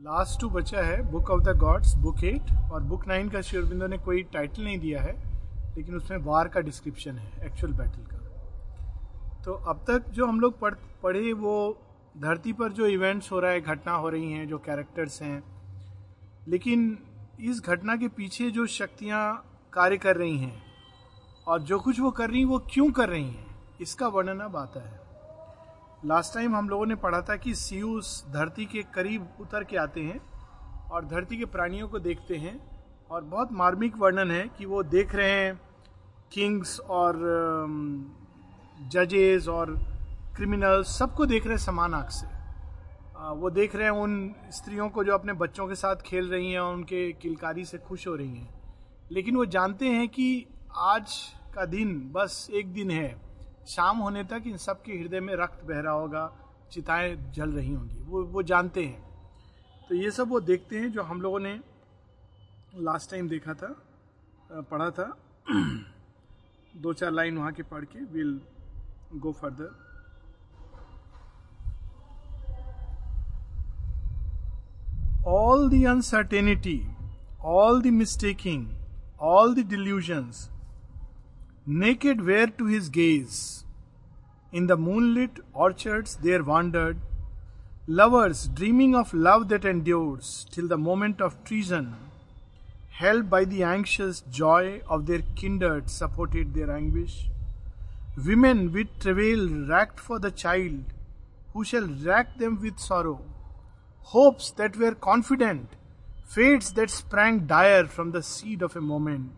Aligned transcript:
Last 0.00 0.40
two 0.40 0.48
बचा 0.50 0.82
है 0.82 1.00
book 1.10 1.30
of 1.30 1.40
the 1.44 1.56
gods 1.58 1.94
book 1.94 2.22
eight 2.24 2.50
और 2.72 2.82
बुक 2.82 3.06
नाइन 3.08 3.28
का 3.28 3.40
शेरबिंदो 3.40 3.86
ने 3.86 3.96
कोई 3.98 4.22
टाइटल 4.32 4.62
नहीं 4.62 4.78
दिया 4.78 5.00
है, 5.02 5.12
लेकिन 5.76 5.94
उसमें 5.94 6.18
वार 6.18 6.48
का 6.48 6.60
डिस्क्रिप्शन 6.60 7.18
है 7.18 7.46
एक्चुअल 7.46 7.72
बैटल 7.72 8.04
का। 8.04 9.42
तो 9.44 9.52
अब 9.52 9.84
तक 9.88 10.08
जो 10.10 10.26
हम 10.26 10.40
लोग 10.40 10.58
पढ़, 10.60 10.74
पढ़े 11.02 11.32
वो 11.32 11.76
धरती 12.14 12.52
पर 12.52 12.72
जो 12.72 12.86
इवेंट्स 12.86 13.30
हो 13.32 13.40
रहा 13.40 13.50
है, 13.50 13.60
घटना 13.60 13.92
हो 13.92 14.08
रही 14.08 14.32
हैं, 14.32 14.48
जो 14.48 14.58
कैरेक्टर्स 14.58 15.20
हैं, 15.22 15.42
लेकिन 16.48 16.98
इस 17.40 17.60
घटना 17.60 17.96
के 17.96 18.08
पीछे 18.08 18.50
जो 18.50 18.66
शक्तियाँ 18.66 19.22
कार्य 19.72 19.96
कर 19.96 20.16
रही 20.16 20.38
हैं, 20.38 20.62
और 21.46 21.62
जो 21.62 21.78
कुछ 21.80 22.00
वो 22.00 22.10
कर 22.10 22.30
रही 22.30 22.40
हैं, 22.40 22.46
वो 22.46 22.58
क्यों 22.72 22.90
कर 22.92 23.08
रही 23.08 23.24
हैं, 23.24 23.46
इसका 23.80 24.08
वर्णन 24.08 24.40
अब 24.40 24.56
आता 24.56 24.80
है। 24.80 24.99
लास्ट 26.04 26.34
टाइम 26.34 26.56
हम 26.56 26.68
लोगों 26.68 26.86
ने 26.86 26.94
पढ़ा 26.94 27.20
था 27.22 27.36
कि 27.36 27.54
सीयूस 27.54 28.24
धरती 28.30 28.64
के 28.66 28.82
करीब 28.82 29.28
उतर 29.40 29.64
के 29.64 29.76
आते 29.76 30.00
हैं 30.00 30.20
और 30.90 31.04
धरती 31.04 31.36
के 31.36 31.44
प्राणियों 31.44 31.88
को 31.88 31.98
देखते 31.98 32.36
हैं 32.36 32.60
और 33.10 33.24
बहुत 33.24 33.52
मार्मिक 33.52 33.96
वर्णन 33.98 34.30
है 34.30 34.48
कि 34.58 34.66
वो 34.66 34.82
देख 34.82 35.14
रहे 35.14 35.30
हैं 35.30 35.60
किंग्स 36.32 36.80
और 36.80 37.18
जजेस 38.88 39.48
और 39.48 39.76
क्रिमिनल्स 40.36 40.98
सबको 40.98 41.26
देख 41.26 41.44
रहे 41.44 41.54
हैं 41.54 41.64
समान 41.64 41.94
आँख 41.94 42.10
से। 42.10 42.26
वो 43.30 43.50
देख 43.50 43.76
रहे 43.76 43.84
हैं 43.84 43.92
उन 43.92 44.34
स्त्रियों 44.50 44.88
को 44.88 45.04
जो 45.04 45.14
अपने 45.14 45.32
बच्चों 45.32 45.68
के 45.68 45.74
साथ 45.74 45.96
खेल 45.96 46.30
रही 46.30 46.52
हैं 46.52 46.60
और 46.60 46.74
उनके 46.74 47.12
किलकारी 47.12 47.64
से 47.64 47.78
खुश 47.78 48.08
हो 48.08 48.14
रही 48.14 48.36
हैं। 48.36 48.48
लेकिन 49.12 49.36
वो 49.36 49.44
जानते 49.46 49.88
हैं 49.88 50.08
कि 50.08 50.46
आज 50.76 51.18
का 51.54 51.64
दिन 51.64 52.10
बस 52.12 52.48
एक 52.52 52.72
दिन 52.72 52.90
है। 52.90 53.29
शाम 53.70 53.98
होने 53.98 54.24
तक 54.24 54.42
इन 54.46 54.56
सब 54.56 54.82
के 54.82 54.92
हृदय 54.92 55.20
में 55.20 55.34
रक्त 55.36 55.64
बह 55.64 55.80
रहा 55.80 55.92
होगा 55.92 56.32
चिताएँ 56.72 57.14
जल 57.34 57.50
रही 57.52 57.74
होंगी। 57.74 58.02
वो 58.02 58.24
वो 58.24 58.42
जानते 58.42 58.84
हैं। 58.84 59.02
तो 59.88 59.94
ये 59.94 60.10
सब 60.10 60.28
वो 60.28 60.40
देखते 60.40 60.78
हैं 60.78 60.90
जो 60.92 61.02
हम 61.02 61.20
लोगों 61.20 61.40
ने 61.40 61.60
लास्ट 62.76 63.10
टाइम 63.10 63.28
देखा 63.28 63.54
था 63.54 63.74
पढ़ा 64.70 64.90
था। 64.90 65.06
दो 66.76 66.92
चार 66.92 67.12
लाइन 67.12 67.38
वहाँ 67.38 67.52
के 67.52 67.62
पढ़ 67.62 67.84
के 67.84 68.04
will 68.04 68.40
go 69.14 69.32
further 69.32 69.78
all 75.26 75.68
the 75.68 75.84
uncertainty, 75.84 76.86
all 77.40 77.80
the 77.80 77.90
mistaking, 77.90 78.74
all 79.20 79.54
the 79.54 79.62
delusions, 79.62 80.48
naked 81.66 82.22
were 82.22 82.46
to 82.46 82.64
his 82.66 82.88
gaze. 82.88 83.64
In 84.52 84.66
the 84.66 84.76
moonlit 84.76 85.38
orchards 85.54 86.16
there 86.16 86.42
wandered 86.42 86.98
lovers 87.86 88.48
dreaming 88.48 88.96
of 88.96 89.14
love 89.14 89.48
that 89.48 89.64
endures 89.64 90.44
till 90.50 90.66
the 90.66 90.76
moment 90.76 91.20
of 91.20 91.42
treason, 91.44 91.94
held 92.90 93.30
by 93.30 93.44
the 93.44 93.62
anxious 93.62 94.22
joy 94.22 94.82
of 94.88 95.06
their 95.06 95.22
kindred 95.36 95.88
supported 95.88 96.52
their 96.52 96.70
anguish. 96.70 97.28
Women 98.16 98.72
with 98.72 98.98
travail 98.98 99.48
racked 99.68 100.00
for 100.00 100.18
the 100.18 100.32
child, 100.32 100.82
who 101.52 101.62
shall 101.64 101.86
rack 101.86 102.36
them 102.38 102.60
with 102.60 102.80
sorrow. 102.80 103.20
Hopes 104.14 104.50
that 104.52 104.76
were 104.76 104.94
confident, 104.94 105.68
fates 106.26 106.72
that 106.72 106.90
sprang 106.90 107.46
dire 107.46 107.86
from 107.86 108.10
the 108.10 108.22
seed 108.22 108.62
of 108.62 108.74
a 108.74 108.80
moment 108.80 109.30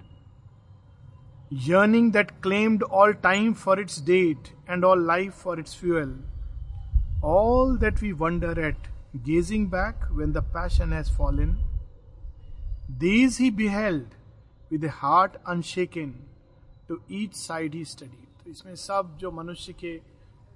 yearning 1.53 2.13
that 2.13 2.41
claimed 2.41 2.83
all 2.83 3.13
time 3.13 3.55
for 3.55 3.79
its 3.79 3.97
date 3.97 4.53
and 4.67 4.85
all 4.85 4.99
life 4.99 5.35
for 5.35 5.59
its 5.61 5.75
fuel. 5.75 6.15
All 7.23 7.77
that 7.77 8.01
we 8.01 8.13
wonder 8.13 8.59
at, 8.69 8.77
gazing 9.23 9.67
back 9.67 10.05
when 10.11 10.33
the 10.33 10.43
passion 10.43 10.93
has 10.93 11.11
fallen, 11.11 11.59
these 12.99 13.37
he 13.37 13.51
beheld 13.51 14.07
with 14.71 14.83
a 14.85 14.91
heart 14.91 15.37
unshaken, 15.47 16.15
to 16.89 17.01
each 17.09 17.35
side 17.35 17.75
he 17.75 17.85
studied. 17.85 18.29
तो 18.43 18.51
इसमें 18.51 18.75
सब 18.77 19.17
जो 19.21 19.31
मनुष्य 19.31 19.73
के 19.81 19.99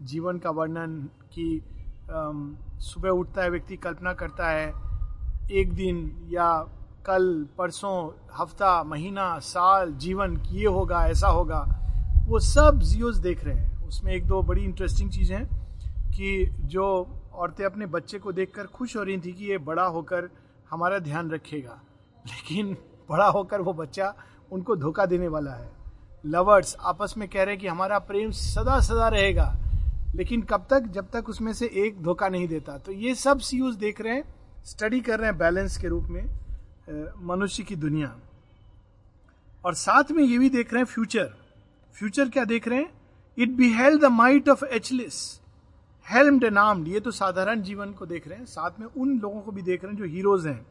जीवन 0.03 0.38
का 0.38 0.50
वर्णन 0.50 0.98
कि 1.34 1.62
सुबह 2.10 3.10
उठता 3.10 3.42
है 3.42 3.50
व्यक्ति 3.50 3.76
कल्पना 3.84 4.12
करता 4.15 4.48
है 4.50 4.72
एक 5.60 5.72
दिन 5.75 5.98
या 6.31 6.48
कल, 7.06 7.47
परसों, 7.59 8.11
हफ़्ता, 8.34 8.83
महीना, 8.84 9.39
साल, 9.41 9.93
जीवन 9.94 10.37
ये 10.47 10.67
होगा, 10.67 11.06
ऐसा 11.06 11.28
होगा, 11.28 11.61
वो 12.28 12.39
सब 12.39 12.81
जियोज 12.83 13.19
देख 13.19 13.44
रहे 13.44 13.55
हैं। 13.55 13.87
उसमें 13.87 14.12
एक 14.12 14.27
दो 14.27 14.43
बड़ी 14.43 14.65
इंटरेस्टिंग 14.65 15.11
चीज़ 15.11 15.33
है 15.33 15.45
कि 16.11 16.47
जो 16.66 16.84
औरतें 17.34 17.65
अपने 17.65 17.87
बच्चे 17.87 18.19
को 18.19 18.33
देखकर 18.33 18.66
खुश 18.66 18.97
हो 18.97 19.03
रही 19.03 19.19
थी 19.19 19.33
कि 19.33 19.45
ये 19.45 19.59
बड़ा 19.61 19.84
होकर 19.87 20.28
हमारा 20.71 20.99
ध्यान 20.99 21.31
रखेगा, 21.31 21.81
लेकिन 22.25 22.77
बड़ा 23.11 23.27
होकर 23.27 23.61
वो 23.61 23.72
बच्चा 23.75 24.12
उनको 24.53 24.77
धोखा 24.77 25.06
देने 25.06 25.28
वाला 25.28 25.53
है। 25.53 25.71
लवर्स 26.25 26.77
आपस 26.83 27.15
में 27.19 27.28
कह 27.28 27.43
रहे 27.43 27.55
हैं 27.55 27.61
कि 27.61 27.66
हमारा 27.66 27.99
प्रेम 28.00 28.31
सदा 28.31 28.78
सदा 28.81 29.09
रहेगा, 29.09 29.53
लेकिन 30.15 30.43
कब 30.43 30.66
तक? 30.71 30.87
जब 30.89 31.11
तक 31.11 31.28
उसमें 31.28 31.53
से 31.53 31.66
एक 31.77 32.03
धोखा 32.03 32.28
नहीं 32.28 32.49
देता। 32.49 32.77
तो 32.78 32.93
ये 32.93 33.15
सब 33.15 33.39
सीयूज 33.41 33.75
देख 33.77 34.00
रहे 34.00 34.15
हैं 34.15 34.25
स्टडी 34.65 35.00
कर 35.00 35.19
रहे 35.19 35.31
हैं 35.31 35.39
बैलेंस 35.39 35.77
के 35.77 35.89
रूप 35.89 36.05
में। 36.05 36.25
मनुष्य 36.88 37.62
की 37.62 37.76
दुनिया। 37.76 38.14
और 39.64 39.74
साथ 39.74 40.10
में 40.10 40.22
ये 40.24 40.38
भी 40.38 40.48
देख 40.48 40.72
रहे 40.72 40.80
हैं 40.80 40.86
फ्यूचर। 40.86 41.32
फ्यूचर 41.97 42.28
क्या 42.28 42.44
देख 42.44 42.69
रहे 42.69 42.78
हैं? 42.78 42.92
It 43.38 43.50
beheld 43.72 44.02
the 44.02 44.04
might 44.04 44.48
of 44.48 44.64
Achilles 44.64 45.41
helmed 46.06 46.44
and 46.44 46.58
armed 46.58 46.88
ये 46.88 47.00
तो 47.00 47.10
साधारण 47.10 47.62
जीवन 47.62 47.92
को 47.92 48.06
देख 48.06 48.28
रहे 48.28 48.38
हैं। 48.38 48.47
साथ 48.47 48.80
में 48.80 48.86
उन 48.86 49.19
लोगों 49.19 49.41
को 49.41 49.52
भी 49.52 49.62
देख 49.62 49.84
रहे 49.84 49.92
हैं 49.92 49.98
जो 49.98 50.04
हीरोज 50.04 50.47
हैं। 50.47 50.66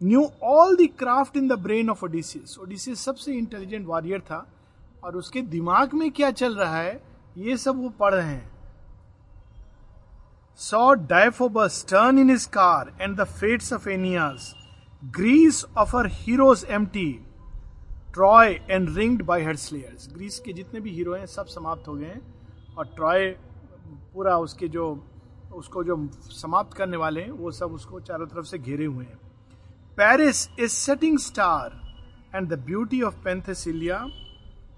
Knew 0.00 0.24
all 0.42 0.76
the 0.76 0.88
craft 0.98 1.36
in 1.36 1.48
the 1.48 1.58
brain 1.58 1.90
of 1.90 2.04
Odysseus 2.04 2.56
Odysseus 2.58 3.00
सबसे 3.00 3.32
इंटेलिजेंट 3.32 3.86
वॉरियर 3.86 4.20
था। 4.20 4.46
और 5.04 5.16
उसके 5.16 5.42
दिमाग 5.42 5.94
में 5.94 6.10
क्या 6.10 6.30
चल 6.30 6.56
रहा 6.56 6.76
है? 6.76 7.02
ये 7.38 7.56
सब 7.56 7.82
वो 7.82 7.88
पढ़ 7.88 8.14
रहे 8.14 8.26
हैं। 8.26 8.50
Saw 10.60 10.92
Deiphobus 10.94 11.84
turn 11.88 12.18
in 12.18 12.30
his 12.30 12.48
car 12.48 12.96
and 13.00 13.16
the 13.16 13.24
fates 13.24 13.72
of 13.72 13.88
Aeneas 13.88 14.54
Greece 15.02 15.64
of 15.78 15.96
her 15.96 16.06
heroes 16.06 16.64
empty 16.86 17.12
Troy 18.14 18.48
and 18.70 18.96
ringed 18.96 19.22
by 19.22 19.42
her 19.42 19.56
slayers 19.56 20.08
Greece 20.14 20.38
के 20.40 20.52
जितने 20.52 20.80
भी 20.80 20.90
हीरो 20.90 21.14
हैं, 21.14 21.26
सब 21.26 21.46
समाप्त 21.46 21.88
हो 21.88 21.94
गए 21.94 22.06
हैं। 22.06 22.20
और 22.78 22.86
ट्रॉय 22.86 23.26
पूरा 24.14 24.36
उसके 24.38 24.68
जो, 24.68 25.04
उसको 25.54 25.84
जो 25.84 25.96
समाप्त 26.22 26.76
करने 26.76 26.96
वाले 26.96 27.20
हैं, 27.20 27.30
वो 27.30 27.50
सब 27.50 27.72
उसको 27.72 28.00
चारों 28.00 28.26
तरफ़ 28.26 28.46
से 28.46 28.58
घेरे 28.58 28.84
हुए 28.84 29.04
हैं। 29.04 29.16
Paris 29.98 30.48
is 30.60 30.72
setting 30.72 31.18
star 31.18 31.80
and 32.34 32.48
the 32.48 32.58
beauty 32.58 33.02
of 33.02 33.14
Penthesilea 33.24 34.06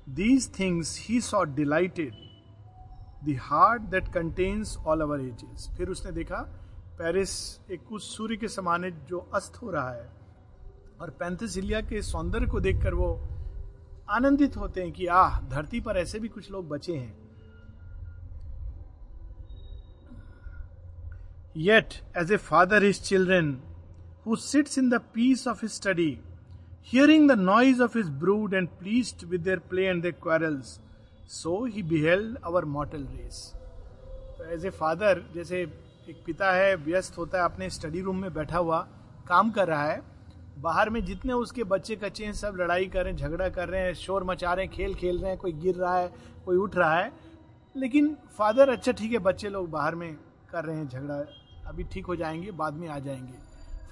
these 0.08 0.50
things 0.58 0.98
he 1.00 1.20
saw 1.20 1.44
delighted 1.44 2.14
the 3.24 3.38
heart 3.40 3.82
that 3.82 4.12
contains 4.14 4.76
all 4.76 5.00
our 5.00 5.20
ages 5.20 5.68
फिर 5.76 5.88
उसने 5.88 6.12
देखा 6.12 6.61
पेरिस 7.02 7.30
एक 7.70 7.92
उस 7.92 8.16
सूर्य 8.16 8.36
के 8.36 8.48
समान 8.48 8.84
है 8.84 8.90
जो 9.06 9.18
अस्त 9.34 9.56
हो 9.62 9.70
रहा 9.70 9.90
है। 9.90 10.08
और 11.00 11.10
पैंथसिलिया 11.10 11.80
के 11.80 12.02
सौंदर्य 12.02 12.46
को 12.46 12.60
देखकर 12.60 12.94
वो 12.94 13.08
आनंदित 14.10 14.56
होते 14.56 14.82
हैं 14.82 14.92
कि, 14.92 15.06
आह, 15.06 15.40
धरती 15.40 15.80
पर 15.80 15.96
ऐसे 15.96 16.18
भी 16.18 16.28
कुछ 16.28 16.50
लोग 16.50 16.68
बचे 16.68 16.96
हैं। 16.96 17.22
Yet 21.56 21.94
as 22.16 22.32
a 22.32 22.36
father 22.36 22.84
his 22.84 23.00
children 23.02 23.56
who 24.26 24.36
sits 24.36 24.78
in 24.78 24.90
the 24.90 25.00
peace 25.14 25.46
of 25.48 25.58
his 25.62 25.72
study 25.72 26.10
hearing 26.86 27.30
the 27.30 27.38
noise 27.40 27.82
of 27.82 27.98
his 27.98 28.08
brood 28.20 28.54
and 28.54 28.68
pleased 28.68 29.14
with 29.26 29.40
their 29.40 29.58
play 29.70 29.86
and 29.86 30.02
their 30.02 30.14
quarrels 30.22 30.78
so 31.30 31.64
he 31.64 31.82
beheld 31.82 32.38
our 32.44 32.64
mortal 32.64 33.06
race 33.06 33.52
as 34.52 34.66
a 34.66 34.70
father 34.70 35.24
जैसे 35.34 35.66
एक 36.08 36.22
पिता 36.26 36.52
है, 36.52 36.76
व्यस्त 36.76 37.18
होता 37.18 37.38
है, 37.38 37.44
अपने 37.44 37.70
study 37.70 38.00
room 38.00 38.16
में 38.16 38.34
बैठा 38.34 38.58
हुआ, 38.58 38.88
काम 39.28 39.50
कर 39.50 39.68
रहा 39.68 39.84
है। 39.84 40.02
बाहर 40.58 40.90
में 40.90 41.04
जितने 41.04 41.32
उसके 41.32 41.64
बच्चे 41.64 41.96
कच्चे 41.96 42.24
हैं, 42.24 42.32
सब 42.32 42.56
लड़ाई 42.56 42.86
कर 42.86 43.02
रहे 43.02 43.12
हैं, 43.12 43.18
झगड़ा 43.18 43.48
कर 43.48 43.68
रहे 43.68 43.80
हैं, 43.80 43.94
शोर 43.94 44.24
मचा 44.24 44.54
रहे 44.54 44.64
हैं, 44.64 44.74
खेल 44.74 44.94
खेल 44.94 45.18
रहे 45.18 45.30
हैं, 45.30 45.38
कोई 45.38 45.52
गिर 45.52 45.74
रहा 45.74 45.98
है, 45.98 46.12
कोई 46.44 46.56
उठ 46.56 46.76
रहा 46.76 46.94
है। 46.94 47.12
लेकिन 47.76 48.16
फादर 48.38 48.68
अच्छा 48.68 48.92
ठीक 48.92 49.12
है, 49.12 49.18
बच्चे 49.18 49.48
लोग 49.48 49.70
बाहर 49.70 49.94
में 49.94 50.16
कर 50.50 50.64
रहे 50.64 50.76
हैं 50.76 50.88
झगड़ा। 50.88 51.24
अभी 51.66 51.84
ठीक 51.84 52.06
हो 52.06 52.16
जाएँगे, 52.16 52.50
बाद 52.50 52.74
में 52.74 52.88
आ 52.88 52.98
जाएँगे। 52.98 53.34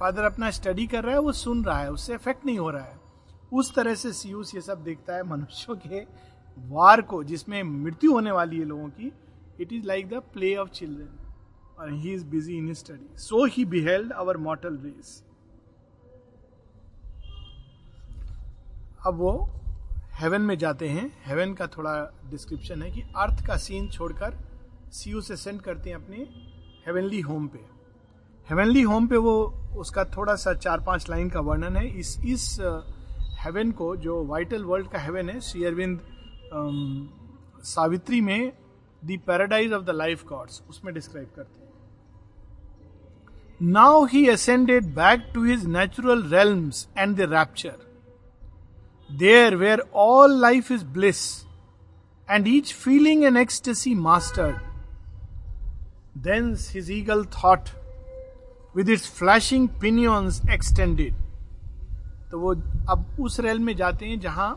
फादर 0.00 0.22
अपना 0.22 0.50
स्टडी 0.50 0.86
कर 0.86 1.04
रहा 1.04 1.12
है, 1.12 1.20
वो 1.20 1.32
सुन 1.32 1.64
रहा 1.64 1.78
है, 1.78 1.92
उससे 1.92 2.14
इफ़ेक्ट 2.14 2.46
नहीं 2.46 2.58
हो 2.58 2.70
रहा 2.70 2.84
है। 2.84 3.00
उस 3.52 3.74
तरह 3.74 3.94
से 3.94 4.12
सीयूस 4.12 4.54
ये 4.54 4.60
सब 4.60 4.84
देखता 4.84 5.14
है 5.14 5.22
मनुष्यों 5.22 5.76
के 5.76 6.00
वार 6.58 7.02
को, 7.02 7.24
जिसमें 7.24 7.62
मृत्यु 7.62 8.12
होने 8.12 8.30
वाली 8.30 8.58
है 8.58 8.64
लोगों 8.64 8.88
की। 8.88 9.12
It 9.60 9.72
is 9.72 9.86
like 9.86 10.08
the 10.08 10.14
play 10.14 10.56
of 10.56 10.68
children 10.68 11.08
and 11.80 12.00
he 12.00 12.12
is 12.12 12.24
busy 12.24 12.58
in 12.58 12.66
his 12.66 12.78
study. 12.78 13.08
So 13.16 13.44
he 13.44 13.64
beheld 13.64 14.12
our 14.12 14.34
mortal 14.46 14.76
race. 14.86 15.12
अब 19.06 19.14
वो 19.14 19.32
हेवन 20.20 20.42
में 20.42 20.58
जाते 20.58 20.88
हैं 20.88 21.04
हेवन 21.26 21.54
का 21.54 21.66
थोड़ा 21.66 21.92
डिस्क्रिप्शन 22.30 22.82
है 22.82 22.90
कि 22.90 23.02
अर्थ 23.16 23.46
का 23.46 23.56
सीन 23.56 23.88
छोड़कर 23.88 24.34
सीयू 24.92 25.20
से 25.20 25.36
सेंड 25.36 25.60
करते 25.60 25.90
हैं 25.90 25.96
अपने 25.96 26.16
हेवनली 26.86 27.20
होम 27.20 27.46
पे 27.48 27.58
हेवनली 28.50 28.82
होम 28.82 29.06
पे 29.06 29.16
वो, 29.16 29.34
उसका 29.76 30.04
थोड़ा 30.04 30.34
सा 30.34 30.54
चार 30.54 30.80
पाँच 30.80 31.08
लाइन 31.10 31.30
का 31.30 31.40
वर्णन 31.40 31.76
है 31.76 31.86
इस 31.98 32.18
इस 32.24 32.56
हेवन 33.40 33.70
को 33.72 33.96
जो 33.96 34.24
वाइटल 34.24 34.64
वर्ल्ड 34.64 34.88
का 34.88 34.98
हेवन 34.98 35.30
है, 35.30 35.40
श्री 35.40 35.64
अरविंद 35.64 36.00
सावित्री 37.64 38.20
में 38.20 38.52
the 39.04 39.18
paradise 39.26 39.72
of 39.72 39.84
the 39.84 39.90
life 39.90 40.26
gods 40.26 40.62
उसमें 40.68 40.94
डिस्क्राइब 40.94 41.32
करते 41.36 41.59
हैं 41.59 41.59
now 43.61 44.05
he 44.05 44.27
ascended 44.29 44.93
back 44.93 45.31
to 45.33 45.43
his 45.43 45.65
natural 45.67 46.21
realms 46.31 46.87
and 46.97 47.15
the 47.17 47.29
rapture 47.31 47.75
there 49.09 49.55
where 49.55 49.83
all 49.95 50.39
life 50.41 50.71
is 50.71 50.83
bliss 50.93 51.21
and 52.27 52.47
each 52.47 52.73
feeling 52.73 53.23
an 53.23 53.37
ecstasy 53.37 53.93
mastered 53.95 54.55
thence 56.23 56.71
his 56.75 56.91
eagle 56.91 57.25
thought 57.33 57.69
with 58.75 58.89
its 58.89 59.09
flashing 59.17 59.67
pinions 59.81 60.41
extended 60.53 61.13
तो 62.31 62.39
वो 62.39 62.53
अब 62.89 63.05
उस 63.19 63.39
rail 63.39 63.59
में 63.59 63.75
जाते 63.75 64.05
हैं 64.05 64.19
जहां 64.19 64.53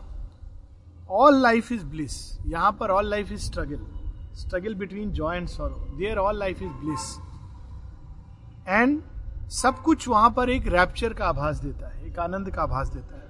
all 1.17 1.41
life 1.41 1.71
is 1.71 1.83
bliss 1.85 2.17
यहां 2.45 2.71
पर 2.71 2.91
all 2.91 3.09
life 3.09 3.31
is 3.31 3.39
struggle 3.41 3.85
struggle 4.37 4.75
between 4.75 5.11
joy 5.11 5.37
and 5.37 5.47
sorrow 5.47 5.95
there 5.97 6.17
all 6.17 6.39
life 6.39 6.61
is 6.61 6.69
bliss 6.83 7.15
and 8.66 9.00
सब 9.52 9.82
कुछ 9.82 10.06
वहाँ 10.08 10.30
पर 10.36 10.50
एक 10.50 10.66
रैप्चर 10.66 11.12
का 11.12 11.26
आभास 11.26 11.58
देता 11.58 11.88
है, 11.88 12.06
एक 12.06 12.18
आनंद 12.18 12.50
का 12.50 12.62
आभास 12.62 12.88
देता 12.88 13.16
है। 13.16 13.22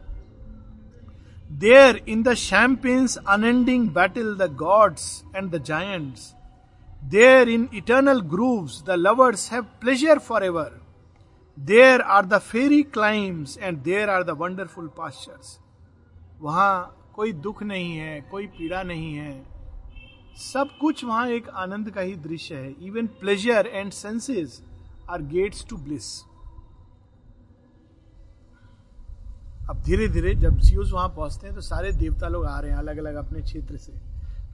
There 1.51 1.97
in 2.09 2.23
the 2.23 2.35
champaigns 2.35 3.17
unending 3.19 3.89
battle 3.95 4.35
the 4.37 4.51
gods 4.57 5.23
and 5.37 5.51
the 5.51 5.63
giants 5.63 6.33
there 7.11 7.49
in 7.49 7.69
eternal 7.75 8.21
groves 8.31 8.83
the 8.87 8.91
lovers 8.91 9.51
have 9.53 9.63
pleasure 9.81 10.19
forever 10.45 10.81
there 11.59 12.01
are 12.01 12.27
the 12.27 12.39
fairy 12.41 12.83
climes 12.83 13.57
and 13.59 13.79
there 13.83 14.11
are 14.11 14.23
the 14.23 14.37
wonderful 14.39 14.89
pastures 14.97 15.59
वहाँ 16.41 17.11
कोई 17.15 17.33
दुख 17.33 17.63
नहीं 17.63 17.97
है, 17.97 18.21
कोई 18.21 18.47
पीड़ा 18.49 18.83
नहीं 18.83 19.15
है। 19.15 19.43
सब 20.37 20.69
कुछ 20.81 21.05
वहाँ 21.05 21.27
एक 21.29 21.49
आनंद 21.49 21.91
का 21.91 22.01
ही 22.01 22.15
दृश्य 22.17 22.55
है। 22.55 22.75
Even 22.81 23.07
pleasure 23.21 23.67
and 23.67 23.93
senses 23.93 24.63
are 25.11 25.23
gates 25.33 25.67
to 25.71 25.77
bliss. 25.77 26.09
अब 29.71 29.83
धीरे 29.85 30.09
धीरे 30.09 30.35
जब 30.35 30.59
सीयूज 30.61 30.93
वहाँ 30.93 31.09
पहुँचते 31.17 31.47
हैं 31.47 31.55
तो 31.55 31.61
सारे 31.63 31.93
देवता 31.93 32.29
लोग 32.29 32.47
आ 32.47 32.59
रहे 32.61 32.71
हैं 32.71 32.79
अलग 32.79 32.99
अलग 32.99 33.15
अपने 33.17 33.43
क्षेत्र 33.43 33.77
से। 33.77 33.93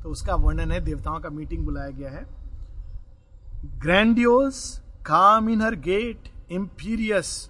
तो 0.03 0.11
उसका 0.11 0.35
वर्णन 0.35 0.73
है 0.73 0.81
देवताओं 0.81 1.21
का 1.21 1.31
मीटिंग 1.31 1.65
बुलाया 1.65 1.91
गया 1.91 2.11
है। 2.11 2.27
Grandiose 3.81 4.81
calm 5.07 5.49
in 5.51 5.63
her 5.63 5.75
gait 5.87 6.29
imperious, 6.51 7.49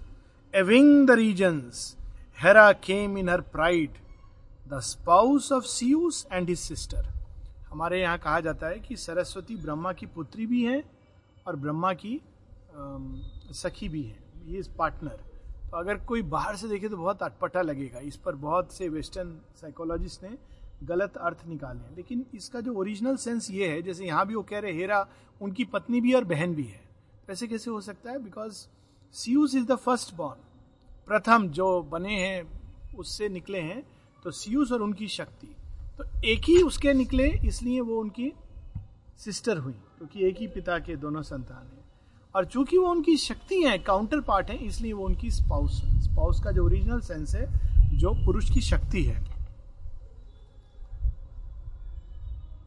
eving 0.53 1.07
the 1.07 1.15
regions, 1.15 1.95
Hera 2.37 2.65
came 2.79 3.17
in 3.17 3.27
her 3.27 3.41
pride, 3.41 3.95
the 4.67 4.79
spouse 4.79 5.49
of 5.49 5.65
Zeus 5.65 6.19
and 6.29 6.47
his 6.47 6.59
sister. 6.59 7.01
हमारे 7.69 8.01
यहाँ 8.01 8.17
कहा 8.17 8.39
जाता 8.39 8.67
है 8.67 8.79
कि 8.79 8.95
सरस्वती 8.95 9.55
ब्रह्मा 9.55 9.93
की 9.93 10.05
पुत्री 10.15 10.45
भी 10.45 10.63
है 10.65 10.83
और 11.47 11.55
ब्रह्मा 11.55 11.93
की 11.93 12.19
सखी 13.53 13.89
भी 13.89 14.01
है 14.03 14.19
ये 14.45 14.59
इज़ 14.59 14.69
पार्टनर 14.77 15.23
तो 15.71 15.77
अगर 15.77 15.97
कोई 16.05 16.21
बाहर 16.29 16.55
से 16.55 16.67
देखे 16.67 16.89
तो 16.89 16.97
बहुत 16.97 17.21
अटपटा 17.23 17.61
लगेगा। 17.61 17.99
इस 17.99 18.15
पर 18.15 18.35
बहुत 18.37 18.73
से 18.73 18.87
वेस्टर्न 18.89 19.29
साइकोलॉजिस्ट 19.55 20.23
ने 20.23 20.37
गलत 20.83 21.17
अर्थ 21.17 21.45
निकाले 21.47 21.79
हैं। 21.79 21.95
लेकिन 21.95 22.25
इसका 22.35 22.61
जो 22.61 22.73
ओरिजिनल 22.73 23.15
सेंस 23.15 23.49
ये 23.51 23.67
है, 23.67 23.81
जैसे 23.81 24.05
यहाँ 24.05 24.25
भी 24.27 24.35
वो 24.35 24.41
कह 24.43 24.59
रहे 24.59 24.73
हेरा, 24.73 25.07
उनकी 25.41 25.65
पत्नी 25.65 26.01
भी 26.01 26.13
और 26.13 26.23
बहन 26.25 26.55
भी 26.55 26.63
है। 26.63 26.81
ऐसे 27.29 27.47
कैसे 27.47 27.71
हो 27.71 27.81
सकता 27.81 28.11
है? 28.11 28.19
Because 28.19 28.65
Zeus 29.15 29.55
is 29.55 29.65
the 29.65 29.75
first 29.75 30.13
born 30.15 30.41
प्रथम 31.07 31.47
जो 31.49 31.81
बने 31.81 32.15
हैं, 32.19 32.43
उससे 32.95 33.29
निकले 33.29 33.59
हैं 33.59 33.83
तो 34.23 34.31
सीयूस 34.31 34.71
और 34.71 34.81
उनकी 34.81 35.07
शक्ति। 35.07 35.55
तो 35.97 36.03
एक 36.25 36.49
ही 36.49 36.61
उसके 36.61 36.93
निकले, 36.93 37.27
इसलिए 37.47 37.81
वो 37.81 37.99
उनकी 37.99 38.31
सिस्टर 39.19 39.57
हुई, 39.57 39.73
क्योंकि 39.97 40.19
तो 40.19 40.25
एक 40.25 40.37
ही 40.37 40.47
पिता 40.47 40.77
के 40.79 40.95
दोनों 40.95 41.21
संतान 41.23 41.65
हैं। 41.65 41.80
और 42.35 42.45
चूँकि 42.45 42.77
वो 42.77 42.87
उनकी 42.87 43.15
शक्ति 43.17 43.61
है 43.63 43.77
काउंटर 43.79 44.19
पार्ट 44.21 44.49
है, 44.49 44.57
इसलिए 44.57 44.93
वो 44.93 45.05
उनकी 45.05 45.31
स्पाउस 45.31 45.81
स्पाउस 46.03 46.39
का 46.43 46.51
जो 46.51 46.65
ओरिजिनल 46.65 46.99
सेंस 47.01 47.35
है, 47.35 47.45
जो 47.97 48.13
पुरुष 48.25 48.49
की 48.53 48.61
शक्ति 48.61 49.03
है। 49.03 49.19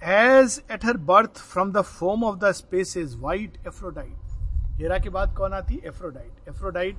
As 0.04 0.60
at 0.72 0.84
her 0.84 0.96
birth 1.06 1.38
from 1.42 1.72
the 1.72 1.80
foam 1.80 2.24
of 2.24 2.38
the 2.38 2.50
spaces 2.52 3.14
white 3.18 3.56
Aphrodite 3.66 4.80
Hera 4.80 4.98
के 4.98 5.08
बाद 5.10 5.34
कौन 5.36 5.52
आती? 5.52 5.80
एफ्रोडाइट 5.86 6.48
एफ्रोडाइट 6.48 6.96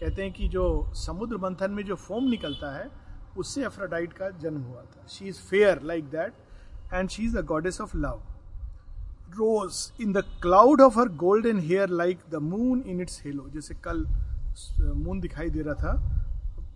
कहते 0.00 0.22
हैं 0.22 0.32
कि 0.32 0.48
जो 0.48 0.92
समुद्र 0.96 1.36
मंथन 1.36 1.70
में 1.70 1.84
जो 1.84 1.94
फोम 1.96 2.28
निकलता 2.30 2.76
है, 2.76 2.90
उससे 3.38 3.64
एफ्रोडाइट 3.66 4.12
का 4.12 4.28
जन्म 4.38 4.60
हुआ 4.62 4.82
था। 4.82 5.06
She 5.08 5.28
is 5.28 5.40
fair 5.40 5.82
like 5.82 6.04
that 6.10 6.32
and 6.92 7.08
she 7.08 7.22
is 7.24 7.36
the 7.38 7.44
goddess 7.46 7.80
of 7.80 7.96
love 7.96 8.22
rose 9.30 9.76
in 10.00 10.12
the 10.12 10.22
cloud 10.42 10.80
of 10.80 10.98
her 10.98 11.08
golden 11.16 11.58
hair 11.60 11.88
like 11.90 12.18
the 12.30 12.34
moon 12.42 12.82
in 12.82 13.00
its 13.00 13.20
halo 13.24 13.48
जैसे 13.48 13.74
कल 13.84 14.04
मून 14.96 15.20
दिखाई 15.20 15.50
दे 15.50 15.62
रहा 15.62 15.74
था, 15.74 15.92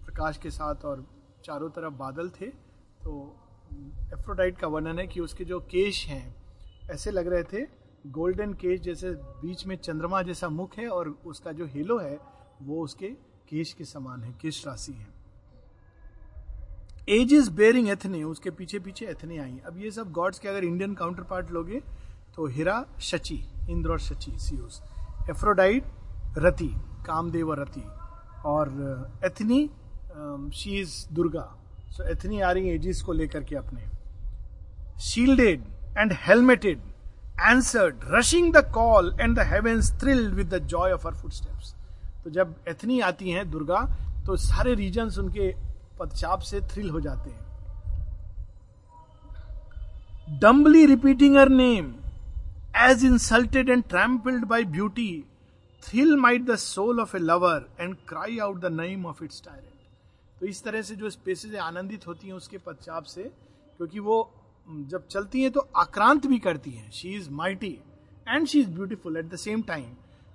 प्रकाश 0.04 0.38
के 0.38 0.50
साथ 0.50 0.84
और 0.84 1.04
चारों 1.44 1.69
तरफ़ 1.70 1.94
बादल 1.94 2.28
थे 2.31 2.46
तो 3.04 3.12
एफ्रोडाइट 4.14 4.58
का 4.58 4.66
वर्णन 4.66 4.99
है 4.99 5.06
कि 5.06 5.20
उसके 5.20 5.44
जो 5.44 5.58
केश 5.70 6.06
हैं, 6.06 6.34
ऐसे 6.90 7.10
लग 7.10 7.28
रहे 7.28 7.43
थे 7.52 7.66
गोल्डन 8.10 8.52
केश 8.55 8.81
जैसे 8.81 9.10
बीच 9.10 9.66
में 9.66 9.76
चंद्रमा 9.76 10.22
जैसा 10.22 10.48
मुख 10.48 10.76
है 10.78 10.88
और 10.88 11.08
उसका 11.26 11.52
जो 11.52 11.66
हेलो 11.66 11.98
है, 11.98 12.19
वो 12.62 12.82
उसके 12.84 13.08
केश 13.48 13.72
के 13.72 13.84
समान 13.84 14.22
है, 14.22 14.32
केश 14.43 14.66
राशि 14.66 14.93
है। 14.93 15.08
एज 17.08 17.32
इज़ 17.34 17.50
बेरिंग 17.50 17.88
एथने 17.88 18.22
उसके 18.25 18.50
पीछे 18.50 18.78
पीछे 18.78 19.06
एथने 19.06 19.38
आई 19.38 19.58
अब 19.66 19.78
ये 19.78 19.90
सब 19.90 20.12
गॉड्स 20.12 20.38
के 20.38 20.48
अगर 20.48 20.64
इंडियन 20.64 20.94
काउंटर 20.94 21.22
पार्ट 21.22 21.50
लोगे 21.50 21.81
तो 22.37 22.46
हिरा 22.46 22.84
शची 23.00 23.38
इंद्र 23.70 23.90
और 23.90 24.00
शची 24.00 24.32
सीओस 24.38 24.82
एफ्रोडाइट 25.31 25.84
रति 26.38 26.70
कामदेव 27.06 27.50
और 27.50 27.61
रति 27.61 27.84
और 28.46 28.69
Athene 29.25 29.61
she 30.55 30.70
is 30.81 30.94
Durga. 31.14 31.49
So 31.90 32.05
Athene 32.12 32.40
आ 32.40 32.50
रही 32.52 32.70
एजिस 32.70 33.02
को 33.02 33.12
लेकर 33.12 33.44
के 33.44 33.56
अपने। 33.56 33.82
Shielded 35.00 35.64
and 35.99 36.12
helmeted 36.26 36.81
answered, 37.43 38.02
rushing 38.14 38.49
the 38.55 38.61
call, 38.75 39.06
and 39.23 39.38
the 39.38 39.44
heavens 39.44 39.87
thrilled 40.00 40.34
with 40.40 40.50
the 40.50 40.58
joy 40.73 40.88
of 40.96 41.06
her 41.06 41.12
footsteps. 41.12 41.70
तो 42.25 42.31
जब 42.31 42.55
एथनी 42.69 42.99
आती 43.00 43.31
हैं 43.31 43.50
दुर्गा 43.50 43.81
तो 44.27 44.36
सारे 44.36 44.74
रीजन्स 44.74 45.19
उनके 45.19 45.46
पदचाप 45.98 46.41
से 46.41 46.60
थ्रिल 46.72 46.91
हो 46.91 47.01
जाते 47.01 47.31
हैं। 47.31 47.44
Dumbly 50.41 50.84
repeating 50.86 51.36
her 51.36 51.48
name 51.48 51.93
as 52.82 53.05
insulted 53.05 53.70
and 53.70 53.82
trampled 53.89 54.44
by 54.44 54.65
beauty 54.70 55.24
thrill 55.82 56.17
might 56.17 56.44
the 56.46 56.56
soul 56.58 57.01
of 57.01 57.17
a 57.17 57.20
lover 57.20 57.69
and 57.81 57.94
cry 58.08 58.39
out 58.39 58.60
the 58.60 58.72
name 58.72 59.06
of 59.06 59.24
its 59.24 59.43
tyrant 59.44 59.70
तो 60.41 60.46
इस 60.46 60.62
तरह 60.65 60.82
से 60.82 60.94
जो 60.96 61.10
स्पेसिस 61.10 61.55
आनंदित 61.56 62.06
होती 62.06 62.27
हैं, 62.27 62.34
उसके 62.34 62.58
पदचाप 62.58 63.05
से, 63.05 63.22
क्योंकि 63.79 63.98
वो 63.98 64.17
जब 64.91 65.06
चलती 65.06 65.43
हैं 65.43 65.51
तो 65.51 65.60
आक्रांत 65.77 66.27
भी 66.27 66.39
करती 66.39 66.70
हैं। 66.70 66.91
She 66.91 67.08
is 67.08 67.29
mighty 67.32 67.79
and 68.29 68.46
she 68.46 68.60
is 68.60 68.69
beautiful 68.70 69.17
at 69.17 69.29
the 69.29 69.36
same 69.36 69.62
time 69.62 69.84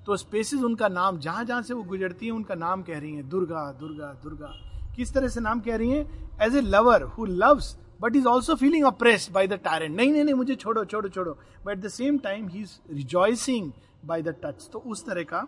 तो 0.06 0.18
स्पेसिस 0.18 0.64
उनका 0.64 0.88
नाम, 0.88 1.18
जहाँ 1.20 1.44
जहाँ 1.46 1.62
से 1.62 1.74
वो 1.74 1.84
गुजरती 1.84 2.26
है, 2.26 2.32
उनका 2.32 2.56
नाम 2.56 2.84
कह 2.84 3.00
रही 3.00 3.14
हैं, 3.14 3.28
दुर्गा 3.30 3.72
दुर्गा 3.80 4.14
दुर्गा। 4.24 4.54
किस 4.96 5.14
तरह 5.14 5.28
से 5.28 5.42
नाम 5.42 5.60
कह 5.60 5.76
रही 5.76 5.90
हैं? 5.90 6.40
As 6.42 6.56
a 6.56 6.62
lover 6.62 7.04
who 7.04 7.26
loves 7.26 7.76
but 8.02 8.16
is 8.16 8.28
also 8.28 8.56
feeling 8.56 8.86
oppressed 8.86 9.32
by 9.34 9.48
the 9.48 9.60
tyrant 9.64 9.96
नहीं 9.96 10.12
नहीं 10.12 10.24
नहीं 10.24 10.36
मुझे 10.36 10.56
छोड़ो 10.56 10.84
छोड़ो 10.86 11.10
छोड़ो। 11.10 11.38
But 11.66 11.78
at 11.78 11.84
the 11.84 11.88
same 11.90 12.18
time 12.24 12.48
he 12.48 12.62
is 12.62 12.72
rejoicing 12.94 13.72
by 14.06 14.22
the 14.22 14.36
touch 14.44 14.70
तो 14.74 14.80
उस 14.80 15.06
तरह 15.06 15.24
का 15.24 15.46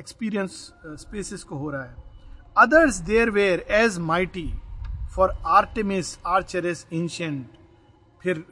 एक्सपीरियंस 0.00 0.72
स्पेसिस 1.00 1.42
uh, 1.42 1.48
को 1.48 1.56
हो 1.56 1.70
रहा 1.70 1.82
है। 1.82 1.94
Others 2.58 2.96
there 3.06 3.30
were 3.30 3.60
as 3.70 3.98
mighty 3.98 4.50
for 5.14 5.30
Artemis 5.46 6.18
archers 6.26 6.86
ancient 6.92 7.46
फिर 8.22 8.44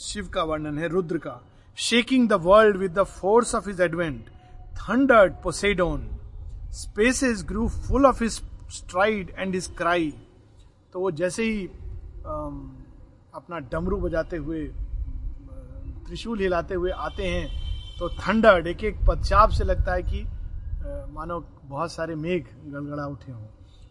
शिव 0.00 0.28
का 0.34 0.42
वर्णन 0.44 0.78
है 0.78 0.88
रुद्र 0.88 1.18
का। 1.18 1.40
Shaking 1.78 2.28
the 2.28 2.32
world 2.42 2.76
with 2.76 2.92
the 2.92 3.02
force 3.02 3.54
of 3.54 3.68
his 3.68 3.80
advent 3.80 4.28
thundered 4.78 5.32
Poseidon 5.44 6.08
spaces 6.74 7.44
grew 7.48 7.68
full 7.68 8.06
of 8.06 8.22
his 8.22 8.40
stride 8.72 9.30
and 9.38 9.54
his 9.54 9.66
cry 9.78 10.12
तो 10.92 11.00
वो 11.00 11.10
जैसे 11.20 11.42
ही 11.42 11.66
अपना 13.34 13.58
डमरू 13.72 13.96
बजाते 13.96 14.36
हुए, 14.36 14.64
त्रिशूल 16.06 16.40
हिलाते 16.40 16.74
हुए 16.74 16.90
आते 16.90 17.26
हैं 17.26 17.46
तो 17.98 18.08
थंडर्ड 18.08 18.66
एक 18.66 18.84
एक 18.84 18.96
पदचाप 19.08 19.50
से 19.50 19.64
लगता 19.64 19.94
है 19.94 20.02
कि 20.02 20.22
मानो 21.12 21.40
बहुत 21.64 21.92
सारे 21.92 22.14
मेघ 22.14 22.42
गड़गड़ा 22.42 23.06
उठे 23.06 23.32
हों। 23.32 23.46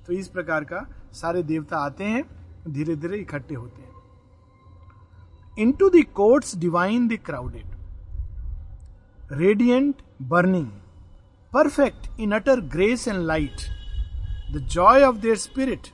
तो 0.08 0.14
इस 0.14 0.28
प्रकार 0.28 0.64
का 0.64 0.86
सारे 1.14 1.44
देवता 1.44 1.78
आते 1.78 2.04
हैं 2.04 2.24
धीरे 2.68 2.96
धीरे 2.96 3.18
इकट्ठे 3.18 3.56
होते 3.56 3.82
हैं। 3.82 3.92
Into 5.72 5.90
darts 5.90 6.56
divine 6.58 7.08
the 7.08 7.18
crowded 7.26 7.76
radiant 9.32 10.02
burning 10.22 10.68
perfect 11.54 12.20
in 12.20 12.32
utter 12.32 12.62
grace 12.62 13.08
and 13.08 13.18
light 13.18 13.58
the 14.52 14.58
joy 14.72 15.04
of 15.04 15.16
their 15.16 15.36
spirit 15.36 15.88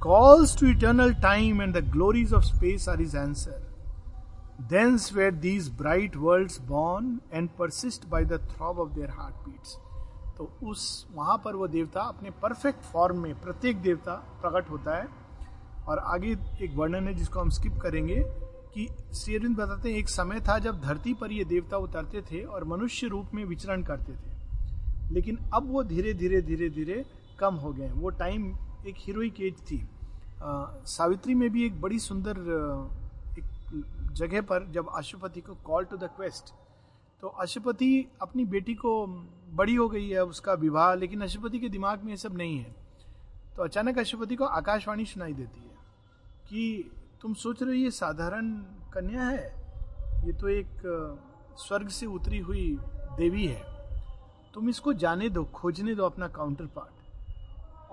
calls 0.00 0.54
to 0.56 0.66
eternal 0.66 1.14
time, 1.14 1.60
and 1.60 1.74
the 1.74 1.82
glories 1.82 2.32
of 2.32 2.44
space 2.44 2.86
are 2.88 2.96
his 2.96 3.14
answer. 3.14 3.60
Thence 4.68 5.12
were 5.12 5.30
these 5.30 5.68
bright 5.68 6.16
worlds 6.16 6.58
born 6.58 7.20
and 7.32 7.56
persist 7.56 8.08
by 8.08 8.24
the 8.24 8.38
throb 8.38 8.78
of 8.78 8.94
their 8.94 9.08
heartbeats. 9.08 9.78
तो 10.36 10.50
उस 10.66 11.06
वहाँ 11.14 11.36
पर 11.44 11.56
वो 11.56 11.66
देवता 11.68 12.00
अपने 12.02 12.30
perfect 12.42 12.80
form 12.92 13.18
में 13.22 13.34
प्रत्येक 13.40 13.76
देवता 13.82 14.14
प्रकट 14.42 14.70
होता 14.70 14.96
है 14.96 15.06
और 15.88 15.98
आगे 16.14 16.30
एक 16.64 16.74
वर्णन 16.76 17.08
है 17.08 17.14
जिसको 17.14 17.40
हम 17.40 17.50
स्किप 17.50 17.78
करेंगे 17.82 18.22
कि 18.74 18.88
श्री 19.14 19.34
अरविंद 19.36 19.56
बताते 19.56 19.90
हैं 19.90 19.98
एक 19.98 20.08
समय 20.08 20.40
था 20.48 20.58
जब 20.58 20.80
धरती 20.82 21.14
पर 21.20 21.32
ये 21.32 21.44
देवता 21.44 21.76
उतरते 21.76 22.22
थे 22.30 22.42
और 22.44 22.64
मनुष्य 22.68 23.08
रूप 23.08 23.34
में 23.34 23.44
विचरण 23.44 23.82
करते 23.82 24.12
थे 24.12 25.12
लेकिन 25.14 25.38
अब 25.54 25.70
वो 25.72 25.82
धीरे 25.84 26.14
धीरे 26.14 26.40
धीरे 26.42 26.68
धीरे 26.70 27.04
कम 27.40 27.54
हो 27.64 27.72
गए 27.72 27.90
वो 27.90 28.10
टाइम 28.18 28.52
एक 28.86 28.94
हीरोइक 28.98 29.40
एज 29.40 29.60
थी। 29.62 29.78
आ, 30.42 30.66
सावित्री 30.86 31.34
में 31.34 31.48
भी 31.50 31.64
एक 31.66 31.80
बड़ी 31.80 31.98
सुंदर 31.98 32.38
एक 33.38 34.12
जगह 34.12 34.42
पर 34.42 34.66
जब 34.72 34.88
अशुपति 34.96 35.40
को 35.40 35.54
कॉल 35.64 35.84
टू 35.84 35.96
द 35.96 36.10
क्वेस्ट 36.16 36.54
तो 37.22 37.28
अशुपति 37.40 38.06
अपनी 38.22 38.44
बेटी 38.44 38.74
को 38.74 39.06
बड़ी 39.52 39.74
हो 39.74 39.88
गई 39.88 40.08
है 40.08 40.24
उसका 40.24 40.54
विवाह 40.54 40.94
लेकिन 40.94 41.20
अशुपति 41.20 41.58
के 41.58 41.68
दिमाग 41.68 42.02
में 42.04 42.10
ये 42.10 42.16
सब 42.16 42.36
नहीं 42.36 42.58
है। 42.58 42.74
तो 43.56 43.62
अचानक 43.62 43.98
अशुपति 43.98 44.36
को 44.36 44.44
आकाशवाणी 44.44 45.04
सुनाई 45.04 45.32
देती 45.32 45.60
है 45.60 45.76
कि 46.48 46.90
तुम 47.22 47.34
सोच 47.34 47.62
रहे 47.62 47.70
हो 47.70 47.76
ये 47.76 47.90
साधारण 47.90 48.50
कन्या 48.94 49.22
है? 49.22 49.46
ये 50.26 50.32
तो 50.32 50.48
एक 50.48 50.82
स्वर्ग 51.58 51.88
से 51.88 52.06
उतरी 52.06 52.38
हुई 52.38 52.76
देवी 53.18 53.46
है। 53.46 53.62
तुम 54.54 54.68
इसको 54.68 54.92
जाने 54.94 55.28
दो 55.28 55.44
खोजने 55.54 55.94
दो 55.94 56.04
अपना 56.04 56.28
काउंटर 56.28 56.66
पार्ट 56.76 56.93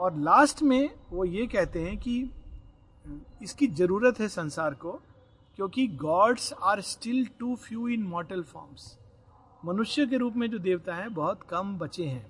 और 0.02 0.18
लास्ट 0.18 0.62
में 0.64 0.90
वो 1.12 1.26
ये 1.26 1.46
कहते 1.48 1.82
हैं 1.82 1.98
कि 1.98 2.14
इसकी 3.44 3.68
ज़रूरत 3.70 4.20
है 4.20 4.28
संसार 4.28 4.74
को, 4.74 4.92
क्योंकि 5.60 5.88
gods 5.88 6.54
are 6.64 6.82
still 6.82 7.26
too 7.40 7.56
few 7.58 7.88
in 7.88 8.04
mortal 8.04 8.42
forms 8.44 8.98
मनुष्य 9.64 10.06
के 10.06 10.18
रूप 10.18 10.36
में 10.36 10.50
जो 10.52 10.60
देवता 10.60 10.96
है, 10.96 11.08
बहुत 11.10 11.44
कम 11.50 11.78
बचे 11.78 12.06
हैं। 12.06 12.26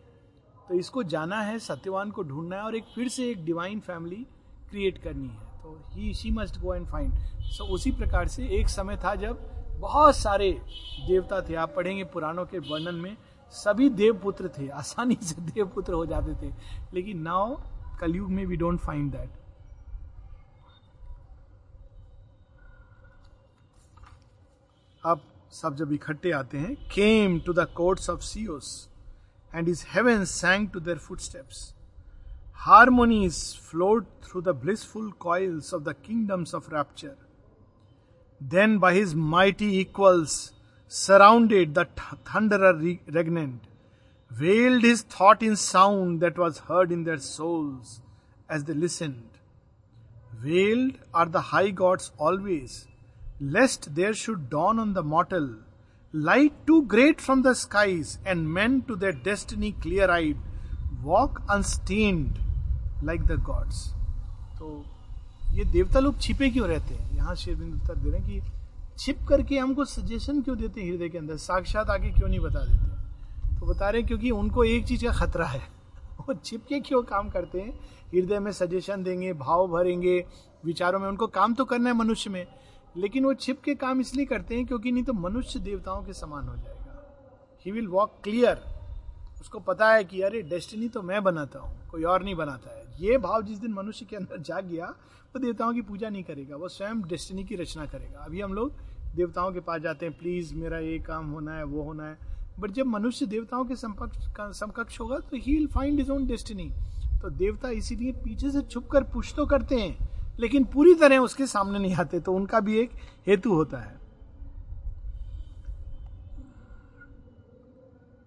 तो 0.70 0.75
इसको 0.75 1.04
जाना 1.06 1.42
है, 1.42 1.58
सत्यवान 1.60 2.12
को 2.12 2.24
ढूंढना 2.24 2.56
है 2.56 2.62
और 2.62 2.75
एक 2.75 2.86
फिर 2.96 3.08
से 3.08 3.30
एक 3.30 3.46
डिवाइन 3.46 3.80
फैमिली 3.80 4.25
क्रिएट 4.70 4.98
करनी 5.04 5.28
है। 5.28 5.50
तो 5.63 5.78
he 5.92 6.13
she 6.13 6.32
must 6.32 6.60
go 6.62 6.74
and 6.75 6.88
find 6.88 7.13
so 7.51 7.66
उसी 7.74 7.92
प्रकार 7.92 8.28
से 8.28 8.48
एक 8.60 8.70
समय 8.70 8.98
था 8.98 9.16
जब 9.16 9.50
बहुत 9.80 10.16
सारे 10.16 10.51
देवता 11.08 11.42
थे, 11.42 11.56
आप 11.56 11.74
पढ़ेंगे 11.75 12.04
पुराणों 12.06 12.46
के 12.46 12.60
वर्णन 12.60 12.96
में 12.96 13.16
सभी 13.51 13.89
देवपुत्र 13.89 14.50
थे। 14.58 14.67
आसानी 14.70 15.17
से 15.22 15.41
देवपुत्र 15.41 15.93
हो 15.93 16.05
जाते 16.05 16.34
थे। 16.41 16.53
लेकिन 16.93 17.22
नाउ 17.22 17.55
कलयुग 18.00 18.29
में 18.31 18.46
वी 18.46 18.55
डोंट 18.58 18.79
फाइंड 18.79 19.12
दैट 19.12 19.39
अब 25.03 25.22
सब 25.53 25.75
जब 25.75 25.91
इकट्ठे 25.93 26.31
आते 26.31 26.58
हैं 26.58 26.75
came 26.89 27.39
to 27.46 27.53
the 27.53 27.67
courts 27.77 28.10
of 28.10 28.22
Zeus 28.24 28.67
and 29.55 29.70
his 29.70 29.86
heaven 29.89 30.24
sang 30.25 30.70
to 30.72 30.79
their 30.79 30.98
foot 30.98 31.20
steps 31.20 31.74
harmonies 32.65 33.38
float 33.70 34.08
through 34.24 34.41
the 34.41 34.50
blissful 34.63 35.12
coils 35.20 35.74
of 35.74 35.84
the 35.84 35.93
kingdoms 36.05 36.53
of 36.55 36.70
rapture 36.74 37.15
then 38.41 38.77
by 38.79 38.98
his 38.98 39.15
mighty 39.15 39.70
Equals 40.90 41.06
surrounded 41.06 41.73
the 41.73 41.87
thunder 42.09 42.73
regnant 43.14 43.59
veiled 44.30 44.83
his 44.83 45.02
thought 45.02 45.42
in 45.42 45.56
sound 45.56 46.21
that 46.21 46.38
was 46.38 46.59
heard 46.59 46.92
in 46.92 47.04
their 47.04 47.18
souls 47.18 48.00
as 48.49 48.64
they 48.64 48.75
listened. 48.75 49.28
Veiled 50.42 50.99
are 51.14 51.26
the 51.26 51.40
high 51.40 51.71
gods 51.71 52.12
always, 52.18 52.87
lest 53.40 53.95
there 53.95 54.14
should 54.14 54.50
dawn 54.50 54.78
on 54.78 54.92
the 54.92 55.02
mortal 55.02 55.56
light 56.12 56.52
too 56.66 56.83
great 56.83 57.21
from 57.21 57.42
the 57.42 57.54
skies, 57.54 58.18
and 58.25 58.49
men 58.49 58.83
to 58.83 58.97
their 58.97 59.12
destiny 59.12 59.73
clear 59.73 60.11
eyed 60.11 60.37
walk 61.02 61.42
unstained 61.49 62.38
like 63.02 63.26
the 63.26 63.37
gods. 63.37 63.95
तो 64.59 64.85
ये 65.52 65.64
देवता 65.64 66.00
लोग 66.00 66.18
छिपे 66.21 66.50
क्यों 66.50 66.68
रहते 66.68 66.95
हैं 66.95 67.16
यहां 67.16 67.35
शेरबिंद 67.35 67.75
उत्तर 67.75 67.95
दे 67.95 68.11
रहे 68.11 68.21
हैं 68.21 68.26
कि 68.26 68.40
छिप 68.98 69.19
करके 69.29 69.57
हमको 69.57 69.86
सजेशन 69.86 70.41
क्यों 70.41 70.57
देते 70.57 70.81
हैं 70.81 70.91
हृदय 70.91 71.10
के 71.10 71.17
अंदर? 71.17 71.38
साक्षात 71.38 71.89
आगे 71.89 72.12
क्यों 72.12 72.27
नहीं 72.27 72.39
बता 72.39 72.60
देते? 72.60 73.60
तो 73.60 73.65
बता 73.65 73.89
रहे 73.89 74.03
क्योंकि 74.03 74.31
उनको 74.31 74.63
एक 74.63 74.86
चीज़ 74.86 75.05
का 75.05 75.12
खतरा 75.12 75.45
है। 75.45 75.60
वो 76.19 76.33
छिप 76.33 76.65
के 76.69 76.79
क्यों 76.79 77.01
काम 77.03 77.29
करते 77.29 77.62
हैं? 77.62 77.79
हृदय 78.13 78.39
में 78.39 78.51
सजेशन 78.51 79.03
देंगे, 79.03 79.33
भाव 79.33 79.67
भरेंगे, 79.67 80.25
विचारों 80.65 81.00
में 81.00 81.07
उनको 81.07 81.27
काम 81.27 81.53
तो 81.53 81.65
करना 81.65 81.89
है 81.89 81.95
मनुष्य 81.95 82.29
में, 82.29 82.45
लेकिन 82.98 83.25
वो 83.25 83.33
छिप 83.33 83.62
के 83.62 83.75
काम 83.75 84.01
इसलिए 84.01 84.25
करते 84.25 84.55
हैं 84.55 84.65
क्योंकि 84.65 84.91
नहीं 84.91 85.03
तो 85.03 85.13
मनुष्य 85.13 85.60
देवताओं 85.60 86.03
के 86.03 86.13
समान 86.13 86.48
हो 86.48 86.55
जाएगा। 86.55 87.57
ही 87.65 87.71
विल 87.71 87.88
वॉक 87.88 88.19
क्लियर 88.24 88.62
उसको 89.41 89.60
पता 89.60 89.91
है 89.93 90.03
कि 90.03 90.21
अरे 90.21 90.41
डेस्टिनी 90.41 90.88
तो 90.88 91.01
मैं 91.01 91.24
बनाता 91.24 91.60
हूँ, 91.60 91.88
कोई 91.91 92.03
और 92.03 92.24
नहीं 92.24 92.36
बनाता 92.36 92.75
है। 92.75 92.81
ये 93.00 93.17
भाव 93.17 93.41
जिस 93.41 93.57
दिन 93.57 93.74
मनुष्य 93.74 94.05
के 94.05 94.15
अंदर 94.15 94.41
जाग 94.41 94.65
गया 94.65 94.93
वो 95.35 95.39
देवताओं 95.39 95.73
की 95.73 95.81
पूजा 95.81 96.09
नहीं 96.09 96.23
करेगा, 96.23 96.55
वो 96.55 96.67
स्वयं 96.69 97.01
डेस्टिनी 97.01 97.43
की 97.43 97.55
रचना 97.55 97.85
करेगा। 97.85 98.19
अभी 98.19 98.41
हम 98.41 98.53
लोग 98.53 98.73
देवताओं 99.15 99.51
के 99.51 99.59
पास 99.61 99.81
जाते 99.81 100.05
हैं 100.05 100.17
प्लीज़ 100.17 100.53
मेरा 100.55 100.79
ये 100.79 100.97
काम 101.01 101.29
होना 101.31 101.53
है, 101.53 101.63
वो 101.65 101.83
होना 101.83 102.05
है। 102.05 102.17
बट 102.59 102.71
जब 102.71 102.85
मनुष्य 102.88 103.25
देवताओं 103.25 103.65
के 103.65 103.75
समकक्ष 103.75 105.00
होगा 105.00 105.17
तो 105.19 105.38
he 105.38 105.53
will 105.53 105.67
find 105.67 106.00
his 106.00 106.11
own 106.11 106.25
destiny 106.27 106.69
तो 107.21 107.29
देवता 107.31 107.69
इसीलिए 107.71 108.11
पीछे 108.23 108.51
से 108.51 108.61
छुप 108.63 108.88
कर 108.91 109.03
पुछ 109.03 109.33
तो 109.35 109.45
करते 109.45 109.75
हैं, 109.75 110.09
लेकिन 110.39 110.63
पूरी 110.65 110.93
तरह 110.95 111.17
उसके 111.19 111.47
सामने 111.47 111.79
नहीं 111.79 111.95
आते 111.95 112.19
तो 112.19 112.33
उनका 112.33 112.59
भी 112.59 112.77
एक 112.79 112.91
हेतु 113.27 113.53
होता 113.53 113.77
है। 113.79 114.00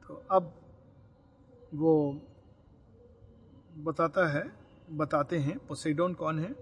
तो 0.08 0.22
अब 0.30 0.52
वो 1.74 1.94
बताता 3.78 4.26
है, 4.28 4.44
बताते 4.92 5.38
हैं 5.38 5.58
पोसेडोन 5.68 6.14
कौन 6.14 6.38
है? 6.38 6.54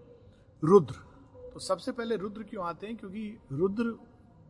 रुद्र। 0.65 0.95
तो 1.55 1.61
सबसे 1.61 1.93
पहले 1.93 2.17
रुद्र 2.17 2.43
क्यों 2.43 2.65
आते 2.65 2.87
हैं? 2.87 2.97
क्योंकि 2.97 3.39
रुद्र 3.53 3.95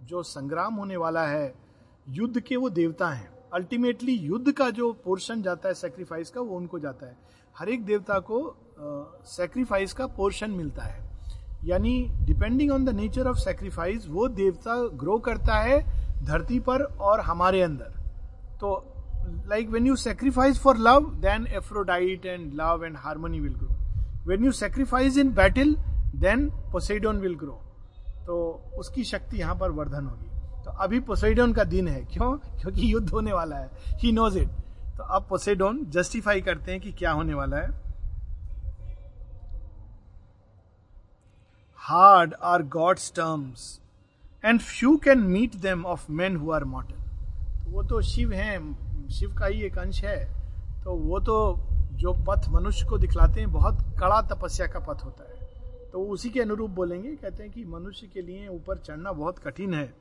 जो 0.06 0.22
संग्राम 0.22 0.74
होने 0.74 0.96
वाला 0.96 1.26
है 1.26 1.54
युद्ध 2.06 2.40
के 2.40 2.56
वो 2.56 2.70
देवता 2.70 3.08
हैं। 3.08 3.28
अल्टीमेटली 3.54 4.12
युद्ध 4.12 4.52
का 4.52 4.68
जो 4.70 4.92
पोर्शन 5.04 5.42
जाता 5.42 5.68
है 5.68 5.74
सेक्रीफाइस 5.74 6.30
का 6.30 6.40
वो 6.40 6.56
उनको 6.56 6.78
जाता 6.78 7.06
है। 7.06 7.16
हर 7.56 7.68
एक 7.68 7.84
देवता 7.84 8.18
को 8.18 8.40
सेक्रीफाइस 9.26 9.90
uh, 9.90 9.96
का 9.96 10.06
पोर्शन 10.06 10.50
मिलता 10.50 10.82
है। 10.82 11.00
यानी 11.64 12.08
depending 12.20 12.70
on 12.72 12.84
the 12.84 12.88
nature 12.88 13.26
of 13.26 13.36
sacrifice 13.36 14.06
वो 14.08 14.28
देवता 14.28 14.76
ग्रो 14.98 15.18
करता 15.18 15.58
है 15.58 15.80
धरती 16.24 16.58
पर 16.60 16.82
और 16.82 17.20
हमारे 17.20 17.62
अंदर। 17.62 17.92
तो 18.60 18.74
like 19.48 19.68
when 19.68 19.86
you 19.86 19.96
sacrifice 19.96 20.58
for 20.58 20.76
love 20.78 21.10
then 21.20 21.46
Aphrodite 21.46 22.26
and 22.26 22.52
love 22.54 22.84
and 22.84 22.96
harmony 22.96 23.40
will 23.40 23.54
grow 23.54 24.28
when 24.28 24.44
you 24.44 24.52
sacrifice 24.52 25.18
in 25.18 25.32
battle 25.34 25.74
then 26.14 26.48
Poseidon 26.72 27.20
will 27.20 27.34
grow 27.34 27.60
तो 28.26 28.38
उसकी 28.76 29.04
शक्ति 29.04 29.36
यहाँ 29.36 29.54
पर 29.54 29.70
वर्धन 29.70 30.06
होगी। 30.06 30.28
तो 30.64 30.70
अभी 30.70 31.00
पोसेडोन 31.00 31.52
का 31.52 31.64
दिन 31.64 31.88
है। 31.88 32.00
क्यों? 32.04 32.32
क्योंकि 32.60 32.92
युद्ध 32.92 33.08
होने 33.10 33.32
वाला 33.32 33.56
है। 33.56 33.70
ही 33.98 34.12
नोज़ 34.12 34.38
इट 34.38 34.48
तो 34.96 35.02
अब 35.02 35.26
पोसेडोन 35.28 35.84
जस्टिफाई 35.88 36.40
करते 36.40 36.72
हैं 36.72 36.80
कि 36.80 36.92
क्या 36.92 37.12
होने 37.12 37.34
वाला 37.34 37.56
है। 37.56 37.70
Hard 41.80 42.34
are 42.42 42.62
gods 42.62 43.12
terms 43.12 43.80
and 44.44 44.60
few 44.60 44.96
can 44.96 45.18
meet 45.18 45.54
them 45.56 45.84
of 45.86 46.10
men 46.10 46.36
who 46.36 46.52
are 46.52 46.64
mortal 46.64 47.70
वो 47.72 47.82
तो 47.82 48.00
शिव 48.02 48.32
हैं। 48.32 49.08
शिव 49.08 49.34
का 49.34 49.46
ही 49.46 49.62
एक 49.62 49.78
अंश 49.78 50.02
है। 50.04 50.24
तो 50.84 50.94
वो 50.94 51.20
तो 51.20 51.36
जो 51.92 52.12
पथ 52.28 52.48
मनुष्य 52.48 52.86
को 52.86 52.98
दिखलाते 52.98 53.40
हैं, 53.40 53.52
बहुत 53.52 53.80
कड़ा 54.00 54.20
तपस्या 54.22 54.66
का 54.66 54.78
पथ 54.78 55.04
होता 55.04 55.24
है। 55.24 55.41
तो 55.92 56.02
उसी 56.08 56.30
के 56.30 56.40
अनुरूप 56.40 56.70
बोलेंगे, 56.70 57.10
कहते 57.10 57.42
हैं 57.42 57.52
कि 57.52 57.64
मनुष्य 57.64 58.06
के 58.14 58.22
लिए 58.22 58.46
ऊपर 58.48 58.78
चढ़ना 58.78 59.12
बहुत 59.12 59.38
कठिन 59.38 59.74
है। 59.74 59.92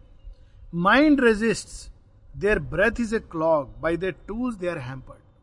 Mind 0.76 1.22
resist 1.22 1.92
their 2.38 2.60
breath 2.72 3.00
is 3.02 3.16
a 3.16 3.20
clog 3.32 3.80
by 3.82 3.98
their 3.98 4.16
tools 4.28 4.56
they 4.56 4.68
are 4.70 4.80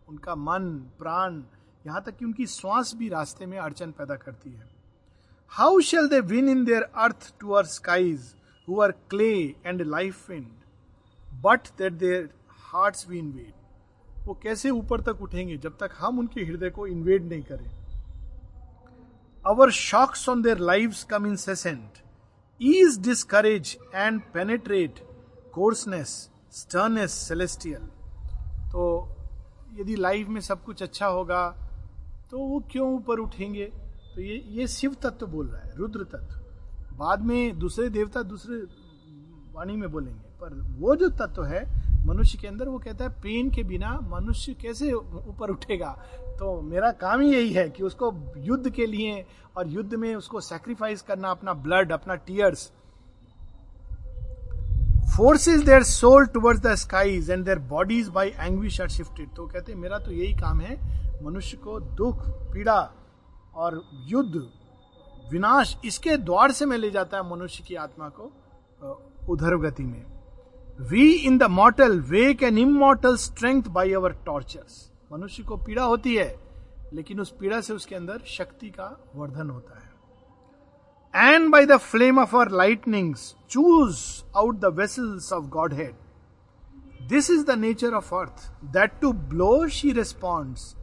उनका 0.09 0.35
मन, 0.35 0.69
प्राण, 0.99 1.43
यहाँ 1.87 2.03
तक 2.03 2.17
कि 2.17 2.25
उनकी 2.25 2.47
श्वास 2.47 2.95
भी 2.99 3.09
रास्ते 3.09 3.47
में 3.47 3.59
अड़चन 3.59 3.91
पैदा 3.99 4.15
करती 4.17 4.51
है। 4.51 4.69
How 5.53 5.81
shall 5.81 6.09
they 6.09 6.21
win 6.27 6.49
in 6.49 6.65
their 6.65 6.83
earth 6.83 7.33
to 7.41 7.53
our 7.55 7.65
skies 7.67 8.35
who 8.69 8.81
are 8.83 8.93
clay 9.11 9.33
and 9.67 9.83
life 9.83 10.31
wind 10.31 10.47
but 11.45 11.69
that 11.79 11.93
their 11.95 12.29
heart 12.73 13.05
we 13.09 13.19
invade 13.19 13.53
वो 14.27 14.39
कैसे 14.43 14.71
ऊपर 14.71 15.01
तक 15.03 15.23
उठेंगे 15.23 15.57
जब 15.57 15.77
तक 15.81 15.91
हम 15.99 16.19
उनके 16.19 16.45
हृदय 16.45 16.71
को 16.71 16.87
इन्वेड 16.87 17.29
नहीं 17.29 17.43
करें? 17.43 17.71
Shocks 19.71 20.29
on 20.29 20.43
their 20.43 20.59
life 20.59 21.03
come 21.05 21.27
incessant 21.37 21.99
ease 22.63 22.99
discourage 22.99 23.79
and 23.95 24.21
penetrate 24.35 24.95
coarseness 25.55 26.31
sternness 26.53 27.13
celestial 27.13 27.81
तो 28.73 29.17
यदि 29.73 29.97
लाइफ 29.97 30.29
में 30.29 30.41
सब 30.41 30.65
कुछ 30.65 30.83
अच्छा 30.83 31.07
होगा 31.07 31.49
तो 32.31 32.39
वो 32.39 32.65
क्यों 32.73 32.95
ऊपर 32.95 33.19
उठेंगे? 33.19 33.65
तो 33.65 34.21
ये 34.21 34.37
ये 34.47 34.67
शिव 34.67 34.95
तत्व 34.95 35.27
बोल 35.27 35.49
रहा 35.49 35.63
है, 35.63 35.77
रुद्र 35.77 36.05
तत्व। 36.05 36.97
बाद 36.97 37.21
में 37.21 37.59
दूसरे 37.59 37.89
देवता 37.89 38.23
दूसरे 38.23 38.57
वाणी 39.53 39.77
में 39.77 39.93
बोलेंगे। 39.93 40.28
पर 40.41 40.55
वो 40.79 40.95
जो 40.97 41.09
तत्व 41.19 41.45
है, 41.45 41.65
मनुष्य 42.07 42.39
के 42.39 42.47
अंदर 42.49 42.69
वो 42.69 42.79
कहता 42.79 43.05
है 43.05 43.11
पेन 43.23 43.51
के 43.51 43.63
बिना 43.65 43.99
मनुष्य 44.11 44.55
कैसे 44.55 44.93
ऊपर 44.93 45.51
उठेगा? 45.51 45.91
तो 46.39 46.61
मेरा 46.63 46.91
काम 47.01 47.21
ही 47.21 47.33
यही 47.33 47.53
है 47.53 47.69
कि 47.71 47.83
उसको 47.83 48.13
युद्ध 48.39 48.71
के 48.71 48.87
लिए 48.87 49.25
और 49.57 49.69
युद्ध 49.69 49.95
में 49.95 50.15
उसको 50.15 50.41
सेक्रीफाइस 50.41 51.03
करना, 51.03 51.31
अपना 51.31 51.53
ब्लड 51.55 51.93
अपना 51.93 52.15
tears 52.17 52.71
forces 55.17 55.63
their 55.65 55.83
soul 55.83 56.27
towards 56.27 56.61
the 56.63 56.75
skies 56.77 57.31
and 57.31 57.45
their 57.45 57.59
bodies 57.69 58.09
by 58.09 58.29
anguish 58.31 58.81
are 58.81 58.89
shifted 58.89 59.35
तो 59.37 59.47
कहते 59.47 59.73
हैं, 59.73 59.79
मेरा 59.79 59.99
तो 59.99 60.11
यही 60.13 60.33
काम 60.35 60.61
है, 60.61 60.77
मनुष्य 61.25 61.57
को 61.57 61.79
दुख, 61.81 62.29
पीड़ा 62.53 62.81
और 63.55 63.83
युद्ध, 64.07 64.43
विनाश, 65.33 65.77
इसके 65.85 66.17
द्वार 66.19 66.53
से 66.53 66.67
मैं 66.67 66.79
ले 66.79 66.91
जाता 66.91 67.17
है 67.17 67.31
मनुष्य 67.31 67.65
की 67.67 67.75
आत्मा 67.77 68.09
को 68.11 68.31
उधर 69.29 69.57
गति 69.59 69.85
में। 69.85 70.05
We 70.79 71.11
in 71.13 71.39
the 71.39 71.43
mortal 71.43 72.01
wake 72.09 72.43
an 72.43 72.59
immortal 72.59 73.17
strength 73.17 73.63
by 73.73 73.93
our 73.93 74.13
tortures 74.27 74.91
मनुष्य 75.13 75.43
को 75.43 75.57
पीड़ा 75.57 75.85
होती 75.85 76.15
है, 76.15 76.35
लेकिन 76.95 77.21
उस 77.21 77.31
पीड़ा 77.41 77.61
से 77.61 77.73
उसके 77.73 77.95
अंदर 77.95 78.21
शक्ति 78.27 78.69
का 78.71 78.87
वर्धन 79.15 79.51
होता 79.51 79.79
है। 79.79 81.35
And 81.35 81.51
by 81.53 81.67
the 81.67 81.77
flame 81.77 82.19
of 82.19 82.37
our 82.37 82.51
lightnings 82.53 83.35
choose 83.51 83.99
out 84.37 84.61
the 84.61 84.73
vessels 84.79 85.33
of 85.33 85.45
godhead 85.75 85.95
this 87.09 87.31
is 87.31 87.45
the 87.47 87.59
nature 87.59 87.95
of 87.95 88.15
earth 88.15 88.51
that 88.73 89.01
to 89.01 89.13
blow 89.13 89.67
she 89.69 89.93
responds 89.93 90.75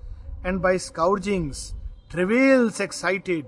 and 0.45 0.59
by 0.61 0.77
scourgings 0.79 1.69
travails 2.11 2.81
excited 2.81 3.45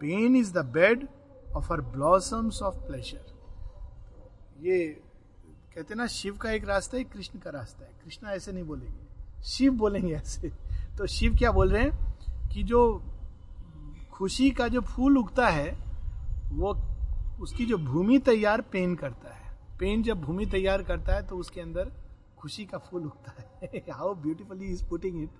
pain 0.00 0.36
is 0.36 0.52
the 0.52 0.64
bed 0.74 1.06
of 1.56 1.72
her 1.72 1.80
blossoms 1.80 2.62
of 2.62 2.86
pleasure 2.86 3.32
ये 4.62 5.03
कहते 5.74 5.94
ना, 5.94 6.06
शिव 6.06 6.36
का 6.36 6.50
एक 6.50 6.64
रास्ता 6.64 6.96
है, 6.96 7.04
कृष्ण 7.04 7.38
का 7.38 7.50
रास्ता 7.50 7.84
है। 7.84 7.90
कृष्ण 8.04 8.26
ऐसे 8.26 8.52
नहीं 8.52 8.64
बोलेंगे। 8.64 9.42
शिव 9.44 9.72
बोलेंगे 9.72 10.14
ऐसे। 10.14 10.48
तो 10.98 11.06
शिव 11.06 11.36
क्या 11.36 11.52
बोल 11.52 11.72
रहे 11.72 11.82
हैं 11.82 12.48
कि 12.48 12.62
जो 12.62 13.02
खुशी 14.12 14.50
का 14.50 14.68
जो 14.68 14.80
फूल 14.80 15.18
उगता 15.18 15.48
है, 15.48 15.70
वो 16.52 16.76
उसकी 17.40 17.66
जो 17.66 17.78
भूमि 17.78 18.18
तैयार 18.18 18.60
पेन 18.60 18.94
करता 18.94 19.34
है। 19.34 19.56
पेन 19.78 20.02
जब 20.02 20.20
भूमि 20.20 20.46
तैयार 20.46 20.82
करता 20.82 21.14
है 21.14 21.26
तो 21.26 21.36
उसके 21.36 21.60
अंदर 21.60 21.90
खुशी 22.38 22.64
का 22.64 22.78
फूल 22.78 23.04
उगता 23.04 23.32
है। 23.62 23.84
How 23.92 24.14
beautifully 24.14 24.66
is 24.66 24.84
putting 24.84 25.22
it 25.22 25.30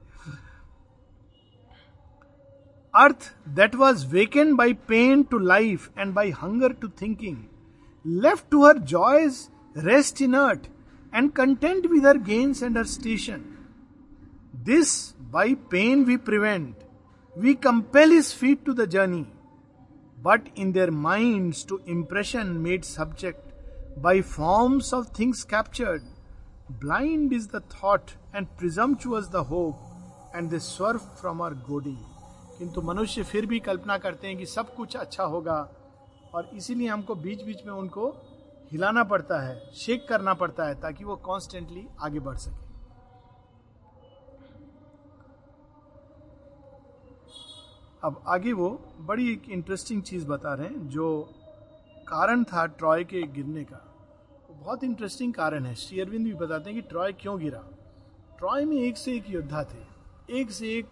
earth 2.95 3.33
that 3.49 3.75
was 3.75 4.07
wakened 4.07 4.55
by 4.57 4.73
pain 4.89 5.23
to 5.23 5.39
life 5.39 5.99
and 5.99 6.15
by 6.15 6.31
hunger 6.31 6.73
to 6.73 6.89
thinking 7.03 7.37
left 8.07 8.51
to 8.51 8.67
her 8.67 8.79
joys 8.79 9.49
rest 9.75 10.21
inert, 10.21 10.69
and 11.13 11.35
content 11.35 11.89
with 11.89 12.03
her 12.03 12.15
gains 12.15 12.63
and 12.63 12.77
her 12.77 12.85
station. 12.85 13.57
This 14.53 15.13
by 15.31 15.55
pain 15.55 16.05
we 16.05 16.17
prevent. 16.17 16.77
We 17.37 17.55
compel 17.55 18.11
his 18.11 18.33
feet 18.33 18.65
to 18.65 18.75
the 18.75 18.87
journey, 18.87 19.27
but 20.23 20.49
in 20.55 20.73
their 20.73 20.91
minds 20.91 21.65
to 21.65 21.81
impression 21.87 22.63
made 22.63 22.85
subject 22.85 23.53
by 23.97 24.23
forms 24.23 24.93
of 24.93 25.09
things 25.09 25.45
captured. 25.45 26.03
Blind 26.81 27.33
is 27.33 27.49
the 27.49 27.61
thought 27.61 28.15
and 28.33 28.57
presumptuous 28.57 29.29
the 29.29 29.45
hope, 29.45 29.77
and 30.35 30.51
they 30.51 30.59
swerve 30.59 31.03
from 31.21 31.41
our 31.41 31.55
goading. 31.55 32.03
किंतु 32.59 32.83
मनुष्य 32.83 33.23
फिर 33.23 33.47
भी 33.47 33.59
कल्पना 33.61 33.97
करते 33.99 34.27
हैं 34.27 34.37
कि 34.39 34.47
सब 34.47 34.75
कुछ 34.75 34.97
अच्छा 34.97 35.25
होगा 35.25 35.57
और 36.35 36.51
इसीलिए 36.55 36.89
हमको 36.89 37.15
बीच 37.15 37.43
बीच 37.43 37.65
में 37.67 37.73
उनको 37.73 38.07
हिलाना 38.71 39.05
पड़ता 39.05 39.41
है 39.41 39.71
शेक 39.73 40.09
करना 40.09 40.35
पड़ता 40.35 40.65
है 40.65 40.75
ताकि 40.81 41.05
वो 41.05 41.17
कॉन्स्टेंटली 41.17 41.87
आगे 42.01 42.21
बढ़ 42.21 42.37
सके। 42.37 42.65
अब 48.03 48.23
आगे 48.27 48.53
वो 48.53 48.71
बड़ी 48.99 49.33
एक 49.33 49.49
इंटरेस्टिंग 49.49 50.03
चीज़ 50.03 50.27
बता 50.27 50.55
रहे 50.55 50.67
हैं, 50.67 50.89
जो 50.89 51.35
कारण 52.09 52.45
था 52.45 52.67
ट्रॉय 52.67 53.05
के 53.05 53.23
गिरने 53.23 53.65
का। 53.65 53.95
वो 54.49 54.55
बहुत 54.55 54.85
इंटरेस्टिंग 54.85 55.35
कारण 55.35 55.67
है। 55.67 55.75
श्री 55.75 56.01
अरविंद 56.01 56.27
भी 56.27 56.35
बताते 56.35 56.71
हैं 56.71 56.83
कि 56.83 56.89
ट्रॉय 56.89 57.13
क्यों 57.13 57.39
गिरा? 57.39 57.65
ट्रॉय 58.39 58.65
में 58.65 58.77
एक 58.77 58.97
से 58.97 59.17
एक 59.17 59.31
योद्धा 59.31 59.65
थे। 59.65 60.41
एक 60.41 60.51
से 60.51 60.69
एक 60.69 60.89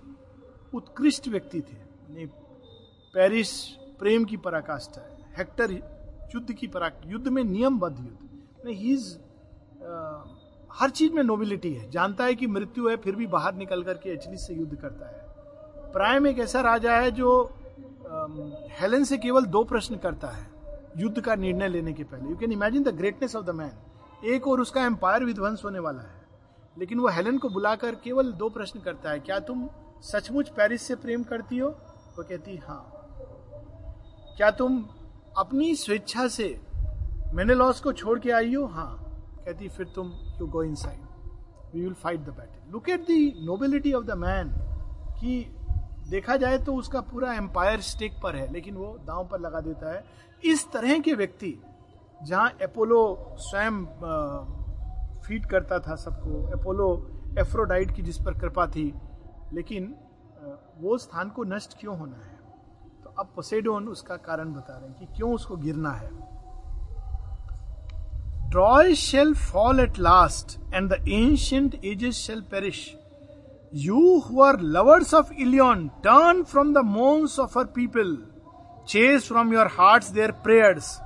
उत्कृष्ट 0.74 1.28
व्यक्ति 1.28 1.60
थे। 1.60 1.76
पेरिस 3.14 3.66
प्रेम 3.98 4.24
की 4.24 4.36
पराकाष्ठा 4.36 5.00
है। 5.00 5.34
हेक्टर 5.36 5.91
युद्ध 6.34 6.52
की 6.52 6.66
पराक 6.66 7.00
युद्ध 7.06 7.28
में 7.28 7.42
नियमबद्ध 7.44 7.98
युद्ध। 7.98 8.68
ही 8.68 8.92
इज़ 8.92 9.16
हर 10.70 10.90
चीज़ 10.90 11.12
में 11.12 11.22
नोबिलिटी 11.22 11.72
है। 11.74 11.90
जानता 11.90 12.24
है 12.24 12.34
कि 12.34 12.46
मृत्यु 12.46 12.88
है, 12.88 12.96
फिर 12.96 13.16
भी 13.16 13.26
बाहर 13.26 13.54
निकल 13.54 13.82
करके 13.82 14.10
एचली 14.10 14.36
से 14.36 14.54
युद्ध 14.54 14.76
करता 14.76 15.06
है। 15.06 15.90
प्राइम 15.92 16.26
एक 16.26 16.38
ऐसा 16.38 16.60
राजा 16.60 16.94
है 16.96 17.10
जो 17.10 17.30
हेलन 18.72 19.04
से 19.04 19.18
केवल 19.18 19.44
दो 19.46 19.62
प्रश्न 19.64 19.96
करता 19.96 20.28
है, 20.28 20.46
युद्ध 20.96 21.20
का 21.20 21.34
निर्णय 21.34 21.68
लेने 21.68 21.92
के 21.92 22.04
पहले। 22.04 22.30
You 22.30 22.36
can 22.36 22.52
imagine 22.52 22.82
the 22.82 22.88
greatness 22.88 23.36
of 23.36 23.44
the 23.46 23.50
man 23.50 24.26
एक 24.26 24.48
और 24.48 24.60
उसका 24.60 24.84
एम्पायर 24.84 25.24
विध्वंस 25.24 25.62
होने 25.64 25.78
वाला 25.78 26.00
है। 26.00 26.20
लेकिन 26.78 26.98
वो 26.98 27.08
हेलन 27.08 27.38
को 27.38 27.48
बुलाकर 27.48 27.94
केवल 27.94 28.32
दो 28.32 28.48
प्रश्न 28.48 28.80
करता 28.80 29.10
है, 29.10 29.20
क्या 29.20 29.38
तुम 29.40 29.68
सचमुच 30.02 30.48
पेरिस 30.48 30.82
से 30.82 30.94
प्रेम 30.96 31.22
करती 31.22 31.58
हो? 31.58 31.68
वो 31.68 32.22
कहती 32.22 32.56
हाँ। 32.56 32.82
क्या 34.36 34.50
तुम 34.50 34.84
अपनी 35.38 35.74
स्वेच्छा 35.74 36.26
से, 36.28 36.48
मैंने 37.34 37.54
लॉस 37.54 37.80
को 37.80 37.92
छोड़ 37.92 38.18
के 38.18 38.30
आई 38.30 38.54
हो। 38.54 38.64
हाँ 38.66 38.98
कहती, 39.44 39.68
फिर 39.68 39.86
तुम 39.94 40.12
you 40.40 40.46
go 40.46 40.62
inside 40.74 41.74
we 41.74 41.80
will 41.80 41.94
fight 41.94 42.20
the 42.20 42.28
battle 42.30 42.72
look 42.72 42.88
at 42.88 43.06
the 43.06 43.44
nobility 43.46 43.92
of 43.92 44.04
the 44.04 44.16
man 44.18 44.48
कि 45.20 45.44
देखा 46.10 46.36
जाए 46.36 46.58
तो 46.58 46.74
उसका 46.74 47.00
पूरा 47.02 47.32
एम्पायर 47.34 47.80
स्टेक 47.80 48.20
पर 48.22 48.36
है, 48.36 48.52
लेकिन 48.52 48.74
वो 48.74 48.96
दांव 49.06 49.28
पर 49.28 49.40
लगा 49.40 49.60
देता 49.60 49.92
है। 49.92 50.04
इस 50.42 50.66
तरह 50.72 50.98
के 50.98 51.14
व्यक्ति, 51.14 51.58
जहाँ 52.20 52.50
एपोलो 52.62 53.00
स्वयं 53.38 53.84
फ़ीड 55.22 55.46
करता 55.46 55.78
था 55.78 55.94
सबको 55.96 56.48
एपोलो 56.54 56.88
एफ्रोडाइट 57.40 57.94
की 57.96 58.02
जिस 58.02 58.18
पर 58.18 58.38
कृपा 58.40 58.66
थी, 58.66 58.92
लेकिन 59.54 59.94
वो 60.80 60.98
स्थान 60.98 61.28
को 61.28 61.44
नष्ट 61.46 61.78
क्यों 61.80 61.98
होना 61.98 62.16
है? 62.16 62.31
अब 63.18 63.32
पोसेडोन 63.36 63.88
उसका 63.88 64.16
कारण 64.16 64.52
बता 64.52 64.76
रहे 64.76 64.88
हैं 64.88 64.98
कि 64.98 65.06
क्यों 65.16 65.32
उसको 65.34 65.56
गिरना 65.56 65.90
है। 65.90 66.10
Troy 68.50 68.94
shall 68.94 69.34
fall 69.34 69.80
at 69.80 69.98
last 69.98 70.58
and 70.74 70.88
the 70.90 71.04
ancient 71.08 71.74
ages 71.84 72.16
shall 72.16 72.40
perish 72.50 72.80
you 73.74 74.18
who 74.26 74.42
are 74.42 74.60
lovers 74.60 75.14
of 75.14 75.32
Ilion 75.32 75.88
turn 76.04 76.42
from 76.42 76.72
the 76.74 76.84
moans 76.86 77.38
of 77.40 77.58
our 77.58 77.64
people 77.76 78.16
chase 78.88 79.28
from 79.28 79.52
your 79.54 79.66
heart 79.70 80.10
their 80.12 80.32
prayers 80.44 80.98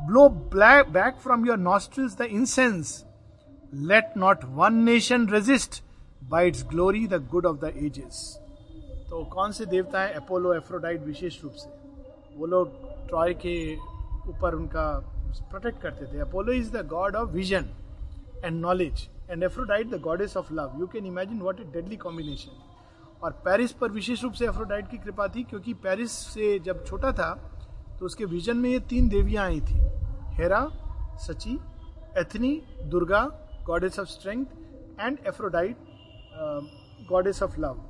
blow 0.00 0.28
black 0.28 0.92
back 0.92 1.16
from 1.22 1.46
your 1.46 1.58
nostrils 1.58 2.16
the 2.18 2.28
incense 2.32 3.04
let 3.74 4.16
not 4.16 4.44
one 4.56 4.74
nation 4.84 5.28
resist 5.28 5.82
by 6.24 6.48
its 6.48 6.66
glory 6.68 7.06
the 7.06 7.26
good 7.30 7.46
of 7.46 7.56
the 7.56 7.72
ages 7.76 8.47
तो 9.10 9.22
कौन 9.24 9.52
से 9.52 9.66
देवता 9.66 10.00
है 10.00 10.12
Apollo, 10.14 10.52
Aphrodite 10.54 11.04
विशेष 11.04 11.42
रूप 11.42 11.52
से? 11.52 11.68
वो 12.36 12.46
लोग 12.46 13.08
Troy 13.08 13.34
के 13.36 13.74
ऊपर 14.30 14.54
उनका 14.54 14.88
प्रोटेक्ट 15.50 15.80
करते 15.82 16.06
थे। 16.06 16.18
Apollo 16.20 16.52
is 16.52 16.70
the 16.72 16.86
god 16.88 17.16
of 17.16 17.28
vision 17.30 17.68
and 18.44 18.60
knowledge 18.60 19.08
and 19.30 19.42
Aphrodite 19.42 19.90
the 19.90 20.00
goddess 20.00 20.36
of 20.36 20.52
love 20.54 20.76
you 20.80 20.86
can 20.86 21.06
imagine 21.06 21.40
what 21.40 21.60
a 21.60 21.64
deadly 21.72 21.96
combination 21.96 22.62
और 23.22 23.32
पेरिस 23.44 23.72
पर 23.72 23.90
विशेष 23.90 24.22
रूप 24.22 24.32
से 24.32 24.46
एफ्रोडाइट 24.46 24.90
की 24.90 24.98
कृपा 24.98 25.26
थी, 25.28 25.42
क्योंकि 25.44 25.74
पेरिस 25.76 26.12
से 26.34 26.58
जब 26.58 26.84
छोटा 26.86 27.12
था 27.12 27.32
तो 27.98 28.06
उसके 28.06 28.24
विजन 28.26 28.56
में 28.56 28.70
ये 28.70 28.78
तीन 28.90 29.08
देवियाँ 29.08 29.44
आई 29.44 29.60
थी। 29.60 29.80
Hera 30.36 30.66
Sachi 31.20 31.58
Athene 32.18 32.54
Durga 32.84 33.24
goddess 33.66 33.98
of 33.98 34.08
strength 34.08 34.46
and 35.00 35.18
Aphrodite 35.26 35.76
goddess 37.08 37.42
of 37.42 37.60
love 37.60 37.84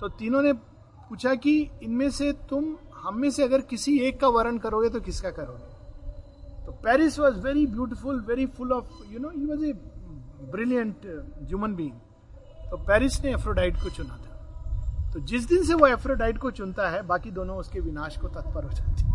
तो 0.00 0.08
तीनों 0.10 0.42
ने 0.42 0.52
पूछा 0.52 1.34
कि 1.34 1.70
इनमें 1.82 2.10
से 2.10 2.32
तुम, 2.50 2.76
हम 2.94 3.18
में 3.20 3.30
से 3.30 3.42
अगर 3.42 3.60
किसी 3.60 3.98
एक 3.98 4.20
का 4.20 4.28
वर्ण 4.28 4.58
करोगे 4.58 4.88
तो 4.88 5.00
किसका 5.00 5.30
करोगे? 5.30 5.72
तो 6.66 6.72
Paris 6.84 7.18
was 7.18 7.40
very 7.40 7.66
beautiful 7.66 8.20
very 8.20 8.46
full 8.46 8.72
of 8.72 8.86
you 9.12 9.18
know 9.18 9.30
he 9.30 9.44
was 9.46 9.64
a 9.64 9.72
brilliant 10.52 11.06
human 11.42 11.74
being 11.74 11.92
तो 12.70 12.76
पेरिस 12.86 13.20
ने 13.24 13.32
एफ्रोडाइट 13.34 13.76
को 13.82 13.90
चुना 13.90 14.16
था। 14.16 15.12
तो 15.12 15.20
जिस 15.22 15.48
दिन 15.48 15.64
से 15.64 15.74
वो 15.74 15.86
एफ्रोडाइट 15.86 16.38
को 16.38 16.50
चुनता 16.50 16.88
है, 16.90 17.02
बाकी 17.02 17.30
दोनों 17.30 17.56
उसके 17.56 17.80
विनाश 17.80 18.16
को 18.16 18.28
तत्पर 18.28 18.64
हो 18.64 18.70
जाते 18.70 19.12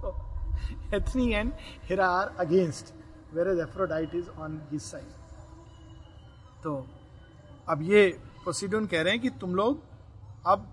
तो 0.02 0.96
Athene 0.96 1.32
and 1.32 1.52
Hera 1.84 2.06
are 2.10 2.34
against 2.40 2.94
whereas 3.48 3.58
Aphrodite 3.60 4.14
is 4.14 4.28
on 4.40 4.60
his 4.72 4.80
side 4.80 6.62
तो 6.62 6.86
अब 7.68 7.82
ये 7.82 8.06
पोसिडोन 8.44 8.86
कह 8.86 9.02
रहे 9.02 9.12
हैं 9.12 9.22
कि 9.22 9.30
तुम 9.30 9.54
लोग 9.54 9.82
अब 10.48 10.66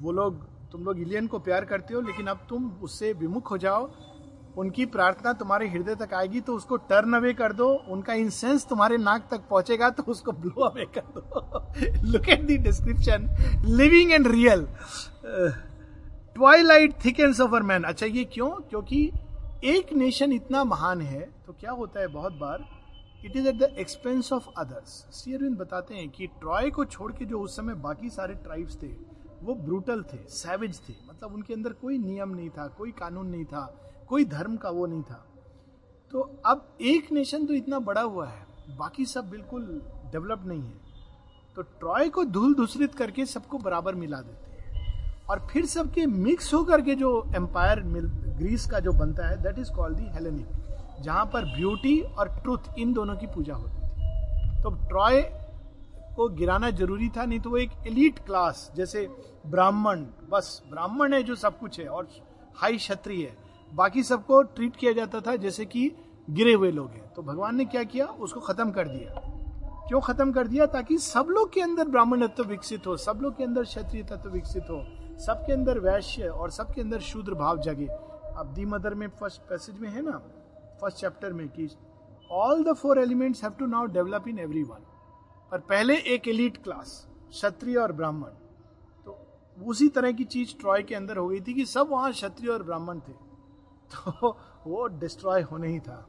वो 0.00 0.12
लोग, 0.12 0.42
तुम 0.72 0.84
लोग 0.84 0.98
इलियन 1.00 1.26
को 1.26 1.38
प्यार 1.40 1.64
करते 1.64 1.94
हो, 1.94 2.00
लेकिन 2.00 2.26
अब 2.26 2.46
तुम 2.48 2.70
उससे 2.82 3.12
विमुख 3.14 3.50
हो 3.50 3.58
जाओ। 3.58 3.88
उनकी 4.58 4.84
प्रार्थना 4.86 5.32
तुम्हारे 5.32 5.68
हृदय 5.68 5.94
तक 5.94 6.12
आएगी 6.14 6.40
तो 6.40 6.54
उसको 6.56 6.76
टर्न 6.90 7.12
अवे 7.14 7.32
कर 7.34 7.52
दो। 7.52 7.68
उनका 7.90 8.14
इंसेंस 8.14 8.66
तुम्हारे 8.68 8.96
नाक 8.98 9.26
तक 9.30 9.40
पहुंचेगा 9.50 9.90
तो 9.90 10.02
उसको 10.02 10.32
ब्लो 10.34 10.62
अवे 10.64 10.84
कर 10.94 11.12
दो। 11.14 12.10
Look 12.12 12.28
at 12.28 12.46
the 12.46 12.56
description 12.58 13.28
living 13.66 14.12
and 14.12 14.26
real 14.26 14.66
twilight 16.36 16.94
thickens 17.04 17.40
over 17.40 17.62
man 17.62 17.84
अच्छा 17.84 18.06
ये 18.06 18.24
क्यों? 18.26 18.50
क्योंकि 18.70 19.10
एक 19.64 19.92
नेशन 19.94 20.32
इतना 20.32 20.64
महान 20.64 21.00
है 21.02 21.20
तो 21.46 21.52
क्या 21.52 21.72
होता 21.72 22.00
है 22.00 22.06
बहुत 22.08 22.32
बार? 22.40 22.64
It 23.24 23.36
is 23.36 23.48
at 23.48 23.58
the 23.58 23.74
expense 23.78 24.32
of 24.32 24.48
others 24.58 24.90
सीरविंद 25.14 25.56
बताते 25.58 25.94
हैं 25.94 26.08
कि 26.08 26.26
ट्रॉय 26.40 26.70
को 26.70 26.84
छोड़ 26.86 27.12
के 27.12 27.24
जो 27.24 27.40
उस 27.40 27.56
समय 27.56 27.74
बाकी 27.84 28.10
सारे 28.10 28.34
ट्राइब्स 28.36 28.76
थे 28.82 28.88
वो 29.46 29.54
ब्रूटल 29.54 30.02
थे 30.02 30.18
सैवेज 30.28 30.80
थे। 30.88 30.94
मतलब 31.08 31.34
उनके 31.34 31.54
अंदर 31.54 31.72
कोई 31.72 31.98
नियम 31.98 32.30
नहीं 32.30 32.48
था, 32.50 32.66
कोई 32.68 32.90
कानून 32.90 33.26
नहीं 33.26 33.44
था, 33.44 33.60
कोई 34.08 34.24
धर्म 34.24 34.56
का 34.56 34.70
वो 34.70 34.86
नहीं 34.86 35.02
था। 35.02 35.24
तो 36.12 36.20
अब 36.46 36.76
एक 36.80 37.12
नेशन 37.12 37.46
तो 37.46 37.54
इतना 37.54 37.78
बड़ा 37.78 38.00
हुआ 38.00 38.28
है, 38.28 38.46
बाकी 38.78 39.04
सब 39.04 39.30
बिल्कुल 39.30 39.82
डेवलप 40.12 40.44
नहीं 40.46 40.62
है। 40.62 40.80
तो 41.56 41.62
ट्रॉय 41.62 42.08
को 42.08 42.24
धूल 42.24 42.54
धूसरित 42.54 42.94
करके 42.94 43.26
सबको 43.26 43.58
बराबर 43.58 43.94
मिला 43.94 44.20
देते 44.20 44.50
हैं। 44.50 45.24
और 45.26 45.46
फिर 45.50 45.66
सबके 45.66 46.06
मिक्स 46.06 46.52
होकर 46.54 46.80
के 46.80 46.94
जो 46.94 47.10
एम्पायर 47.36 47.80
ग्रीस 47.80 48.66
का 48.66 48.80
जो 48.80 48.92
बनता 48.92 49.28
है 49.28 49.42
that 49.42 49.58
is 49.58 49.70
called 49.72 49.96
the 49.96 50.04
Hellenic 50.04 51.02
जहाँ 51.02 51.24
पर 51.26 51.44
ब्यूटी 51.44 52.00
और 52.00 52.28
ट्रुथ 52.28 52.78
इन 52.78 52.92
दोनों 52.92 53.16
की 53.16 53.26
पूजा 53.26 53.54
होती 53.54 53.76
थी। 53.76 54.62
तो 54.62 54.70
ट्रॉय 54.88 55.20
को 56.16 56.28
गिराना 56.28 56.70
ज़रूरी 56.70 57.08
था, 57.08 57.24
नहीं 57.24 57.40
तो 57.40 57.50
वो 57.50 57.56
एक 57.56 57.70
एलिट 57.86 58.18
क्लास 58.18 58.70
जैसे 58.76 59.06
ब्राह्मण, 59.46 60.04
बस 60.30 60.62
ब्राह्मण 60.70 61.14
है 61.14 61.22
जो 61.22 61.34
सब 61.34 61.58
कुछ 61.58 61.78
है 61.80 61.86
और 61.88 62.08
हाई 62.56 62.76
क्षत्रिय 62.76 63.24
है। 63.24 63.36
बाकी 63.72 64.02
सबको 64.02 64.42
ट्रीट 64.42 64.76
किया 64.76 64.92
जाता 64.92 65.20
था 65.20 65.36
जैसे 65.36 65.64
कि 65.64 65.90
गिरे 66.30 66.52
हुए 66.52 66.70
लोग 66.70 66.90
हैं। 66.90 67.12
तो 67.14 67.22
भगवान 67.22 67.56
ने 67.56 67.64
क्या 67.64 67.82
किया? 67.84 68.06
उसको 68.06 68.40
खत्म 68.40 68.70
कर 68.70 68.88
दिया। 68.88 69.20
क्यों 69.88 70.00
खत्म 70.00 70.32
कर 70.32 70.46
दिया? 70.48 70.66
ताकि 70.66 70.98
सब 70.98 71.26
लोग 71.30 71.52
के 71.52 71.60
अंदर 71.60 71.88
ब्राह्मण 71.88 72.26
तत्व 72.26 72.44
विकसित 72.44 72.86
हो, 72.86 72.96
सब 72.96 73.18
लोग 73.22 73.36
के 73.36 73.44
अंदर 73.44 73.64
क्षत्रिय 73.64 74.02
तत्व 74.02 74.30
विकसित 74.30 74.70
हो, 74.70 74.82
सबके 75.26 75.52
अंदर 75.52 75.78
वैश्य 75.78 76.28
और 76.28 76.50
सबके 76.50 76.80
अंदर 76.80 77.00
शूद्र 77.00 77.34
भाव 77.34 77.60
जगे। 77.60 77.86
अब 77.86 78.52
दी 78.54 78.64
मदर 78.64 78.94
में 78.94 79.08
फ़र्स्ट 79.20 79.40
पैसेज 79.40 79.78
में 79.80 79.88
है 79.88 80.02
ना 80.02 80.18
फ़र्स्ट 80.80 80.98
चैप्टर 80.98 81.32
में 81.32 81.48
कि 81.48 81.68
all 82.30 82.64
the 82.64 82.72
four 82.72 82.98
elements 82.98 83.42
have 83.44 83.52
to 83.58 83.66
now 83.66 83.86
develop 83.86 84.28
in 84.28 84.38
every 84.38 84.62
one 84.62 84.84
पर 85.50 85.58
पहले 85.58 85.96
एक 85.96 86.28
एलिट 86.28 86.62
क्लास 86.62 87.08
क्षत्रिय 87.30 87.76
और 87.76 87.92
ब्राह्मण। 87.92 88.30
तो 89.04 89.18
उसी 89.66 89.88
तरह 89.88 90.12
की 90.12 90.24
चीज़ 90.24 90.54
ट्रॉय 90.60 90.82
के 90.82 90.94
अंदर 90.94 91.16
हो 91.16 91.28
गई 91.28 91.40
थी 91.40 91.54
कि 91.54 91.66
सब 91.66 91.88
वहाँ 91.90 92.12
क्षत्रिय 92.12 92.50
और 92.50 92.62
ब्राह्मण 92.62 92.98
थे। 92.98 93.12
तो 93.92 94.36
वो 94.66 94.86
डिस्ट्रॉय 94.86 95.42
होने 95.42 95.68
ही 95.68 95.80
था। 95.80 96.06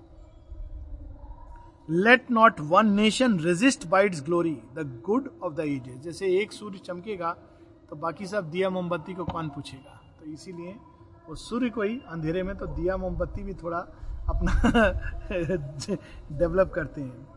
Let 1.89 2.31
not 2.31 2.59
one 2.59 2.87
nation 2.87 3.39
resist 3.39 3.87
by 3.87 4.05
its 4.05 4.23
glory 4.23 4.55
the 4.73 5.01
good 5.05 5.29
of 5.43 5.53
the 5.53 5.59
ages 5.59 5.97
जैसे 5.97 6.37
एक 6.39 6.53
सूर्य 6.53 6.77
चमकेगा 6.77 7.35
तो 7.89 7.95
बाकी 7.95 8.27
सब 8.27 8.49
दिया 8.49 8.69
मोमबत्ती 8.69 9.13
को 9.13 9.25
कौन 9.25 9.49
पूछेगा? 9.49 10.01
तो 10.19 10.25
इसीलिए 10.25 10.75
वो 11.29 11.35
सूर्य 11.35 11.69
को 11.69 11.81
ही 11.81 12.01
अंधेरे 12.07 12.43
में 12.43 12.55
तो 12.57 12.65
दिया 12.65 12.97
मोमबत्ती 12.97 13.43
भी 13.43 13.53
थोड़ा 13.53 13.77
अपना 14.29 14.51
डेवलप 16.37 16.71
करते 16.75 17.01
हैं। 17.01 17.36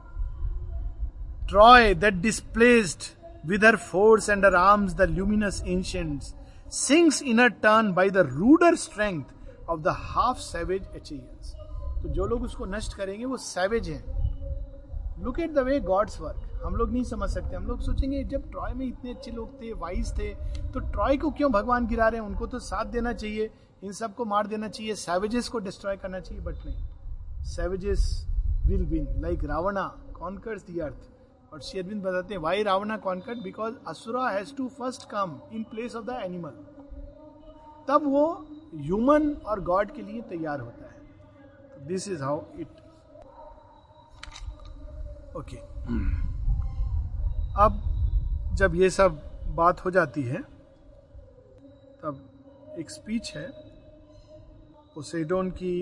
Troy 1.51 1.95
that 1.95 2.15
displaced 2.23 3.05
with 3.47 3.65
her 3.65 3.77
force 3.77 4.29
and 4.29 4.45
her 4.45 4.55
arms 4.55 4.95
the 4.95 5.11
luminous 5.11 5.63
ancients 5.67 6.35
sings 6.77 7.23
in 7.23 7.39
a 7.39 7.47
turn 7.63 7.93
by 7.95 8.11
the 8.11 8.27
ruder 8.29 8.77
strength 8.77 9.69
of 9.69 9.81
the 9.81 9.95
half 9.99 10.39
savage 10.41 10.89
Achaeans 10.97 11.55
तो 12.03 12.09
जो 12.09 12.27
लोग 12.27 12.43
उसको 12.43 12.67
नष्ट 12.67 12.95
करेंगे, 12.97 13.25
वो 13.25 13.37
सैवेज 13.37 13.89
है। 13.89 13.99
Look 15.25 15.41
at 15.41 15.53
the 15.55 15.59
way 15.59 15.79
gods 15.81 16.21
work 16.21 16.63
हम 16.65 16.77
लोग 16.77 16.93
नहीं 16.93 17.03
समझ 17.05 17.29
सकते। 17.31 17.57
हम 17.57 17.67
लोग 17.67 17.81
सोचेंगे, 17.83 18.23
जब 18.25 18.51
ट्रॉय 18.51 18.73
में 18.75 18.87
इतने 18.87 19.11
अच्छे 19.11 19.31
लोग 19.31 19.61
थे 19.63 19.73
वाइज 19.75 20.13
थे 20.19 20.33
तो 20.73 20.81
ट्रॉय 20.81 21.17
को 21.17 21.31
क्यों 21.31 21.51
भगवान 21.53 21.87
गिरा 21.87 22.09
रहे 22.09 22.21
हैं? 22.21 22.27
उनको 22.27 22.47
तो 22.47 22.59
साथ 22.61 22.85
देना 22.93 23.13
चाहिए। 23.13 23.51
इन 23.85 23.93
सबको 23.93 24.25
मार 24.25 24.47
देना 24.47 24.69
चाहिए। 24.69 24.95
सैवेजेस 24.97 25.49
को 25.49 25.59
डिस्ट्रॉय 25.59 25.97
करना 25.97 26.21
चाहिए 26.21 26.43
बट 26.45 26.67
नहीं। 26.67 27.45
Savages 27.47 28.27
will 28.67 28.85
win 28.87 29.07
like 29.23 29.45
Ravana 29.45 29.87
conquers 30.19 30.63
the 30.63 30.79
earth 30.79 31.09
और 31.53 31.61
शेरविंद 31.61 32.03
बताते 32.03 32.35
हैं 32.35 32.41
why 32.41 32.63
Ravana 32.63 32.97
conquered 32.99 33.43
because 33.43 33.75
asura 33.89 34.29
has 34.31 34.55
to 34.57 34.69
first 34.79 35.09
come 35.11 35.41
in 35.53 35.63
place 35.71 35.95
of 35.97 36.05
the 36.07 36.19
animal 36.23 36.51
तब 37.89 38.03
वो 38.07 38.27
ह्यूमन 38.75 39.31
और 39.47 39.61
गॉड 39.65 39.91
के 39.95 40.03
लिए 40.03 40.21
तैयार 40.29 40.61
होता 40.61 40.85
है। 40.85 41.87
This 41.87 42.09
is 42.09 42.23
how 42.23 42.43
it 42.61 42.69
okay 45.37 45.57
अब 47.57 47.81
जब 48.59 48.75
ये 48.75 48.91
सब 48.91 49.21
बात 49.57 49.85
हो 49.85 49.91
जाती 49.91 50.23
है, 50.23 50.41
तब 52.03 52.77
एक 52.79 52.91
स्पीच 52.91 53.33
है। 53.37 53.47
पोसेडोन 54.95 55.51
की, 55.51 55.75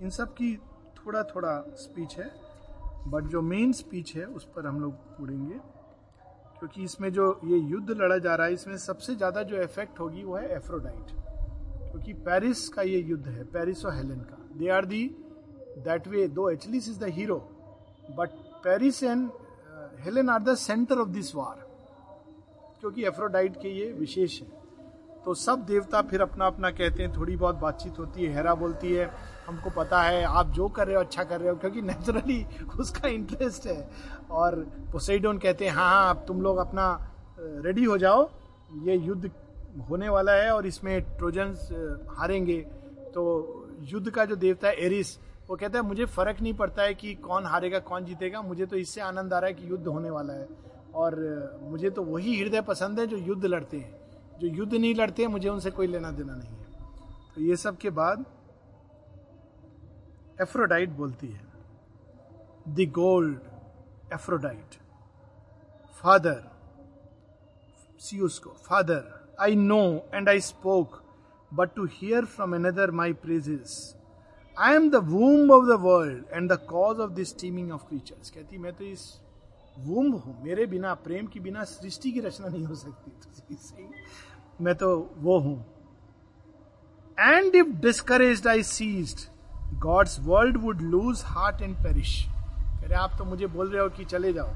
इन 0.00 0.10
सब 0.10 0.32
की 0.34 0.56
थोड़ा 0.96 1.22
थोड़ा 1.24 1.52
स्पीच 1.76 2.16
है। 2.18 2.30
बट 3.06 3.24
जो 3.24 3.42
मेन 3.42 3.72
स्पीच 3.72 4.14
है, 4.16 4.24
उस 4.26 4.44
पर 4.56 4.66
हम 4.66 4.80
लोग 4.80 5.20
उड़ेंगे। 5.22 5.58
क्योंकि 6.58 6.82
इसमें 6.82 7.12
जो 7.12 7.28
ये 7.44 7.58
युद्ध 7.58 7.90
लड़ा 7.90 8.16
जा 8.18 8.34
रहा 8.34 8.46
है, 8.46 8.52
इसमें 8.52 8.76
सबसे 8.78 9.14
ज़्यादा 9.14 9.42
जो 9.42 9.62
इफ़ेक्ट 9.62 10.00
होगी 10.00 10.24
वो 10.24 10.36
है 10.36 10.56
एफ्रोडाइट 10.56 11.10
क्योंकि 11.90 12.12
पेरिस 12.24 12.68
का 12.68 12.82
ये 12.82 12.98
युद्ध 13.00 13.26
है 13.26 13.44
पेरिस 13.44 13.84
और 13.86 13.94
हेलेन 13.94 14.20
का। 14.20 14.38
They 14.58 14.68
are 14.68 14.84
the 14.84 15.04
that 15.78 16.08
way 16.08 16.26
though 16.28 16.48
Achilles 16.50 16.88
is 16.88 16.98
the 17.00 17.08
hero 17.10 17.36
but 18.10 18.30
Paris 18.64 19.02
and 19.02 19.30
Helen 20.00 20.28
are 20.28 20.42
the 20.42 20.54
centre 20.56 20.98
of 20.98 21.08
this 21.08 21.34
war 21.34 21.66
क्योंकि 22.80 23.04
एफ्रोडाइट 23.06 23.56
के 23.56 23.68
ये 23.70 23.90
विशेष 23.92 24.40
है। 24.42 24.46
तो 25.24 25.34
सब 25.36 25.64
देवता 25.66 26.02
फिर 26.02 26.22
अपना 26.22 26.46
अपना 26.46 26.70
कहते 26.70 27.02
हैं, 27.02 27.12
थोड़ी 27.16 27.36
बहुत 27.36 27.56
बातचीत 27.56 27.98
होती 27.98 28.24
है, 28.24 28.34
हेरा 28.34 28.54
बोलती 28.54 28.92
है। 28.92 29.10
हमको 29.48 29.70
पता 29.70 30.00
है, 30.02 30.22
आप 30.24 30.50
जो 30.52 30.68
कर 30.68 30.86
रहे 30.86 30.96
हो 30.96 31.00
अच्छा 31.00 31.24
कर 31.24 31.40
रहे 31.40 31.50
हो, 31.50 31.56
क्योंकि 31.56 31.82
नेचुरली 31.82 32.44
उसका 32.80 33.08
इंटरेस्ट 33.08 33.66
है। 33.66 33.90
और 34.30 34.54
पोसेडोन 34.92 35.38
कहते 35.38 35.64
हैं 35.64 35.72
हाँ 35.72 35.90
हाँ 35.90 36.10
अब 36.10 36.24
तुम 36.28 36.40
लोग 36.42 36.58
अपना 36.58 36.86
रेडी 37.38 37.84
हो 37.84 37.96
जाओ। 37.98 38.28
ये 38.82 38.96
युद्ध 38.96 39.30
होने 39.90 40.08
वाला 40.08 40.32
है 40.32 40.50
और 40.52 40.66
इसमें 40.66 41.00
ट्रोजन 41.16 41.54
हारेंगे। 42.18 42.60
तो 43.14 43.24
युद्ध 43.82 44.10
का 44.10 44.24
जो 44.24 44.36
देवता 44.36 44.68
है 44.68 44.84
एरिस 44.84 45.18
वो 45.50 45.56
कहता 45.56 45.78
है, 45.78 45.84
मुझे 45.84 46.04
फ़र्क 46.04 46.40
नहीं 46.42 46.54
पड़ता 46.54 46.82
है 46.82 46.94
कि 46.94 47.14
कौन 47.14 47.46
हारेगा, 47.46 47.78
कौन 47.78 48.04
जीतेगा। 48.04 48.40
मुझे 48.42 48.66
तो 48.66 48.76
इससे 48.76 49.00
आनंद 49.00 49.34
आ 49.34 49.38
रहा 49.38 49.48
है 49.48 49.54
कि 49.54 49.70
युद्ध 49.70 49.86
होने 49.86 50.10
वाला 50.10 50.32
है। 50.32 50.48
और 50.94 51.14
मुझे 51.62 51.90
तो 51.90 52.02
वही 52.02 52.40
हृदय 52.40 52.60
पसंद 52.60 53.00
है 53.00 53.06
जो 53.06 53.16
युद्ध 53.16 53.44
लड़ते 53.44 53.76
हैं। 53.76 54.38
जो 54.40 54.46
युद्ध 54.46 54.74
नहीं 54.74 54.94
लड़ते 54.94 55.22
हैं, 55.22 55.28
मुझे 55.28 55.48
उनसे 55.48 55.70
कोई 55.70 55.86
लेना 55.86 56.10
देना 56.10 56.34
नहीं 56.34 56.50
है। 56.50 56.66
तो 57.34 57.40
ये 57.40 57.56
सब 57.56 57.76
के 57.76 57.90
बाद 57.90 58.24
एफ्रोडाइट 60.38 60.88
बोलती 60.96 61.26
है। 61.26 61.46
The 62.68 62.90
gold 62.94 63.38
Aphrodite. 64.14 64.74
Father, 66.02 66.42
see 68.00 68.20
उसको, 68.20 68.50
father 68.50 69.36
I 69.40 69.54
know 69.56 69.82
and 70.14 70.28
I 70.28 70.40
spoke 70.40 71.02
but 71.52 71.74
to 71.76 71.84
hear 71.92 72.24
from 72.26 72.54
another 72.54 72.90
my 72.92 73.12
praises 73.22 73.94
I 74.56 74.74
am 74.74 74.90
the 74.90 74.96
womb 75.06 75.50
of 75.52 75.64
the 75.66 75.80
world 75.80 76.24
and 76.32 76.52
the 76.52 76.56
cause 76.68 77.00
of 77.00 77.10
this 77.12 77.38
teeming 77.40 77.72
of 77.72 77.88
creatures 77.88 78.30
कहती, 78.30 78.58
मैं 78.58 78.72
तो 78.72 78.84
इस 78.84 79.20
womb 79.78 80.14
हूँ। 80.16 80.42
मेरे 80.44 80.66
बिना, 80.66 80.94
प्रेम 80.94 81.26
की 81.26 81.40
बिना 81.40 81.64
सृष्टि 81.64 82.12
की 82.12 82.20
रचना 82.20 82.48
नहीं 82.48 82.64
हो 82.66 82.74
सकती 82.74 83.86
मैं 84.60 84.74
तो 84.74 84.88
वो 85.18 85.38
हूँ। 85.38 85.58
And 87.18 87.54
if 87.54 87.68
discourage 87.80 88.46
I 88.46 88.62
cease 88.62 89.28
gods 89.74 90.18
world 90.20 90.56
would 90.56 90.80
lose 90.82 91.22
heart 91.26 91.62
and 91.62 91.76
perish 91.76 92.14
कह 92.24 92.86
रहे, 92.86 92.94
आप 92.94 93.14
तो 93.18 93.24
मुझे 93.24 93.46
बोल 93.46 93.68
रहे 93.70 93.82
हो 93.82 93.88
कि 93.88 94.04
चले 94.04 94.32
जाओ। 94.32 94.50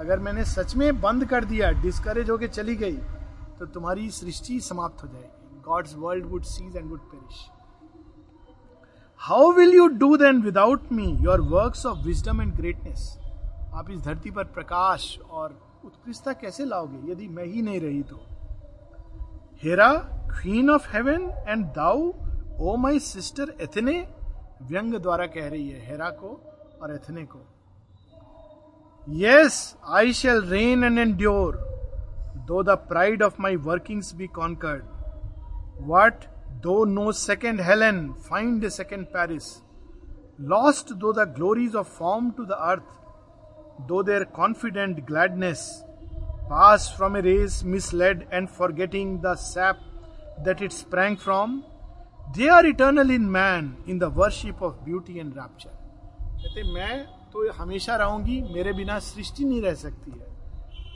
अगर 0.00 0.18
मैंने 0.18 0.44
सच 0.44 0.74
में 0.76 1.00
बंद 1.00 1.24
कर 1.24 1.44
दिया 1.44 1.70
डिस्करेज 1.82 2.30
होके 2.30 2.48
चली 2.48 2.76
गई 2.76 2.96
तो 3.58 3.66
तुम्हारी 3.66 4.10
सृष्टि 4.10 4.60
समाप्त 4.60 5.02
हो 5.02 5.08
जाएगी। 5.08 5.60
Gods 5.66 5.94
world 5.96 6.26
would 6.26 6.42
cease 6.44 6.76
and 6.76 6.90
would 6.90 7.00
perish 7.00 7.44
how 9.20 9.52
will 9.52 9.74
you 9.74 9.86
do 9.98 10.16
then 10.16 10.42
without 10.42 10.92
me 10.92 11.06
your 11.22 11.40
work 11.50 11.86
of 11.86 11.98
wisdom 12.06 12.40
and 12.42 12.54
greatness 12.56 13.16
आप 13.74 13.90
इस 13.90 14.00
धरती 14.00 14.30
पर 14.30 14.44
प्रकाश 14.54 15.18
और 15.30 15.58
उत्कृष्टता 15.84 16.32
कैसे 16.32 16.64
लाओगे, 16.64 17.12
यदि 17.12 17.28
मैं 17.28 17.44
ही 17.44 17.62
नहीं 17.62 17.80
रही 17.80 18.02
तो? 18.02 18.16
Hera 19.62 19.92
queen 20.30 20.70
of 20.70 20.88
heaven 20.92 21.30
and 21.48 21.64
thou 21.72 22.12
O 22.60 22.76
my 22.76 22.98
sister 23.00 23.54
Athene 23.60 23.96
व्यंग 24.62 24.94
द्वारा 24.94 25.26
कह 25.26 25.48
रही 25.48 25.68
है, 25.68 25.86
हेरा 25.86 26.08
को 26.10 26.40
और 26.82 26.94
एथने 26.94 27.24
को। 27.24 27.40
Yes 29.08 29.76
I 29.94 30.12
shall 30.12 30.40
reign 30.48 30.84
and 30.84 30.98
endure 30.98 31.56
though 32.46 32.62
the 32.62 32.76
pride 32.88 33.22
of 33.22 33.40
my 33.40 33.56
workings 33.56 34.14
be 34.14 34.26
conquered 34.26 34.84
what 35.88 36.24
though 36.62 36.84
no 36.84 37.10
second 37.12 37.60
Helen 37.60 38.08
find 38.30 38.68
second 38.68 39.06
Paris 39.06 39.52
lost 40.40 40.92
though 40.94 41.12
the 41.12 41.28
glories 41.36 41.74
of 41.76 41.88
form 41.98 42.30
to 42.30 42.44
the 42.44 42.58
earth 42.70 43.82
though 43.88 44.02
their 44.02 44.24
confident 44.36 45.04
gladness 45.06 45.68
pass 46.50 46.92
from 46.96 47.16
a 47.16 47.20
race 47.20 47.62
misled 47.64 48.26
and 48.32 48.48
forgetting 48.72 49.18
the 49.18 49.34
sap 49.40 49.80
that 50.40 50.62
it 50.62 50.72
sprang 50.72 51.16
from 51.16 51.62
they 52.32 52.50
are 52.50 52.72
eternal 52.72 53.06
in 53.06 53.22
man 53.22 53.62
in 53.62 53.98
the 54.02 54.08
worship 54.10 54.58
of 54.62 54.72
beauty 54.88 55.16
and 55.22 55.32
rapture. 55.32 55.74
कहते, 56.44 56.74
मैं 56.74 57.04
तो 57.04 57.52
हमेशा 57.52 57.96
रहूँगी, 57.96 58.42
मेरे 58.42 58.72
बिना 58.72 58.98
सृष्टि 58.98 59.44
नहीं 59.44 59.62
रह 59.62 59.74
सकती 59.74 60.10
है। 60.10 60.26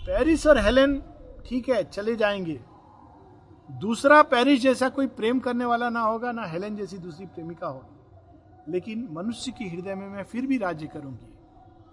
पेरिस 0.07 0.47
और 0.47 0.59
हेलेन, 0.59 1.03
ठीक 1.49 1.69
है, 1.69 1.85
चले 1.85 2.17
जाएँगे। 2.17 2.61
दूसरा 3.71 4.23
पेरिस 4.23 4.61
जैसा 4.61 4.89
कोई 4.89 5.07
प्रेम 5.07 5.39
करने 5.39 5.65
वाला 5.65 5.91
ना 5.91 6.01
होगा, 6.01 6.33
ना 6.33 6.45
हेलेन 6.45 6.77
जैसी 6.77 6.99
दूसरी 6.99 7.27
प्रेमिका 7.27 7.67
होगी। 7.67 7.95
लेकिन 8.73 9.09
मनुष्य 9.13 9.53
के 9.53 9.65
हृदय 9.65 9.95
में 9.95 10.09
मैं 10.09 10.23
फिर 10.23 10.47
भी 10.47 10.59
राज्य 10.59 10.87
करूँगी। 10.87 11.35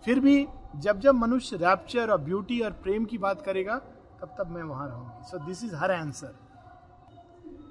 फिर 0.06 0.20
भी 0.20 0.48
जब 0.76 1.00
जब 1.00 1.16
मनुष्य 1.16 1.58
रैप्चर 1.58 2.12
और 2.12 2.22
ब्यूटी 2.22 2.60
और 2.60 2.72
प्रेम 2.72 3.06
की 3.06 3.18
बात 3.18 3.42
करेगा, 3.42 3.78
तब 4.22 4.36
तब 4.40 4.48
मैं 4.48 4.64
वहाँ 4.64 4.88
रहूँगी। 4.90 5.28
So 5.28 5.38
this 5.38 5.64
is 5.64 5.76
her 5.76 5.92
answer 5.92 6.45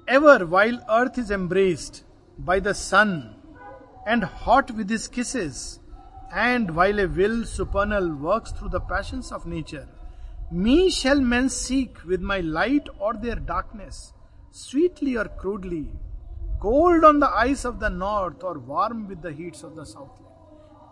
Ever 0.08 0.44
while 0.54 0.76
earth 0.98 1.18
is 1.18 1.32
embraced 1.32 2.02
by 2.38 2.60
the 2.60 2.72
sun 2.80 3.12
and 4.08 4.24
hot 4.46 4.70
with 4.70 4.90
his 4.90 5.06
kisses 5.14 5.62
and 6.34 6.70
while 6.80 7.00
a 7.00 7.06
will 7.18 7.42
supernal 7.54 8.10
work 8.26 8.54
through 8.58 8.68
the 8.68 8.82
passion 8.90 9.22
of 9.34 9.46
nature 9.46 9.88
Me 10.52 10.90
shall 10.90 11.20
men 11.22 11.48
seek 11.48 11.98
with 12.04 12.20
my 12.20 12.40
light 12.40 12.88
or 12.98 13.14
their 13.14 13.36
darkness, 13.36 14.12
sweetly 14.52 15.16
or 15.16 15.26
crudely, 15.26 15.92
cold 16.60 17.04
on 17.04 17.20
the 17.20 17.28
eyes 17.28 17.64
of 17.64 17.78
the 17.78 17.88
north 17.88 18.42
or 18.42 18.58
warm 18.58 19.06
with 19.06 19.22
the 19.22 19.30
heats 19.30 19.62
of 19.62 19.76
the 19.76 19.84
south. 19.84 20.16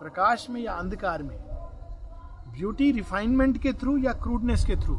प्रकाश 0.00 0.46
में 0.50 0.60
या 0.60 0.72
अंधकार 0.74 1.22
में 1.22 1.36
beauty 2.52 2.90
refinement 2.92 3.58
के 3.62 3.72
through 3.80 3.96
या 3.98 4.12
crudeness 4.22 4.64
के 4.64 4.76
through 4.84 4.94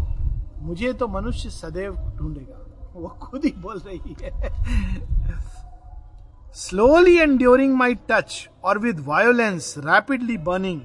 मुझे 0.67 0.91
तो 0.93 1.07
मनुष्य 1.07 1.49
सदैव 1.49 1.95
ढूंढेगा 2.17 2.59
वो 2.94 3.09
खुद 3.22 3.44
ही 3.44 3.52
बोल 3.59 3.78
रही 3.87 4.16
है। 4.22 4.30
Slowly 6.57 7.16
enduring 7.18 7.74
my 7.76 7.94
touch 8.11 8.48
or 8.64 8.78
with 8.78 9.00
violence 9.07 9.74
rapidly 9.78 10.37
burning 10.40 10.80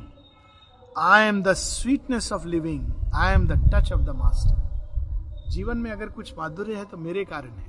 I 0.97 1.27
am 1.27 1.41
the 1.43 1.53
sweetness 1.55 2.31
of 2.33 2.47
living 2.47 3.13
I 3.15 3.33
am 3.33 3.47
the 3.47 3.59
touch 3.73 3.91
of 3.91 4.01
the 4.01 4.15
master 4.17 5.49
जीवन 5.51 5.77
में 5.77 5.91
अगर 5.91 6.09
कुछ 6.09 6.33
माधुर्य 6.37 6.75
है 6.75 6.85
तो 6.85 6.97
मेरे 6.97 7.25
कारण 7.25 7.51
है। 7.51 7.67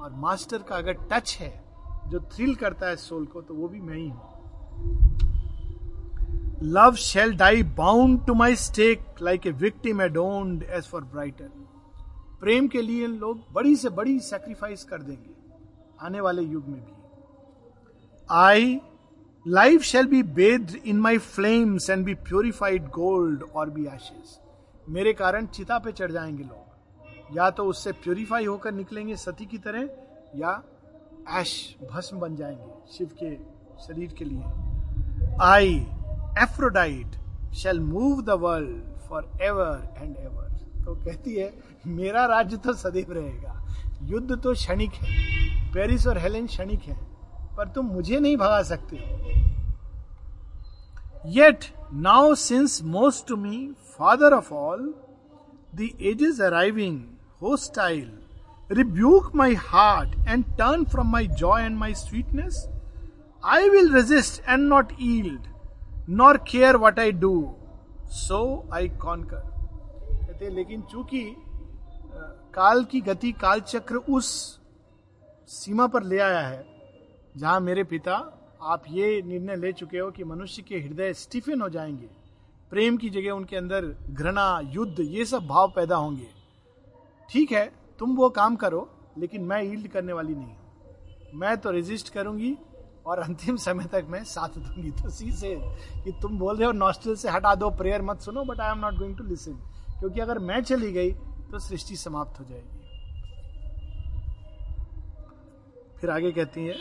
और 0.00 0.10
मास्टर 0.14 0.58
का 0.58 0.76
अगर 0.76 0.96
टच 1.12 1.36
है, 1.40 1.52
जो 2.08 2.20
थ्रिल 2.34 2.54
करता 2.54 2.88
है 2.88 2.96
सोल 2.96 3.24
को 3.26 3.40
तो 3.40 3.54
वो 3.54 3.68
भी 3.68 3.80
मैं 3.80 3.96
ही 3.96 4.08
हूँ। 4.08 4.36
Love 6.64 6.94
shall 6.96 7.36
die 7.36 7.62
bound 7.78 8.26
to 8.26 8.34
my 8.34 8.56
stake 8.56 9.22
like 9.22 9.46
a 9.46 9.50
victim 9.60 10.00
adorned 10.02 10.62
as 10.70 10.84
for 10.84 11.04
brighter 11.04 11.50
प्रेम 12.40 12.68
के 12.68 12.82
लिए 12.82 13.06
लोग 13.06 13.40
बड़ी 13.52 13.74
से 13.76 13.88
बड़ी 13.90 14.18
सेक्रीफाइस 14.20 14.84
कर 14.84 15.02
देंगे, 15.02 15.30
आने 16.00 16.20
वाले 16.20 16.42
युग 16.42 16.68
में 16.68 16.80
भी। 16.80 16.92
I 18.28 18.80
life 19.46 19.82
shall 19.82 20.06
be 20.06 20.22
based 20.22 20.76
in 20.86 21.00
my 21.00 21.18
flames 21.18 21.90
and 21.90 22.04
be 22.04 22.14
purified 22.14 22.88
gold 22.90 23.42
or 23.54 23.70
be 23.70 23.86
ashes 23.86 24.38
मेरे 24.86 25.12
कारण 25.12 25.46
चिता 25.46 25.78
पे 25.78 25.92
चढ़ 25.92 26.12
जाएँगे 26.12 26.44
लोग। 26.44 27.36
या 27.36 27.50
तो 27.50 27.64
उससे 27.64 27.92
प्योरीफाई 27.94 28.44
होकर 28.44 28.72
निकलेंगे 28.72 29.16
सती 29.16 29.46
की 29.46 29.58
तरह, 29.58 29.88
या 30.36 30.62
ऐश 31.30 31.76
भस्म 31.92 32.18
बन 32.18 32.36
जाएँगे 32.36 32.92
शिव 32.92 33.10
के 33.22 33.34
शरीर 33.86 34.14
के 34.18 34.24
लिए। 34.24 35.36
I 35.42 35.74
Aphrodite 36.42 37.54
shall 37.54 37.80
move 37.80 38.22
the 38.22 38.38
world 38.40 38.82
for 39.08 39.30
ever 39.42 39.88
and 39.96 40.16
ever 40.16 40.46
तो 40.84 40.94
कहती 40.94 41.34
है 41.34 41.48
मेरा 41.88 42.24
राज्य 42.26 42.56
तो 42.56 42.72
सदैव 42.74 43.12
रहेगा। 43.12 43.54
युद्ध 44.04 44.36
तो 44.42 44.52
क्षणिक 44.54 44.92
है। 44.92 45.72
पेरिस 45.74 46.06
और 46.06 46.18
हेलेन 46.18 46.46
क्षणिक 46.46 46.82
है, 46.82 46.96
पर 47.56 47.68
तुम 47.68 47.86
मुझे 47.86 48.18
नहीं 48.18 48.36
भगा 48.36 48.62
सकते 48.62 48.96
हो। 48.96 49.16
Yet 51.26 51.64
now 51.94 52.34
since 52.34 52.80
most 52.84 53.32
me 53.38 53.66
father 53.98 54.34
of 54.34 54.52
all 54.54 54.94
the 55.74 55.88
age 56.02 56.22
is 56.22 56.42
arriving 56.42 57.00
hostile 57.42 58.10
rebuke 58.70 59.34
my 59.36 59.54
heart 59.58 60.28
and 60.28 60.44
turn 60.58 60.84
from 60.84 61.10
my 61.12 61.26
joy 61.38 61.64
and 61.64 61.76
my 61.78 61.94
sweetness 61.94 62.64
I 63.42 63.68
will 63.70 63.92
resist 63.94 64.42
and 64.48 64.68
not 64.68 64.92
yield 65.00 66.10
nor 66.10 66.36
care 66.50 66.76
what 66.76 66.98
I 66.98 67.12
do 67.24 67.34
so 68.18 68.40
I 68.74 68.88
cone 68.88 69.22
कर 69.24 69.46
लेकिन 70.50 70.82
चूँकि 70.82 71.20
काल 72.54 72.84
की 72.84 73.00
गति, 73.00 73.32
काल 73.32 73.60
चक्र 73.60 73.96
उस 73.96 74.28
सीमा 75.48 75.86
पर 75.86 76.02
ले 76.02 76.18
आया 76.18 76.40
है, 76.40 76.64
जहाँ 77.36 77.60
मेरे 77.60 77.84
पिता, 77.84 78.14
आप 78.62 78.84
ये 78.90 79.20
निर्णय 79.22 79.56
ले 79.56 79.72
चुके 79.72 79.98
हो 79.98 80.10
कि 80.10 80.24
मनुष्य 80.24 80.62
के 80.62 80.78
हृदय 80.78 81.12
स्टीफन 81.14 81.60
हो 81.60 81.68
जाएँगे, 81.68 82.08
प्रेम 82.72 82.96
की 82.96 83.10
जगह 83.10 83.30
उनके 83.30 83.56
अंदर 83.56 83.86
घृणा, 84.10 84.60
युद्ध, 84.64 85.00
ये 85.00 85.24
सब 85.24 85.46
भाव 85.46 85.72
पैदा 85.76 85.96
होंगे। 85.96 86.28
ठीक 87.28 87.52
है, 87.52 87.64
तुम 87.98 88.16
वो 88.16 88.28
काम 88.30 88.56
करो, 88.56 88.88
लेकिन 89.18 89.42
मैं 89.42 89.62
ईल्ड 89.62 89.88
करने 89.88 90.12
वाली 90.12 90.34
नहीं 90.34 90.46
हूँ। 90.46 91.30
मैं 91.34 91.56
तो 91.56 91.70
रेजिस्ट 91.70 92.12
करूँगी, 92.12 92.56
और 93.06 93.18
अंतिम 93.18 93.56
समय 93.56 93.84
तक 93.84 94.06
मैं 94.08 94.22
साथ 94.24 94.58
दूँगी। 94.58 94.90
तो 94.92 95.10
सी 95.10 95.30
से 95.32 95.54
कि 96.04 96.12
तुम 96.22 96.38
बोल 96.38 96.56
रहे 96.56 96.66
हो 96.66 96.72
नॉस्टल 96.72 97.14
से 97.14 97.28
हटा 97.28 97.54
दो 97.54 97.70
प्रेयर 97.70 98.02
मत 98.02 98.20
सुनो 98.20 98.44
but 98.44 98.60
I 98.60 98.70
am 98.70 98.78
not 98.78 98.94
going 98.94 99.16
to 99.16 99.24
listen 99.24 99.52
क्योंकि 100.00 100.20
अगर 100.20 100.38
मैं 100.38 100.60
चली 100.62 100.90
गई 100.92 101.10
तो 101.52 101.58
सृष्टि 101.58 101.96
समाप्त 101.96 102.40
हो 102.40 102.44
जाएगी। 102.44 102.76
फिर 106.00 106.10
आगे 106.10 106.30
कहती 106.32 106.64
है 106.66 106.76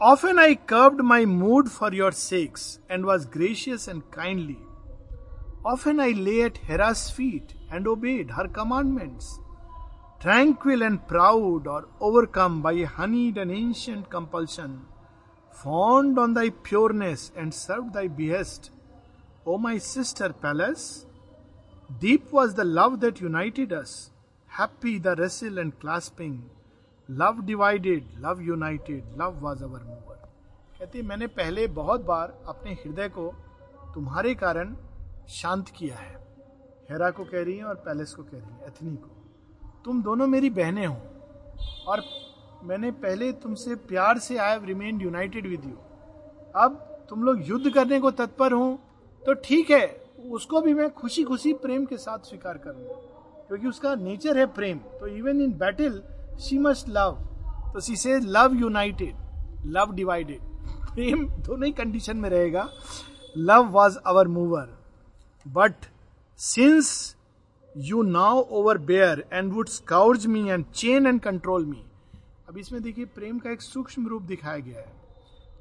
oft 0.00 0.26
and 0.26 0.38
I 0.38 0.54
curbed 0.68 1.00
my 1.00 1.26
mood 1.26 1.68
for 1.68 1.94
your 1.94 2.12
sakes 2.12 2.78
and 2.90 3.04
was 3.06 3.26
gracious 3.28 3.88
and 3.88 4.02
kindly 4.14 4.56
oft 5.66 5.88
and 5.88 6.00
I 6.00 6.12
lay 6.14 6.40
at 6.44 6.58
Hera's 6.64 7.10
feet 7.16 7.52
and 7.72 7.88
obeyed 7.88 8.32
her 8.32 8.46
commandment 8.52 9.20
tranquil 10.22 10.82
and 10.82 10.98
proud 11.08 11.68
or 11.68 11.88
overcome 12.02 12.60
by 12.62 12.84
honey 12.98 13.26
and 13.38 13.50
ancient 13.50 14.06
compulsion 14.12 14.78
fond 15.56 16.18
on 16.18 16.34
thy 16.34 16.50
pureness 16.68 17.32
and 17.36 17.52
serve 17.52 17.88
thy 17.94 18.08
behest 18.20 18.70
O 19.48 19.56
my 19.58 19.78
sister 19.78 20.32
Pallas 20.42 20.86
deep 21.90 22.32
was 22.32 22.54
the 22.54 22.64
love 22.64 23.00
that 23.00 23.20
united 23.20 23.72
us, 23.72 24.10
happy 24.50 24.98
the 24.98 25.14
wrestle 25.16 25.58
and 25.58 25.78
clasping. 25.80 26.36
Love 27.08 27.40
divided 27.46 28.04
love 28.18 28.40
united 28.42 29.16
love 29.20 29.38
was 29.40 29.62
our 29.64 29.82
mover 29.82 30.22
कहती 30.78 31.02
मैंने 31.02 31.26
पहले 31.26 31.66
बहुत 31.68 32.04
बार 32.04 32.32
अपने 32.48 32.72
हृदय 32.74 33.08
को 33.08 33.26
तुम्हारे 33.94 34.34
कारण 34.34 34.74
शांत 35.30 35.68
किया 35.68 35.96
है। 35.96 36.14
हेरा 36.90 37.10
को 37.10 37.24
कह 37.24 37.42
रही 37.42 37.56
है 37.56 37.64
और 37.64 37.74
पैलेस 37.74 38.14
को 38.14 38.22
कह 38.22 38.38
रही 38.38 38.54
है 38.54 38.66
एथनी 38.66 38.96
को। 38.96 39.10
तुम 39.84 40.02
दोनों 40.02 40.26
मेरी 40.26 40.50
बहनें 40.50 40.86
हो 40.86 40.96
और 41.86 42.02
मैंने 42.64 42.90
पहले 42.90 43.32
तुमसे 43.32 43.74
प्यार 43.90 44.18
से 44.18 44.36
I 44.36 44.50
have 44.50 44.64
remain 44.64 45.00
united 45.00 45.46
with 45.46 45.64
you 45.64 45.76
अब 46.62 46.76
तुम 47.10 47.24
लोग 47.24 47.48
युद्ध 47.48 47.72
करने 47.74 48.00
को 48.00 48.10
तत्पर 48.10 48.52
हो 48.52 48.78
तो 49.22 49.34
ठीक 49.44 49.70
है। 49.70 49.86
उसको 50.24 50.60
भी 50.60 50.74
मैं 50.74 50.88
खुशी 50.90 51.22
खुशी 51.24 51.52
प्रेम 51.52 51.84
के 51.84 51.96
साथ 51.96 52.18
स्वीकार 52.18 52.58
करूँगा। 52.58 52.94
क्योंकि 53.48 53.68
उसका 53.68 53.94
नेचर 53.94 54.38
है 54.38 54.46
प्रेम। 54.54 54.78
तो 55.00 55.06
even 55.06 55.40
in 55.42 55.52
battle 55.58 56.02
she 56.40 56.58
must 56.58 56.88
love 56.88 57.18
तो 57.74 57.80
सी 57.80 57.96
से 57.96 58.18
लव 58.20 58.54
यूनाइटेड 58.54 59.16
लव 59.66 59.92
डिवाइडेड 59.94 60.40
प्रेम 60.94 61.26
दोनों 61.28 61.66
ही 61.66 61.72
कंडीशन 61.72 62.16
में 62.16 62.28
रहेगा। 62.30 62.68
Love 63.36 63.68
was 63.70 63.98
our 64.06 64.28
mover 64.28 64.68
but 65.46 65.86
since 66.38 67.16
you 67.74 68.02
now 68.02 68.42
overbear 68.80 69.24
and 69.32 69.52
would 69.52 69.68
scourge 69.68 70.26
me 70.26 70.48
and 70.48 70.64
chain 70.66 71.06
and 71.06 71.20
control 71.20 71.64
me 71.66 71.82
अब 72.48 72.58
इसमें 72.58 72.82
देखिए, 72.82 73.04
प्रेम 73.04 73.38
का 73.38 73.50
एक 73.50 73.62
सूक्ष्म 73.62 74.06
रूप 74.08 74.22
दिखाया 74.22 74.58
गया 74.58 74.80
है। 74.80 74.92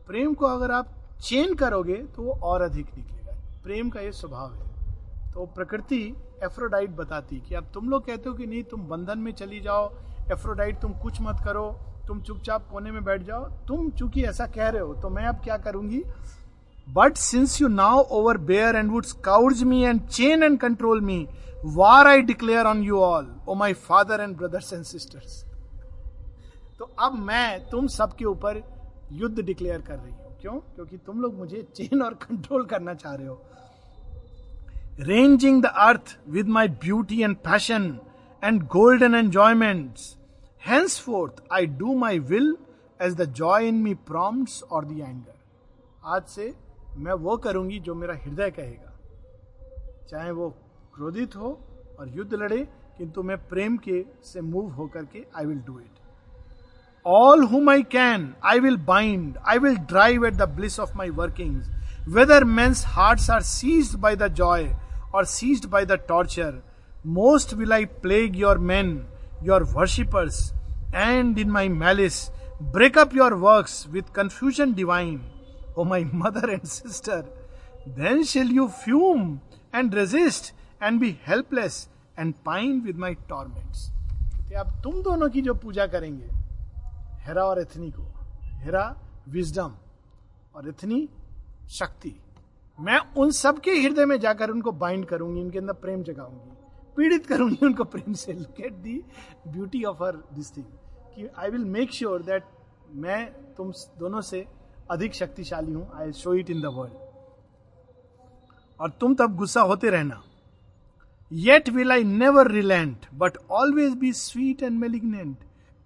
प्रेम 0.08 0.34
को 0.34 0.46
अगर 0.46 0.72
आप 0.72 0.88
चेन 1.24 1.54
करोगे 1.56 1.96
तो 2.16 2.22
वो 2.22 2.34
और 2.44 2.62
अधिक 2.62 2.86
निकलेगा। 2.98 3.23
प्रेम 3.64 3.90
का 3.90 4.02
ये 4.02 4.12
स्वभाव 4.12 4.54
है। 4.54 5.32
तो 5.34 5.46
प्रकृति 5.56 6.02
एफ्रोडाइट 6.44 6.90
बताती 6.96 7.40
कि 7.48 7.56
अब 7.56 7.70
तुम 7.74 7.90
लोग 7.90 8.06
कहते 8.06 8.30
हो 8.30 8.36
कि 8.36 8.46
नहीं 8.46 8.64
तुम 8.72 8.82
बंधन 8.88 9.20
में 9.20 9.32
चली 9.34 9.60
जाओ 9.62 9.90
एफ्रोडाइट 10.32 10.80
तुम 10.82 10.94
कुछ 11.02 11.22
मत 11.22 11.42
करो 11.46 11.66
तुम 12.08 12.22
चुपचाप 12.22 12.68
कोने 12.72 12.92
में 12.92 13.04
बैठ 13.04 13.22
जाओ। 13.24 13.44
तुम 13.68 13.90
चूँकि 13.90 14.24
ऐसा 14.26 14.48
कह 14.56 14.70
रहे 14.70 14.82
हो 14.82 14.94
तो 15.02 15.10
मैं 15.10 15.26
अब 15.26 15.42
क्या 15.44 15.58
करूँगी? 15.58 16.04
But 16.88 17.18
since 17.18 17.54
you 17.60 17.70
now 17.70 18.06
overbear 18.12 18.76
and 18.76 18.92
would 18.92 19.06
scourge 19.06 19.64
me 19.64 19.86
and 19.86 20.02
chain 20.10 20.44
and 20.44 20.60
control 20.60 21.02
me, 21.02 21.16
war 21.78 22.02
I 22.08 22.22
declare 22.22 22.66
on 22.68 22.84
you 22.84 23.00
all, 23.02 23.30
O 23.48 23.56
my 23.56 23.72
father 23.86 24.18
and 24.24 24.38
brothers 24.42 24.72
and 24.74 24.90
sisters. 24.90 25.38
तो 26.80 26.90
अब 27.00 27.14
मैं 27.30 27.70
तुम 27.70 27.88
सबके 27.88 28.26
ऊपर 28.26 28.62
युद्ध 29.14 29.40
डिक्लेयर 29.40 29.82
कर 29.82 29.96
रही 29.96 30.12
हूँ। 30.12 30.23
क्यों? 30.44 30.54
क्योंकि 30.76 30.98
तुम 30.98 31.22
लोग 31.22 31.36
मुझे 31.38 31.62
चेन 31.76 32.02
और 32.02 32.14
कंट्रोल 32.14 32.66
करना 32.66 32.94
चाह 32.94 33.14
रहे 33.16 33.28
हो। 33.28 33.42
Ranging 35.00 35.62
the 35.64 35.66
earth 35.66 36.18
with 36.30 36.48
my 36.48 36.68
beauty 36.68 37.22
and 37.22 37.36
passion 37.36 37.86
and 38.44 38.62
golden 38.68 39.16
enjoyment 39.16 40.00
henceforth 41.00 41.44
I 41.52 41.66
do 41.66 41.94
my 41.96 42.20
will 42.20 42.56
as 43.00 43.16
the 43.16 43.26
joy 43.34 43.68
in 43.68 43.76
me 43.76 43.94
prompts 44.10 44.62
और 44.64 44.86
द 44.86 45.24
आज 46.06 46.24
से 46.26 46.54
मैं 46.98 47.14
वो 47.14 47.38
करूँगी 47.38 47.80
जो 47.80 47.96
मेरा 47.96 48.16
हृदय 48.16 48.52
कहेगा। 48.52 48.92
चाहे 50.10 50.32
वो 50.32 50.50
क्रोधित 50.96 51.36
हो 51.36 51.58
और 52.00 52.10
युद्ध 52.10 52.34
लड़े, 52.34 52.58
किंतु 52.98 53.24
मैं 53.24 53.38
प्रेम 53.48 53.78
के 53.78 54.06
से 54.24 54.42
मूव 54.42 54.72
होकर 54.72 55.06
के 55.06 55.26
I 55.36 55.46
will 55.46 55.60
do 55.60 55.80
it 55.80 55.93
All 57.07 57.43
whom 57.53 57.71
I 57.71 57.83
can 57.93 58.33
I 58.45 58.61
will 58.61 58.77
bind 58.87 59.39
I 59.49 59.59
will 59.59 59.77
drive 59.93 60.27
at 60.27 60.35
the 60.35 60.49
bliss 60.57 60.79
of 60.81 60.97
my 60.97 61.11
working 61.21 61.61
whether 62.15 62.45
men's 62.45 62.85
heart 62.87 63.31
are 63.31 63.43
seized 63.43 63.99
by 64.01 64.17
the 64.17 64.29
joy 64.35 64.69
or 65.15 65.25
seized 65.27 65.69
by 65.71 65.87
the 65.87 65.99
torture 66.09 66.61
most 67.07 67.55
will 67.55 67.73
I 67.73 67.85
plague 68.03 68.37
your 68.37 68.59
man 68.73 69.01
your 69.45 69.63
worshippers 69.75 70.43
and 70.95 71.39
in 71.39 71.51
my 71.51 71.69
malice 71.69 72.29
break 72.63 72.99
up 72.99 73.17
your 73.17 73.35
work 73.47 73.69
with 73.91 74.15
confusion 74.15 74.73
divine 74.75 75.21
O 75.79 75.85
my 75.85 76.03
mother 76.03 76.51
and 76.51 76.69
sister, 76.69 77.25
then 77.87 78.25
shall 78.25 78.49
you 78.49 78.69
fume 78.69 79.41
and 79.73 79.95
resist 79.95 80.53
and 80.81 80.99
be 80.99 81.13
helpless 81.23 81.89
and 82.17 82.35
pine 82.43 82.83
with 82.85 82.97
my 82.97 83.15
torments. 83.29 83.85
अब 84.59 84.71
तुम 84.83 85.03
दोनों 85.03 85.29
की 85.31 85.41
जो 85.43 85.55
पूजा 85.55 85.87
करेंगे 85.87 86.29
हेरा 87.26 87.44
और 87.44 87.60
Athene 87.60 87.90
को। 87.92 88.04
Hera 88.64 88.84
wisdom 89.30 89.74
और 90.56 90.68
Athene 90.70 91.08
शक्ति। 91.72 92.14
मैं 92.80 93.00
उन 93.18 93.32
सब 93.32 93.60
के 93.60 93.72
हृदय 93.74 94.06
में 94.06 94.20
जाकर 94.20 94.50
उनको 94.50 94.72
बाइंड 94.74 95.06
करूँगी, 95.06 95.42
उनके 95.42 95.60
अंदर 95.60 95.74
प्रेम 95.76 96.04
जगाऊँगी, 96.04 96.52
पीड़ित 96.98 97.26
करूँगी, 97.28 97.58
उनको 97.66 97.84
प्रेम 97.86 98.14
से। 98.14 98.34
Look 98.34 98.60
at 98.60 98.74
the 98.74 99.02
beauty 99.48 99.84
of 99.84 100.04
her 100.04 100.18
this 100.34 100.56
thing 100.58 100.66
कि 101.16 101.30
I 101.38 101.50
will 101.50 101.66
make 101.68 101.94
sure 101.94 102.24
that 102.24 102.44
मैं 102.96 103.26
तुम 103.56 103.72
दोनों 104.00 104.22
से 104.22 104.46
अधिक 104.92 105.16
शक्तिशाली 105.16 105.74
हूँ। 105.74 105.90
I 105.96 106.12
show 106.14 106.34
it 106.34 106.50
in 106.50 106.62
the 106.62 106.74
world 106.76 107.02
और 108.80 108.90
तुम 109.00 109.16
तब 109.16 109.36
गुस्सा 109.38 109.62
होते 109.62 109.90
रहना। 109.90 110.22
Yet 111.32 111.70
will 111.70 111.92
I 111.92 112.04
never 112.04 112.52
relent 112.52 112.96
but 113.14 113.38
always 113.52 113.94
be 113.98 114.14
sweet 114.14 114.64
and 114.64 114.80
malignant 114.80 115.38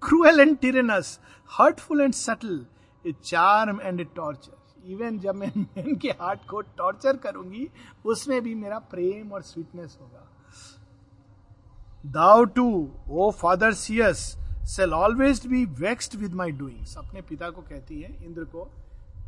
cruel 0.03 0.39
and 0.39 0.57
tyrannous 0.57 1.19
hurtful 1.49 2.01
and 2.01 2.13
subtle 2.13 2.65
a 3.05 3.13
charm 3.23 3.81
and 3.81 3.99
a 4.01 4.03
torture 4.15 4.91
even 4.91 5.19
जब 5.19 5.35
मैं 5.35 5.51
मैन 5.57 5.95
के 5.95 6.09
हार्ट 6.21 6.45
को 6.49 6.61
टॉर्चर 6.77 7.17
करूँगी, 7.17 7.67
उसमें 8.05 8.41
भी 8.41 8.53
मेरा 8.55 8.77
प्रेम 8.91 9.31
और 9.33 9.41
स्वीटनेस 9.41 9.97
होगा। 10.01 10.23
Thou 12.11 12.43
too 12.45 12.67
O 13.09 13.29
father 13.31 13.73
Zeus 13.73 14.19
shall 14.75 14.93
always 14.93 15.45
be 15.47 15.63
vexed 15.79 16.19
with 16.19 16.33
my 16.33 16.51
doings 16.51 16.97
अपने 16.97 17.21
पिता 17.21 17.49
को 17.49 17.61
कहती 17.61 18.01
है, 18.01 18.25
इंद्र 18.25 18.43
को, 18.45 18.69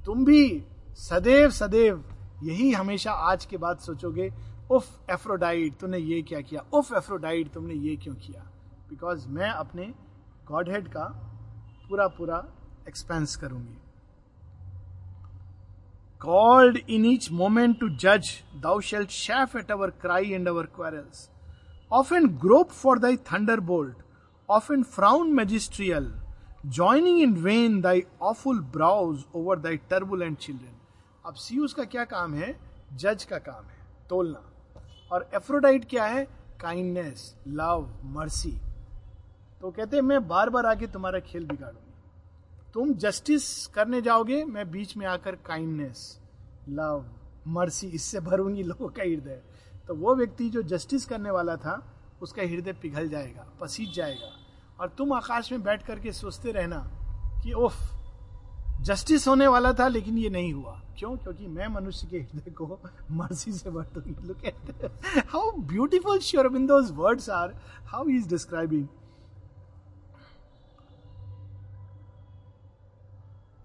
तुम 0.06 0.26
भी 0.26 0.64
सदैव 1.00 1.50
सदैव 1.52 2.04
यही 2.44 2.72
हमेशा 2.72 3.12
आज 3.12 3.46
के 3.46 3.58
बाद 3.58 3.78
सोचोगे, 3.80 4.32
उफ 4.72 5.10
एफ्रोडाइट 5.12 5.78
तुमने 5.80 5.98
ये 5.98 6.22
क्या 6.22 6.42
किया? 6.42 6.64
उफ 6.74 6.94
एफ्रोडाइट 6.98 7.52
तुमने 7.54 7.74
ये 7.74 7.96
क्यों 7.96 8.16
किया? 8.16 8.42
बिकॉज़ 8.90 9.28
मैं 9.30 9.50
अपने 9.50 9.94
गॉड 10.52 10.70
हेड 10.70 10.88
का 10.88 11.04
पूरा 11.90 12.08
पूरा 12.08 12.38
एक्सपेंस 12.88 13.36
करूँगी। 13.36 13.78
Called 16.22 16.78
in 16.90 17.06
each 17.06 17.32
moment 17.32 17.80
to 17.80 17.90
जज 17.90 18.30
thou 18.56 18.80
shalt 18.80 19.10
chafe 19.10 19.56
at 19.56 19.72
our 19.72 19.90
cries 20.02 20.32
and 20.32 20.48
our 20.48 20.66
quarrels 20.76 21.30
oft 21.92 22.14
and 22.14 22.28
grope 22.38 22.72
for 22.72 23.00
thy 23.00 23.18
thunderbolt 23.60 23.98
oft 24.50 24.72
and 24.74 24.84
frown 24.84 25.34
magisterial 25.34 26.14
joining 26.66 27.22
in 27.22 27.34
vain 27.34 27.80
thy 27.82 28.04
awful 28.22 28.60
brows 28.74 29.24
over 29.36 29.60
thy 29.60 29.78
turbulent 29.90 30.38
children 30.38 30.76
अब 31.26 31.34
Zeus 31.36 31.74
का 31.74 31.84
क्या 31.84 32.04
काम 32.06 32.34
है? 32.34 32.60
जज 32.94 33.24
का 33.24 33.38
काम 33.38 33.64
है, 33.64 33.78
तोलना। 34.10 34.42
और 35.12 35.30
एफ्रोडाइट 35.36 35.86
क्या 35.90 36.06
है? 36.06 36.24
काइंडनेस 36.62 37.36
लव 37.48 37.90
मर्सी 38.04 38.52
तो 39.62 39.72
कहते 39.72 40.02
मैं 40.02 40.28
बार 40.28 40.50
बार 40.50 40.66
आके 40.66 40.88
तुम्हारा 40.88 41.20
खेल 41.20 41.46
बिगाड़ूँगी। 41.46 41.94
तुम 42.74 42.94
जस्टिस 42.94 43.68
करने 43.68 44.02
जाओगे, 44.02 44.44
मैं 44.44 44.72
बीच 44.72 44.98
में 44.98 45.06
आकर 45.06 45.36
काइंडनेस 45.36 46.20
लव 46.70 47.06
मर्सी 47.48 47.88
इससे 47.88 48.20
भरूँगी 48.20 48.64
लोगों 48.64 48.88
का 48.88 49.04
हृदय। 49.04 49.42
तो 49.88 49.96
वो 49.96 50.16
व्यक्ति 50.16 50.50
जो 50.50 50.62
जस्टिस 50.62 51.06
करने 51.06 51.32
वाला 51.32 51.56
था, 51.56 51.94
उसका 52.22 52.42
हृदय 52.42 52.74
पिघल 52.74 53.10
जाएगा, 53.10 53.48
पसीज 53.62 53.94
जाएगा। 53.94 54.32
और 54.80 54.90
तुम 54.90 55.14
आकाश 55.14 55.52
में 55.52 55.64
बैठ 55.64 55.86
करके 55.88 56.12
सोचते 56.12 56.52
रहना 56.52 56.80
कि, 57.44 57.54
ओफ 57.54 57.74
जस्टिस 58.82 59.28
होने 59.28 59.48
वाला 59.48 59.74
था, 59.74 59.88
लेकिन 59.88 60.18
ये 60.18 60.30
नहीं 60.30 60.54
हुआ। 60.54 60.82
क्यों? 60.98 61.18
क्योंकि 61.18 61.48
मैं 61.48 61.68
मनुष्य 61.68 62.08
के 62.08 62.18
हृदय 62.18 62.52
को 62.52 62.80
मर्सी 63.12 63.52
से 63.52 63.70
भर 63.70 63.84
दूँगी 63.84 64.28
look 64.28 64.46
at 64.46 64.92
how 65.28 65.52
beautiful 65.52 66.20
Sri Aurobindo's 66.20 66.92
words 66.92 67.30
are 67.30 67.56
how 67.86 68.08
is 68.08 68.30
describing 68.30 68.88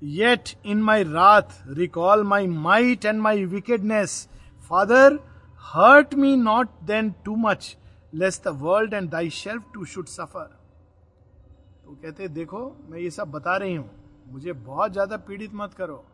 Yet 0.05 0.55
in 0.65 0.83
my 0.83 1.03
wrath 1.03 1.63
recall 1.67 2.25
my 2.25 2.47
might 2.47 3.05
and 3.07 3.23
my 3.23 3.47
wickedness. 3.47 4.29
Father, 4.71 5.19
hurt 5.65 6.15
me 6.15 6.37
not 6.37 6.87
then 6.87 7.15
too 7.25 7.37
much, 7.37 7.77
lest 8.13 8.45
the 8.45 8.53
world 8.53 8.93
and 8.93 9.11
thyself 9.11 9.63
too 9.73 9.87
should 9.87 10.09
suffer. 10.09 10.47
तो 11.85 11.95
कहते 12.03 12.29
देखो 12.29 12.61
मैं 12.91 12.99
ये 12.99 13.11
सब 13.11 13.31
बता 13.31 13.57
रही 13.57 13.75
हूँ। 13.75 13.89
मुझे 14.33 14.53
बहुत 14.53 14.93
ज़्यादा 14.93 15.17
पीड़ित 15.29 15.55
मत 15.55 15.75
करो। 15.75 16.05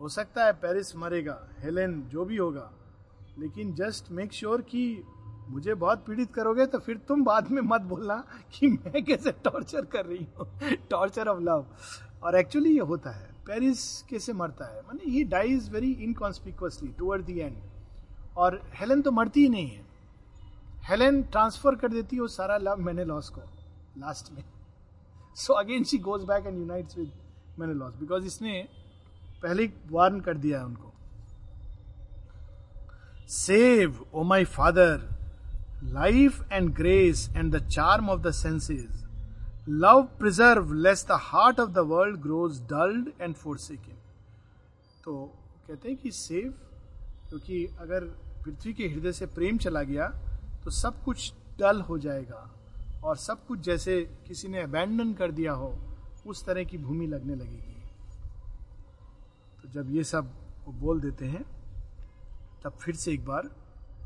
हो 0.00 0.08
सकता 0.08 0.44
है 0.44 0.52
पेरिस 0.62 0.94
मरेगा 0.96 1.38
हेलेन 1.62 2.00
जो 2.12 2.24
भी 2.24 2.36
होगा। 2.36 2.70
लेकिन 3.38 3.74
जस्ट 3.74 4.10
मेक 4.12 4.32
श्योर 4.32 4.60
कि 4.62 5.02
मुझे 5.50 5.74
बहुत 5.74 6.04
पीड़ित 6.06 6.32
करोगे 6.34 6.66
तो 6.66 6.78
फिर 6.78 6.96
तुम 7.08 7.24
बाद 7.24 7.50
में 7.50 7.60
मत 7.62 7.80
बोलना 7.88 8.16
कि 8.54 8.68
मैं 8.68 9.04
कैसे 9.04 9.32
टॉर्चर 9.44 9.84
कर 9.92 10.06
रही 10.06 10.26
हूँ। 10.38 10.76
टॉर्चर 10.90 11.28
ऑफ़ 11.28 11.40
लव 11.42 11.66
और 12.24 12.36
एक्चुअली 12.36 12.70
ये 12.70 12.80
होता 12.82 13.10
है। 13.10 13.32
पेरिस 13.46 13.80
कैसे 14.10 14.32
मरता 14.32 14.64
है? 14.66 14.80
माने 14.82 15.10
he 15.10 15.24
dies 15.26 15.70
very 15.72 15.90
inconspicuously 16.04 16.88
toward 16.98 17.24
the 17.24 17.38
end 17.40 17.56
और 18.36 18.60
हेलेन 18.74 19.02
तो 19.02 19.10
मरती 19.12 19.40
ही 19.40 19.48
नहीं 19.48 19.68
है। 19.68 19.84
हेलेन 20.88 21.22
ट्रांसफ़र 21.24 21.74
कर 21.76 21.88
देती 21.88 22.16
है 22.16 22.22
वो 22.22 22.28
सारा 22.28 22.56
लव 22.58 22.80
मैंने 22.80 23.04
लॉस 23.04 23.28
को 23.28 23.40
लास्ट 23.98 24.32
में। 24.32 24.42
So 25.36 25.52
again 25.54 25.84
she 25.84 25.98
goes 25.98 26.24
back 26.24 26.46
and 26.46 26.58
unites 26.58 26.98
with 26.98 27.12
Menelaus 27.74 27.94
because 27.96 28.26
इसने 28.26 28.66
पहले 29.42 29.70
वार्न 29.90 30.20
कर 30.20 30.36
दिया 30.38 30.58
है 30.58 30.64
उनको। 30.64 30.92
Save 33.30 34.04
O 34.14 34.22
my 34.24 34.44
father 34.46 35.08
life 35.84 36.52
and 36.52 36.74
grace 36.74 37.28
and 37.36 37.54
the 37.56 37.66
charm 37.68 38.10
of 38.10 38.20
the 38.20 38.30
senses 38.32 39.03
love 39.68 40.02
preserve 40.02 40.72
lest 40.72 41.06
the 41.08 41.12
heart 41.12 41.60
of 41.60 41.70
the 41.70 41.78
world 41.78 42.20
grows 42.20 42.60
dulled 42.62 43.12
and 43.20 43.34
forsaken 43.34 43.96
तो 45.04 45.24
कहते 45.68 45.88
हैं 45.88 45.98
कि 45.98 46.10
सेव 46.10 46.50
क्योंकि 47.28 47.66
अगर 47.66 48.04
पृथ्वी 48.44 48.72
के 48.72 48.88
हृदय 48.88 49.12
से 49.12 49.26
प्रेम 49.26 49.58
चला 49.58 49.82
गया 49.82 50.08
तो 50.64 50.70
सब 50.70 51.02
कुछ 51.04 51.32
डल 51.58 51.80
हो 51.80 51.98
जाएगा 51.98 52.50
और 53.04 53.16
सब 53.16 53.46
कुछ 53.46 53.60
जैसे 53.60 54.00
किसी 54.28 54.48
ने 54.48 54.62
अबैंडन 54.62 55.12
कर 55.14 55.32
दिया 55.32 55.52
हो, 55.52 55.78
उस 56.26 56.44
तरह 56.44 56.64
की 56.64 56.78
भूमि 56.78 57.06
लगने 57.06 57.34
लगेगी। 57.34 57.82
तो 59.62 59.68
जब 59.68 59.90
ये 59.90 60.04
सब 60.04 60.30
वो 60.66 60.72
बोल 60.72 61.00
देते 61.00 61.24
हैं, 61.24 61.44
तब 62.64 62.72
फिर 62.72 62.94
से 62.94 63.12
एक 63.12 63.24
बार 63.24 63.50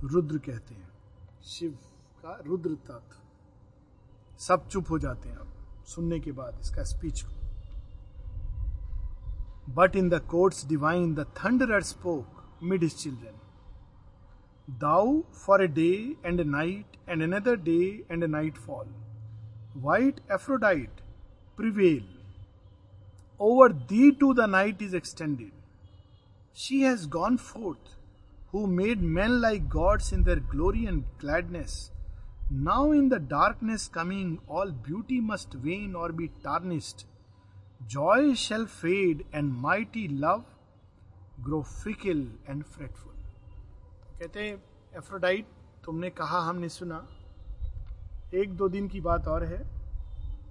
रुद्र 0.05 0.39
कहते 0.39 0.75
हैं। 0.75 0.89
शिव 1.45 1.79
का 2.23 2.43
रुद्र 2.47 2.71
तत्व। 2.71 3.28
सब 4.39 4.69
चुप 4.69 4.91
हो 4.91 4.99
जाते 4.99 5.29
हैं 5.29 5.47
सुनने 5.87 6.19
के 6.21 6.33
बाद 6.33 6.59
इसका 6.61 6.83
स्पीच 6.85 7.21
को। 7.23 7.33
But 9.75 9.97
in 9.97 10.09
the 10.09 10.21
courts 10.31 10.67
divine 10.69 11.15
the 11.15 11.27
thunder 11.37 11.81
spoke 11.83 12.63
mid 12.63 12.83
his 12.83 12.95
children 12.97 13.35
thou 14.69 15.21
for 15.37 15.63
a 15.65 15.67
day 15.67 15.91
and 16.25 16.41
a 16.41 16.45
night 16.45 16.97
and 17.09 17.23
another 17.23 17.57
day 17.63 17.81
and 18.11 18.25
a 18.25 18.27
night 18.27 18.59
fall 18.59 18.87
white 19.83 20.21
Aphrodite 20.33 21.01
prevail 21.59 22.07
over 23.41 23.73
thee 23.93 24.11
too 24.21 24.33
the 24.35 24.49
night 24.51 24.83
is 24.83 24.97
extended 24.97 25.53
she 26.57 26.81
has 26.81 27.09
gone 27.09 27.37
forth 27.37 27.97
who 28.55 28.67
made 28.67 29.03
men 29.17 29.31
like 29.41 29.69
gods 29.69 30.13
in 30.13 30.25
their 30.25 30.41
glory 30.51 30.85
and 30.87 31.03
gladness 31.21 31.79
now 32.53 32.93
in 32.95 33.09
the 33.09 33.15
darkness 33.31 33.87
coming 33.89 34.37
all 34.51 34.71
beauty 34.73 35.21
must 35.21 35.57
wane 35.57 35.97
or 35.97 36.13
be 36.13 36.27
tarnished 36.27 37.05
joy 37.89 38.35
shall 38.35 38.65
fade 38.67 39.25
and 39.35 39.53
mighty 39.53 40.07
love 40.09 40.45
grow 41.41 41.61
fickle 41.63 42.27
and 42.49 42.63
fretful 42.65 43.13
कहते 44.19 44.47
Aphrodite 44.97 45.47
तुमने 45.85 46.11
कहा, 46.11 46.39
हमने 46.41 46.69
सुना। 46.69 47.07
एक 48.35 48.57
दो 48.57 48.69
दिन 48.69 48.89
की 48.89 49.01
बात 49.01 49.29
और 49.29 49.45
है। 49.45 49.63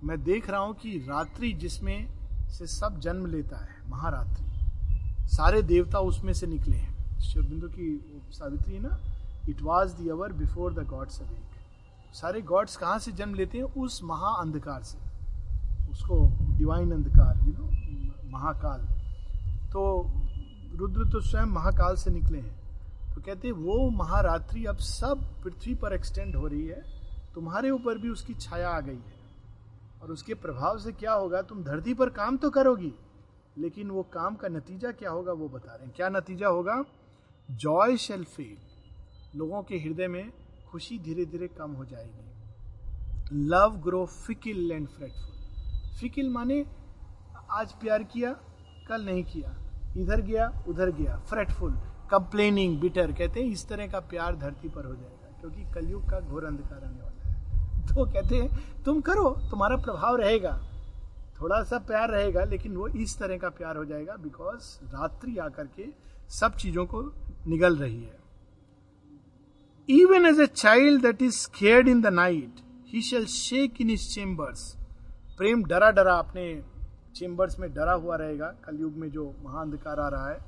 मैं 0.03 0.23
देख 0.23 0.49
रहा 0.49 0.59
हूँ 0.59 0.75
कि 0.75 0.97
रात्रि 0.99 1.51
जिसमें 1.53 2.07
से 2.49 2.67
सब 2.67 2.99
जन्म 2.99 3.25
लेता 3.25 3.57
है, 3.57 3.89
महारात्रि। 3.89 5.27
सारे 5.27 5.61
देवता 5.63 5.99
उसमें 5.99 6.33
से 6.33 6.47
निकले 6.47 6.77
हैं। 6.77 7.19
शिवबिंदु 7.21 7.67
की 7.67 8.21
सावित्री 8.31 8.79
ना? 8.79 8.99
It 9.49 9.61
was 9.61 9.95
the 9.95 10.09
hour 10.09 10.33
before 10.33 10.73
the 10.73 10.87
gods 10.87 11.21
awake 11.21 11.46
सारे 12.17 12.41
गॉड्स 12.41 12.75
कहाँ 12.77 12.99
से 12.99 13.11
जन्म 13.11 13.33
लेते 13.33 13.57
हैं? 13.57 13.65
उस 13.65 13.99
महा 14.03 14.29
अंधकार 14.35 14.83
से। 14.83 14.97
उसको 15.91 16.15
डिवाइन 16.57 16.91
अंधकार 16.91 17.37
यू 17.37 17.53
नो 17.53 18.29
महाकाल। 18.29 18.85
तो 19.71 19.83
रुद्र 20.75 21.09
तो 21.11 21.19
स्वयं 21.21 21.45
महाकाल 21.45 21.95
से 21.95 22.11
निकले 22.11 22.39
हैं। 22.39 22.55
तो 23.15 23.21
कहते 23.21 23.47
हैं, 23.47 23.55
वो 23.55 23.89
महारात्रि 23.89 24.65
अब 24.65 24.77
सब 24.77 25.23
पृथ्वी 25.43 25.75
पर 25.75 25.93
एक्सटेंड 25.93 26.35
हो 26.35 26.47
रही 26.47 26.67
है। 26.67 26.81
तुम्हारे 27.35 27.69
ऊपर 27.69 27.97
भी 27.97 28.09
उसकी 28.09 28.33
छाया 28.33 28.69
आ 28.69 28.79
गई 28.79 28.95
है। 28.95 29.15
और 30.01 30.11
उसके 30.11 30.33
प्रभाव 30.33 30.77
से 30.79 30.91
क्या 30.91 31.13
होगा? 31.13 31.41
तुम 31.41 31.63
धरती 31.63 31.93
पर 31.93 32.09
काम 32.09 32.37
तो 32.37 32.49
करोगी, 32.49 32.93
लेकिन 33.57 33.89
वो 33.89 34.03
काम 34.03 34.35
का 34.35 34.47
नतीजा 34.47 34.91
क्या 34.91 35.09
होगा 35.09 35.33
वो 35.33 35.47
बता 35.49 35.73
रहे 35.73 35.85
हैं। 35.85 35.93
क्या 35.95 36.09
नतीजा 36.09 36.47
होगा? 36.47 36.83
जॉय 37.49 37.97
शेल 37.97 38.23
फेल 38.25 38.57
लोगों 39.39 39.63
के 39.63 39.75
हृदय 39.75 40.07
में 40.07 40.31
खुशी 40.71 40.97
धीरे 40.99 41.25
धीरे 41.25 41.47
कम 41.47 41.71
हो 41.71 41.85
जाएगी। 41.85 43.45
Love 43.47 43.77
grow 43.83 44.05
fickle 44.05 44.71
and 44.71 44.87
fretful 44.87 45.95
fickle 45.99 46.29
माने 46.29 46.65
आज 47.51 47.71
प्यार 47.73 48.03
किया, 48.03 48.31
कल 48.87 49.05
नहीं 49.05 49.23
किया। 49.23 49.55
इधर 49.97 50.21
गया, 50.21 50.47
उधर 50.67 50.91
गया। 50.91 51.17
फ्रेटफुल 51.29 51.71
कंप्लेनिंग 52.11 52.79
बिटर 52.79 53.11
कहते 53.11 53.39
हैं, 53.39 53.47
इस 53.47 53.67
तरह 53.67 53.87
का 53.87 53.99
प्यार 53.99 54.35
धरती 54.35 54.69
पर 54.69 54.85
हो 54.85 54.93
जाएगा, 54.95 55.39
क्योंकि 55.41 55.63
कलयुग 55.73 56.09
का 56.09 56.19
घोर 56.19 56.45
अंधकार 56.45 56.83
आने 56.83 57.01
वाला 57.01 57.29
है। 57.29 57.87
तो 57.87 58.05
कहते 58.05 58.35
हैं, 58.35 58.83
तुम 58.83 59.01
करो, 59.01 59.29
तुम्हारा 59.49 59.75
प्रभाव 59.75 60.15
रहेगा। 60.15 60.59
थोड़ा 61.41 61.63
सा 61.63 61.77
प्यार 61.77 62.09
रहेगा, 62.09 62.43
लेकिन 62.43 62.75
वो 62.75 62.87
इस 62.87 63.17
तरह 63.19 63.37
का 63.37 63.49
प्यार 63.49 63.77
हो 63.77 63.85
जाएगा 63.85 64.15
बिकॉज़ 64.15 64.85
रात्रि 64.85 65.37
आकर 65.37 65.67
के 65.75 65.85
सब 66.29 66.55
चीज़ों 66.55 66.85
को 66.85 67.01
निगल 67.47 67.77
रही 67.77 68.01
है। 68.03 68.16
Even 69.89 70.25
as 70.25 70.39
a 70.39 70.45
child 70.47 71.01
that 71.01 71.21
is 71.21 71.45
cared 71.49 71.87
in 71.87 72.01
the 72.01 72.07
night 72.13 72.59
he 72.87 73.01
shall 73.01 73.25
shake 73.25 73.81
in 73.81 73.89
his 73.89 74.07
chambers 74.09 74.63
प्रेम 75.37 75.63
डरा 75.63 75.91
डरा 75.91 76.13
अपने 76.15 76.43
चेम्बर्स 77.15 77.59
में 77.59 77.73
डरा 77.73 77.93
हुआ 77.93 78.15
रहेगा। 78.15 78.47
कलयुग 78.65 78.97
में 78.97 79.09
जो 79.11 79.23
महाअंधकार 79.43 79.99
आ 79.99 80.07
रहा 80.09 80.29
है। 80.29 80.39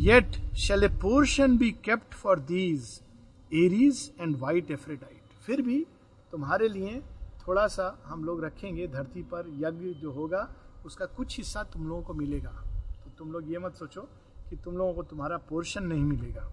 Yet 0.00 0.36
shall 0.56 0.84
a 0.84 0.88
portion 1.02 1.56
be 1.58 1.70
kept 1.84 2.14
for 2.14 2.40
these 2.50 3.00
Ares 3.52 4.10
and 4.20 4.36
white 4.40 4.70
Aphrodite 4.70 5.42
फिर 5.46 5.62
भी 5.62 5.80
तुम्हारे 6.32 6.68
लिए 6.68 7.00
थोड़ा 7.46 7.66
सा 7.68 7.96
हम 8.06 8.24
लोग 8.24 8.44
रखेंगे 8.44 8.86
धरती 8.88 9.22
पर 9.22 9.48
यज्ञ 9.58 9.92
जो 10.00 10.12
होगा, 10.12 10.48
उसका 10.86 11.06
कुछ 11.06 11.36
हिस्सा 11.38 11.62
तुम 11.72 11.88
लोगों 11.88 12.02
को 12.02 12.14
मिलेगा। 12.14 12.50
तो 13.04 13.10
तुम 13.18 13.32
लोग 13.32 13.50
ये 13.52 13.58
मत 13.58 13.74
सोचो 13.74 14.08
कि 14.50 14.56
तुम 14.56 14.76
लोगों 14.76 14.94
को 14.94 15.02
तुम्हारा 15.02 15.36
पोर्शन 15.48 15.84
नहीं 15.84 16.04
मिलेगा। 16.04 16.50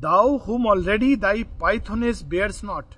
Thou 0.00 0.36
whom 0.38 0.66
already 0.68 1.14
thy 1.16 1.42
pythoness 1.60 2.22
bears 2.30 2.62
not 2.64 2.94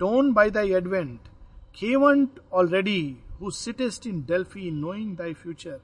torn 0.00 0.32
by 0.32 0.50
thy 0.50 0.72
advent 0.74 1.28
खेवंट 1.76 2.40
already 2.52 3.00
who 3.40 3.50
sittest 3.50 4.06
in 4.06 4.22
Delphi 4.28 4.70
knowing 4.70 5.16
thy 5.16 5.34
future 5.34 5.80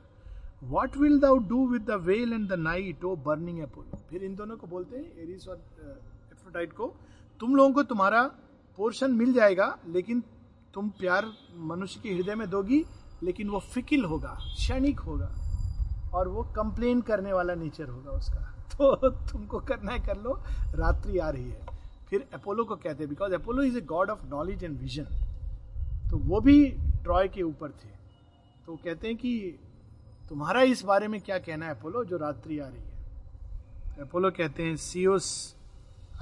what 0.65 0.97
will 0.97 1.19
thou 1.21 1.37
do 1.49 1.67
with 1.69 1.83
the 1.91 2.01
veil 2.03 2.33
and 2.33 2.49
the 2.49 2.59
night 2.61 3.05
O 3.05 3.15
burning 3.27 3.61
Apollo 3.63 3.99
फिर 4.11 4.25
इन 4.25 4.35
दोनों 4.35 4.57
को 4.57 4.67
बोलते 4.67 4.97
हैं 4.97 5.23
Eris 5.23 5.49
और 5.49 5.57
Aphrodite 6.33 6.73
को, 6.73 6.87
तुम 7.41 7.55
लोगों 7.57 7.73
को 7.73 7.83
तुम्हारा 7.83 8.23
पोर्शन 8.79 9.13
मिल 9.13 9.33
जाएगा, 9.33 9.67
लेकिन 9.89 10.23
तुम 10.75 10.89
प्यार 10.99 11.25
मनुष्य 11.69 12.01
के 12.03 12.15
हृदय 12.15 12.35
में 12.35 12.49
दोगी, 12.51 12.85
लेकिन 13.23 13.49
वो 13.49 13.59
फिकिल 13.75 14.05
होगा, 14.05 14.37
क्षणिक 14.57 15.01
होगा। 15.01 15.29
और 16.17 16.29
वो 16.29 16.43
कंप्लेन 16.57 17.01
करने 17.03 17.33
वाला 17.33 17.55
नेचर 17.55 17.89
होगा 17.89 18.11
उसका। 18.11 18.41
तो 18.73 19.11
तुमको 19.31 19.59
करना 19.61 19.93
है, 19.93 19.99
कर 19.99 20.17
लो। 20.17 20.33
रात्रि 20.75 21.19
आ 21.19 21.29
रही 21.31 21.51
है। 21.51 21.67
फिर 22.11 22.27
अपोलो 22.35 22.65
को 22.65 22.77
कहते 22.77 23.03
हैं 23.03 23.09
because 23.09 23.35
Apollo 23.35 23.63
is 23.63 23.77
a 23.79 23.81
god 23.81 24.11
of 24.11 24.27
knowledge 24.27 24.65
and 24.65 24.79
vision 24.81 25.07
तो 26.11 26.19
वो 26.19 26.41
भी 26.41 26.69
ट्रॉय 27.03 27.29
के 27.29 27.43
ऊपर 27.43 27.71
थे। 27.71 27.89
तो 28.67 28.77
कहते 28.77 29.09
हैं 29.09 29.17
कि 29.17 29.59
तुम्हारा 30.29 30.63
इस 30.63 30.83
बारे 30.85 31.09
में 31.09 31.21
क्या 31.21 31.39
कहना 31.39 31.67
है 31.67 31.75
अपोलो 31.75 32.05
जो 32.05 32.17
रात्रि 32.17 32.59
आ 32.59 32.67
रही 32.67 32.81
है? 32.81 34.03
अपोलो 34.03 34.31
कहते 34.31 34.63
हैं 34.63 34.77
Zeus 34.77 35.29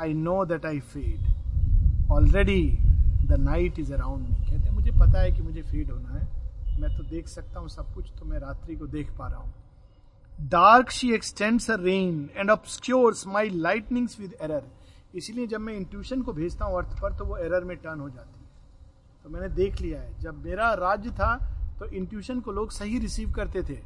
I 0.01 0.14
know 0.14 0.45
that 0.45 0.66
I 0.66 0.80
fade 0.92 2.11
already 2.12 2.62
the 3.26 3.36
night 3.40 3.78
is 3.78 3.92
around 3.95 4.28
me 4.28 4.34
कहते 4.36 4.57
हैं, 4.57 4.70
मुझे 4.70 4.90
पता 4.90 5.20
है 5.20 5.32
कि 5.32 5.42
मुझे 5.42 5.62
फेड 5.62 5.90
होना 5.90 6.18
है। 6.18 6.80
मैं 6.80 6.97
तो 6.97 7.03
देख 7.05 7.28
सकता 7.28 7.61
हूँ 7.61 7.68
सब 7.68 7.95
कुछ 7.95 8.12
तो 8.18 8.24
मैं 8.24 8.38
रात्रि 8.38 8.76
को 8.76 8.86
देख 8.86 9.11
पा 9.18 9.28
रहा 9.28 9.40
हूँ। 9.40 9.53
Dark 10.39 10.91
she 10.91 11.12
extends 11.14 11.70
reign 11.70 12.28
and 12.37 12.51
obscures 12.51 13.26
my 13.26 13.49
lightnings 13.51 14.18
with 14.20 14.37
error 14.43 14.62
इसीलिए 15.14 15.47
जब 15.47 15.61
मैं 15.61 15.74
इंट्यूशन 15.74 16.22
को 16.22 16.32
भेजता 16.32 16.64
हूँ 16.64 16.76
अर्थ 16.78 17.01
पर 17.01 17.12
तो 17.16 17.24
वो 17.24 17.37
एरर 17.37 17.64
में 17.64 17.76
टर्न 17.76 18.01
हो 18.01 18.09
जाती 18.09 18.39
है। 18.39 18.45
तो 19.24 19.30
मैंने 19.30 19.49
देख 19.51 19.80
लिया 19.80 20.01
है, 20.01 20.20
जब 20.20 20.45
मेरा 20.45 20.72
राज्य 20.74 21.11
था 21.11 21.35
तो 21.78 21.87
इंट्यूशन 21.87 22.41
को 22.41 22.53
लोग 22.53 22.70
सही 22.72 22.99
रिसीव 22.99 23.30
करते 23.32 23.62
थे। 23.62 23.78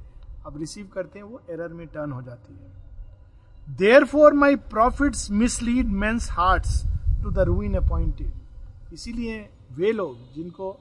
अब 0.47 0.59
रिसीव 0.59 0.89
करते 0.95 1.19
हैं, 1.19 1.27
वो 1.27 1.41
एरर 1.51 1.73
में 1.73 1.87
टर्न 1.87 2.13
हो 2.13 2.23
जाती 2.23 2.55
है। 2.55 3.77
Therefore 4.05 4.35
my 4.35 4.57
prophet 4.57 5.17
mislead 5.33 5.89
men's 5.95 6.31
hearts 6.31 6.83
to 7.23 7.31
the 7.31 7.39
ruin 7.47 7.75
appointed 7.77 8.93
इसीलिए 8.93 9.49
वे 9.73 9.93
लोग, 9.93 10.17
जिनको 10.35 10.77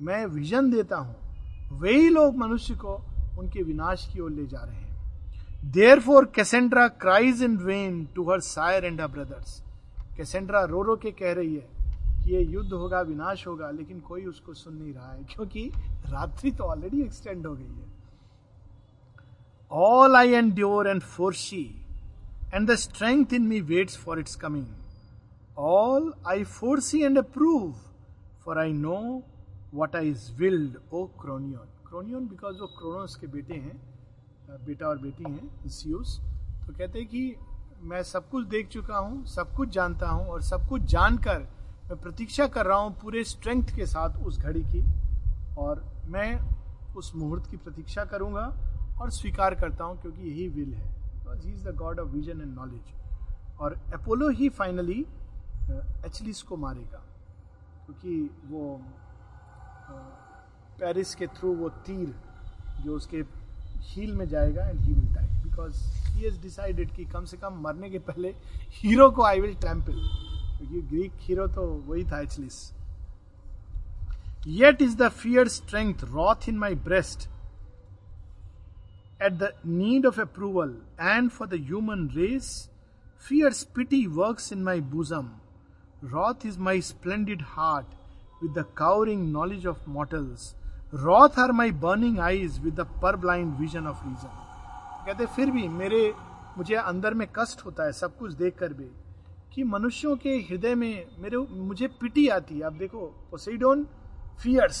मैं 0.00 0.24
विजन 0.26 0.70
देता 0.70 0.96
हूँ, 0.96 1.16
वही 1.72 2.08
लोग 2.08 2.36
मनुष्य 2.36 2.74
को 2.74 3.00
उनके 3.38 3.62
विनाश 3.62 4.08
की 4.12 4.20
ओर 4.20 4.30
ले 4.30 4.46
जा 4.46 4.60
रहे 4.60 4.76
हैं। 4.76 4.87
Therefore 6.00 6.24
Cassandra 6.24 6.88
cries 6.88 7.42
in 7.42 7.56
vain 7.56 8.08
to 8.14 8.30
her 8.30 8.40
sire 8.40 8.84
and 8.84 9.00
her 9.00 9.06
brothers 9.06 9.62
Cassandra 10.16 10.64
रो 10.64 10.82
रो 10.82 10.96
के 10.96 11.10
कह 11.10 11.32
रही 11.32 11.54
है 11.54 11.68
कि 12.22 12.34
ये 12.34 12.42
युद्ध 12.42 12.72
होगा 12.72 13.00
विनाश 13.00 13.46
होगा 13.46 13.70
लेकिन 13.70 14.00
कोई 14.00 14.24
उसको 14.24 14.54
सुन 14.54 14.74
नहीं 14.74 14.94
रहा 14.94 15.12
है 15.12 15.24
क्योंकि 15.24 15.72
रात्रि 16.06 16.50
तो 16.50 16.64
ऑलरेडी 16.64 17.02
एक्सटेंड 17.02 17.46
हो 17.46 17.54
गई 17.54 17.64
है। 17.64 17.86
All 19.72 20.16
I 20.16 20.30
endure 20.54 20.88
and 20.88 21.02
foresee 21.34 21.84
and 22.54 22.70
the 22.70 22.74
strength 22.74 23.32
in 23.32 23.42
me 23.42 23.60
waits 23.60 23.96
for 23.96 24.18
its 24.18 24.36
coming 24.36 24.66
all 25.58 26.14
I 26.26 26.44
foresee 26.44 27.02
and 27.02 27.18
approve, 27.18 27.74
for 28.44 28.58
I 28.58 28.70
know 28.72 29.22
what 29.78 29.94
I 29.94 30.04
is 30.14 30.30
willed 30.38 30.76
O 30.92 31.04
Cronion 31.20 31.88
Cronion 31.88 32.28
because 32.28 32.56
वो 32.56 32.66
Cronos 32.66 33.16
के 33.16 33.26
बेटे 33.26 33.54
हैं 33.54 33.97
बेटा 34.48 34.86
और 34.86 34.98
बेटी 34.98 35.24
हैं 35.24 35.68
सियोस 35.68 36.18
तो 36.66 36.72
कहते 36.72 36.98
हैं 36.98 37.08
कि 37.08 37.36
मैं 37.82 38.02
सब 38.02 38.28
कुछ 38.30 38.46
देख 38.46 38.68
चुका 38.68 38.98
हूँ, 38.98 39.24
सब 39.26 39.54
कुछ 39.56 39.68
जानता 39.68 40.08
हूँ 40.08 40.26
और 40.26 40.42
सब 40.42 40.66
कुछ 40.68 40.82
जानकर 40.90 41.38
मैं 41.88 42.00
प्रतीक्षा 42.00 42.46
कर 42.46 42.66
रहा 42.66 42.78
हूँ 42.78 42.92
पूरे 43.02 43.24
स्ट्रेंथ 43.24 43.74
के 43.76 43.86
साथ 43.86 44.16
उस 44.26 44.38
घड़ी 44.38 44.62
की 44.64 44.82
और 45.58 45.84
मैं 46.08 46.38
उस 46.96 47.12
मुहूर्त 47.16 47.50
की 47.50 47.56
प्रतीक्षा 47.56 48.04
करूँगा 48.04 48.46
और 49.00 49.10
स्वीकार 49.10 49.54
करता 49.54 49.84
हूँ 49.84 50.00
क्योंकि 50.00 50.28
यही 50.30 50.48
विल 50.48 50.72
है। 50.74 50.88
Because 51.14 51.46
he 51.46 51.52
is 51.52 51.68
the 51.68 51.74
god 51.76 52.00
of 52.00 52.08
vision 52.08 52.40
and 52.40 52.54
knowledge 52.54 53.60
और 53.60 53.80
अपोलो 53.94 54.28
ही 54.30 54.48
फाइनली 54.48 55.00
एचलिस 56.06 56.42
को 56.42 56.56
मारेगा। 56.56 57.02
क्योंकि 57.86 58.30
वो 58.46 58.80
पेरिस 60.80 61.14
के 61.14 61.26
थ्रू 61.26 61.54
वो 61.56 61.68
तीर 61.86 62.14
जो 62.84 62.96
उसके 62.96 63.22
हील 63.82 64.12
में 64.16 64.28
जाएगा 64.28 64.64
and 64.64 64.80
he 64.80 64.92
will 64.94 65.14
die 65.14 65.26
because 65.42 65.82
he 66.06 66.24
has 66.24 66.40
decided 66.42 66.90
कि 66.94 67.04
कम 67.12 67.24
से 67.24 67.36
कम 67.36 67.60
मरने 67.62 67.90
के 67.90 67.98
पहले 68.10 68.34
हीरो 68.74 69.10
को 69.10 69.22
आई 69.22 69.40
विल 69.40 69.54
ट्रैम्पल 69.54 69.92
क्योंकि 70.58 70.80
ग्रीक 70.88 71.12
हीरो 71.20 71.46
तो 71.56 71.66
वही 71.88 72.04
था 72.12 72.20
Achilles 72.20 72.60
yet 74.48 74.82
is 74.82 74.96
the 74.96 75.08
fear 75.22 75.48
strength 75.48 76.04
wrath 76.04 76.48
in 76.48 76.58
my 76.58 76.74
breast 76.88 77.28
at 79.22 79.32
the 79.32 79.52
need 79.66 80.06
of 80.06 80.20
approval 80.20 80.76
and 81.00 81.30
for 81.30 81.48
the 81.48 81.60
human 81.66 82.08
race 82.16 82.50
fierce 83.28 83.60
pity 83.60 84.06
work 84.16 84.40
in 84.52 84.62
my 84.62 84.80
bosom 84.90 85.30
wrath 86.04 86.46
is 86.46 86.58
my 86.60 86.80
splendid 86.82 87.40
heart 87.46 87.96
with 88.42 88.54
the 88.54 88.64
cowering 88.64 89.32
knowledge 89.32 89.64
of 89.64 89.86
mortals. 89.86 90.54
Wrath 90.92 91.36
are 91.36 91.52
my 91.52 91.70
burning 91.70 92.18
eyes 92.18 92.54
with 92.60 92.78
पर 93.02 93.16
blind 93.16 93.56
vision 93.56 93.86
of 93.86 94.04
reason 94.04 94.28
कहते 95.06 95.26
फिर 95.26 95.50
भी 95.50 95.66
मेरे, 95.68 96.14
मुझे 96.58 96.74
अंदर 96.74 97.14
में 97.14 97.26
कष्ट 97.36 97.64
होता 97.64 97.84
है, 97.84 97.92
सब 97.92 98.16
कुछ 98.18 98.32
देख 98.32 98.56
कर 98.58 98.72
भी, 98.72 98.88
कि 99.54 99.64
मनुष्यों 99.64 100.16
के 100.16 100.30
हृदय 100.50 100.74
में 100.74 101.06
मेरे, 101.18 101.36
मुझे 101.38 101.86
पिटी 102.00 102.28
आती 102.28 102.54
है। 102.54 102.60
अब 102.60 102.78
देखो 102.78 103.06
पोसेडोन 103.30 103.86
फियर्स 104.42 104.80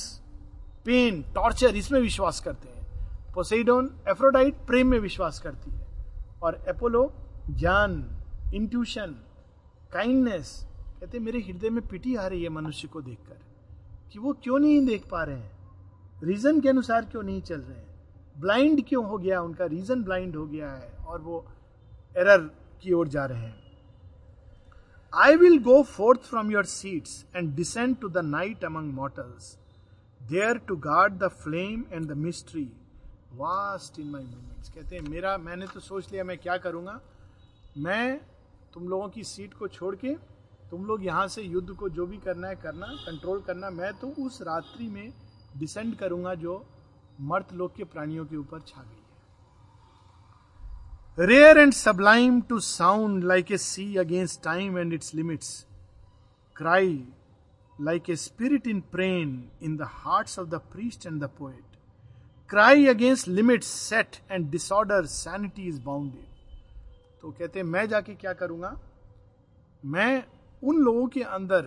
पेन 0.84 1.22
टॉर्चर 1.34 1.76
इसमें 1.76 2.00
विश्वास 2.00 2.40
करते 2.40 2.68
हैं। 2.68 3.32
पोसेडोन 3.34 3.90
एफ्रोडाइट 4.08 4.54
प्रेम 4.66 4.88
में 4.88 4.98
विश्वास 5.00 5.40
करती 5.40 5.70
है। 5.70 5.86
और 6.42 6.64
एपोलो 6.68 7.12
ज्ञान 7.50 8.02
इंट्यूशन 8.54 9.14
काइंडनेस 9.92 10.66
कहते 11.00 11.18
मेरे 11.18 11.40
हृदय 11.40 11.70
में 11.70 11.86
पिटी 11.86 12.16
आ 12.16 12.26
रही 12.26 12.42
है 12.42 12.48
मनुष्य 12.48 12.88
को 12.88 13.00
देखकर, 13.02 13.38
कि 14.12 14.18
वो 14.18 14.32
क्यों 14.42 14.58
नहीं 14.58 14.84
देख 14.86 15.08
पा 15.10 15.22
रहे 15.24 15.36
हैं? 15.36 15.57
रीजन 16.22 16.60
के 16.60 16.68
अनुसार 16.68 17.04
क्यों 17.04 17.22
नहीं 17.22 17.40
चल 17.42 17.60
रहे 17.60 17.78
हैं? 17.78 17.86
ब्लाइंड 18.40 18.84
क्यों 18.88 19.04
हो 19.06 19.18
गया? 19.18 19.40
उनका 19.40 19.66
रीजन 19.66 20.02
ब्लाइंड 20.04 20.36
हो 20.36 20.46
गया 20.46 20.70
है 20.70 20.92
और 21.06 21.20
वो 21.20 21.44
एरर 22.16 22.50
की 22.82 22.92
ओर 22.92 23.08
जा 23.08 23.24
रहे 23.26 23.42
हैं। 23.42 23.66
I 25.12 25.36
will 25.36 25.58
go 25.62 25.82
forth 25.82 26.20
from 26.20 26.50
your 26.50 26.64
seats 26.64 27.24
and 27.36 27.54
descend 27.56 27.96
to 28.00 28.08
the 28.08 28.18
night 28.18 28.64
among 28.64 28.92
mortals 28.94 29.56
there 30.20 30.58
to 30.58 30.76
guard 30.76 31.18
the 31.18 31.28
flame 31.36 31.84
and 31.92 32.08
the 32.08 32.16
mystery 32.16 32.64
vast 33.34 33.98
in 34.00 34.10
my 34.10 34.22
movements 34.22 34.68
कहते 34.68 34.96
हैं, 34.96 35.02
मेरा, 35.02 35.36
मैंने 35.38 35.66
तो 35.66 35.80
सोच 35.80 36.10
लिया 36.12 36.24
मैं 36.24 36.38
क्या 36.38 36.56
करूँगा? 36.56 37.00
मैं 37.78 38.20
तुम 38.74 38.88
लोगों 38.88 39.08
की 39.08 39.24
सीट 39.24 39.54
को 39.54 39.68
छोड़ 39.68 39.94
के, 39.96 40.14
तुम 40.70 40.84
लोग 40.86 41.04
यहाँ 41.04 41.26
से 41.28 41.42
युद्ध 41.42 41.70
को 41.70 41.88
जो 41.88 42.06
भी 42.06 42.16
करना 42.18 42.48
है 42.48 42.56
करना 42.56 42.86
कंट्रोल 43.06 43.40
करना, 43.40 43.70
मैं 43.70 43.92
तो 43.92 44.08
उस 44.24 44.40
रात्रि 44.42 44.88
में 44.88 45.12
डिसेंड 45.56 45.96
करूँगा 45.96 46.34
जो 46.34 46.64
मर्त 47.20 47.52
लोग 47.52 47.74
के 47.76 47.84
प्राणियों 47.84 48.24
के 48.26 48.36
ऊपर 48.36 48.60
छा 48.60 48.82
गई 48.82 49.02
है। 51.18 51.26
Rare 51.26 51.58
and 51.58 51.72
sublime 51.72 52.40
to 52.40 52.58
sound 52.60 53.24
like 53.24 53.52
a 53.52 53.58
sea 53.58 53.96
against 53.96 54.42
time 54.44 54.78
and 54.78 54.92
its 54.92 55.14
limits 55.14 55.66
cry 56.56 57.08
like 57.80 58.10
a 58.10 58.16
spirit 58.16 58.66
in 58.66 58.80
pain 58.92 59.50
in 59.62 59.76
the 59.76 59.82
heart 59.82 60.38
of 60.38 60.48
the 60.48 60.54
priest 60.72 61.06
and 61.06 61.20
the 61.24 61.28
poet 61.38 61.64
cry 62.50 62.86
against 62.86 63.28
limit 63.28 63.62
set 63.62 64.16
and 64.30 64.50
disorder 64.50 65.06
sanity 65.06 65.68
is 65.68 65.80
bounded 65.80 66.26
तो 67.22 67.30
कहते 67.30 67.58
हैं, 67.58 67.66
मैं 67.66 67.88
जाके 67.88 68.14
क्या 68.14 68.32
करूँगा? 68.32 68.78
मैं 69.84 70.24
उन 70.62 70.76
लोगों 70.76 71.06
के 71.08 71.22
अंदर 71.22 71.62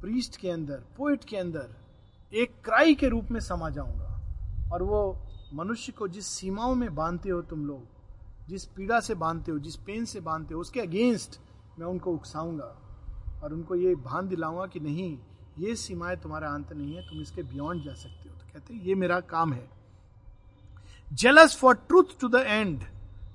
प्रीस्ट 0.00 0.36
के 0.36 0.50
अंदर 0.50 0.82
पोइट 0.96 1.24
के 1.24 1.36
अंदर 1.36 1.74
एक 2.32 2.50
क्राई 2.64 2.94
के 2.94 3.08
रूप 3.08 3.28
में 3.30 3.40
समा 3.40 3.70
जाऊँगा। 3.70 4.20
और 4.72 4.82
वो 4.82 5.18
मनुष्य 5.54 5.92
को 5.92 6.08
जिस 6.08 6.26
सीमाओं 6.26 6.74
में 6.74 6.94
बांधते 6.94 7.28
हो 7.28 7.42
तुम 7.42 7.66
लोग, 7.66 7.86
जिस 8.48 8.64
पीड़ा 8.64 9.00
से 9.00 9.14
बांधते 9.14 9.52
हो, 9.52 9.58
जिस 9.58 9.76
पेन 9.76 10.04
से 10.04 10.20
बांधते 10.20 10.54
हो, 10.54 10.60
उसके 10.60 10.80
अगेंस्ट 10.80 11.40
मैं 11.78 11.86
उनको 11.86 12.12
उकसाऊँगा। 12.12 12.76
और 13.42 13.52
उनको 13.52 13.74
ये 13.74 13.94
भान 13.94 14.28
दिलाऊँगा 14.28 14.66
कि 14.66 14.80
नहीं, 14.80 15.18
ये 15.58 15.74
सीमाएँ 15.74 16.16
तुम्हारा 16.16 16.48
अंत 16.48 16.72
नहीं 16.72 16.94
है, 16.94 17.02
तुम 17.02 17.20
इसके 17.20 17.42
बियॉन्ड 17.42 17.84
जा 17.84 17.94
सकते 17.94 18.28
हो। 18.28 18.34
तो 18.36 18.46
कहते 18.52 18.74
ये 18.74 18.94
मेरा 18.94 19.20
काम 19.20 19.52
है। 19.52 19.70
Jealous 21.12 21.56
for 21.56 21.74
truth 21.74 22.20
to 22.20 22.28
the 22.28 22.34
end 22.34 22.82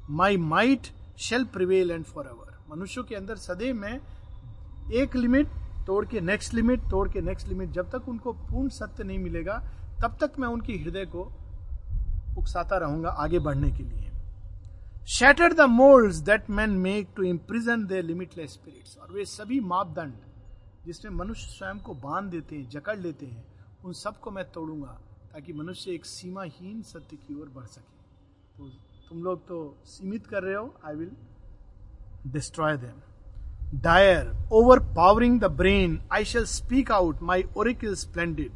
my 0.09 0.37
might 0.37 0.87
shall 1.17 1.45
prevail 1.45 1.91
and 1.91 2.05
for 2.05 2.25
ever 2.25 2.75
मनुष्यों 2.75 3.03
के 3.03 3.15
अंदर 3.15 3.35
सदैव 3.35 3.75
मैं 3.75 4.01
एक 4.93 5.15
लिमिट 5.15 5.47
तोड़ 5.87 6.05
के 6.05 6.21
नेक्स्ट 6.21 6.53
लिमिट 6.53 6.81
तोड़ 6.89 7.07
के 7.09 7.21
नेक्स्ट 7.21 7.47
लिमिट 7.47 7.69
जब 7.71 7.89
तक 7.91 8.09
उनको 8.09 8.33
पूर्ण 8.33 8.69
सत्य 8.69 9.03
नहीं 9.03 9.19
मिलेगा, 9.19 9.57
तब 10.01 10.17
तक 10.21 10.39
मैं 10.39 10.47
उनकी 10.47 10.77
हृदय 10.77 11.05
को 11.05 11.23
उकसाता 12.37 12.77
रहूँगा 12.77 13.09
आगे 13.09 13.39
बढ़ने 13.39 13.71
के 13.71 13.83
लिए। 13.83 14.11
Shatter 15.09 15.53
the 15.53 15.61
mould 15.69 16.15
that 16.25 16.49
man 16.49 16.69
make 16.79 17.07
to 17.15 17.23
imprison 17.23 17.85
the 17.87 18.03
limitless 18.05 18.53
spirits 18.53 18.97
और 18.97 19.11
वे 19.13 19.25
सभी 19.25 19.59
मापदंड 19.61 20.13
जिसमें 20.85 21.11
मनुष्य 21.11 21.47
स्वयं 21.47 21.79
को 21.79 21.93
बाँध 21.95 22.31
देते 22.31 22.55
हैं, 22.55 22.69
जकड़ 22.69 22.97
लेते 22.97 23.25
हैं, 23.25 23.43
उन 23.85 23.93
सबको 23.93 24.31
मैं 24.31 24.43
तोड़ूँगा 24.51 24.99
ताकि 25.33 25.53
मनुष्य 25.53 25.91
एक 25.91 26.05
सीमाहीन 26.05 26.81
सत्य 26.83 27.17
की 27.17 27.39
ओर 27.41 27.49
बढ़ 27.55 27.65
सके। 27.65 28.01
तो 28.57 28.69
तुम 29.09 29.23
लोग 29.23 29.47
तो 29.47 29.57
सीमित 29.85 30.27
कर 30.27 30.43
रहे 30.43 30.55
हो 30.55 30.73
I 30.85 30.95
will 30.95 31.11
destroy 32.27 32.77
them 32.77 32.99
dire, 33.80 34.34
overpowering 34.50 35.38
the 35.38 35.48
brain, 35.48 36.00
I 36.10 36.22
shall 36.22 36.46
speak 36.46 36.90
out 36.90 37.20
my 37.20 37.44
oracle 37.54 37.94
splendid. 37.96 38.52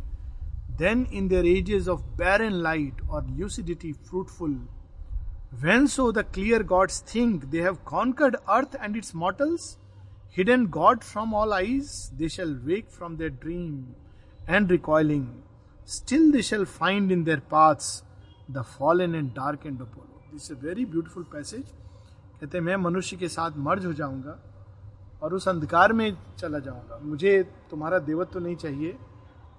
Then 0.78 1.06
in 1.10 1.28
their 1.28 1.44
ages 1.44 1.88
of 1.88 2.16
barren 2.16 2.62
light 2.62 2.94
or 3.08 3.24
lucidity 3.36 3.92
fruitful, 3.92 4.56
when 5.60 5.86
so 5.86 6.10
the 6.12 6.24
clear 6.24 6.62
gods 6.62 7.00
think 7.00 7.50
they 7.50 7.58
have 7.58 7.84
conquered 7.84 8.36
earth 8.48 8.74
and 8.80 8.96
its 8.96 9.12
mortals, 9.12 9.76
hidden 10.30 10.68
God 10.68 11.04
from 11.04 11.34
all 11.34 11.52
eyes, 11.52 12.10
they 12.16 12.28
shall 12.28 12.58
wake 12.64 12.90
from 12.90 13.18
their 13.18 13.28
dream 13.28 13.94
and 14.48 14.70
recoiling. 14.70 15.42
Still 15.84 16.32
they 16.32 16.40
shall 16.40 16.64
find 16.64 17.12
in 17.12 17.24
their 17.24 17.40
paths 17.40 18.02
the 18.48 18.64
fallen 18.64 19.14
and 19.14 19.34
darkened 19.34 19.80
Apollo. 19.80 20.22
This 20.32 20.44
is 20.44 20.50
a 20.50 20.54
very 20.54 20.84
beautiful 20.86 21.24
passage. 21.24 21.66
कहते 22.40 22.60
मैं 22.60 22.76
मनुष्य 22.76 23.16
के 23.16 23.28
साथ 23.28 23.56
मर्ज 23.66 23.84
हो 23.86 23.92
जाऊंगा 23.92 24.38
और 25.23 25.33
उस 25.33 25.47
अंधकार 25.47 25.93
में 25.93 26.17
चला 26.37 26.59
जाऊँगा। 26.59 26.99
मुझे 27.03 27.43
तुम्हारा 27.43 27.99
देवत्व 27.99 28.39
नहीं 28.39 28.55
चाहिए। 28.55 28.97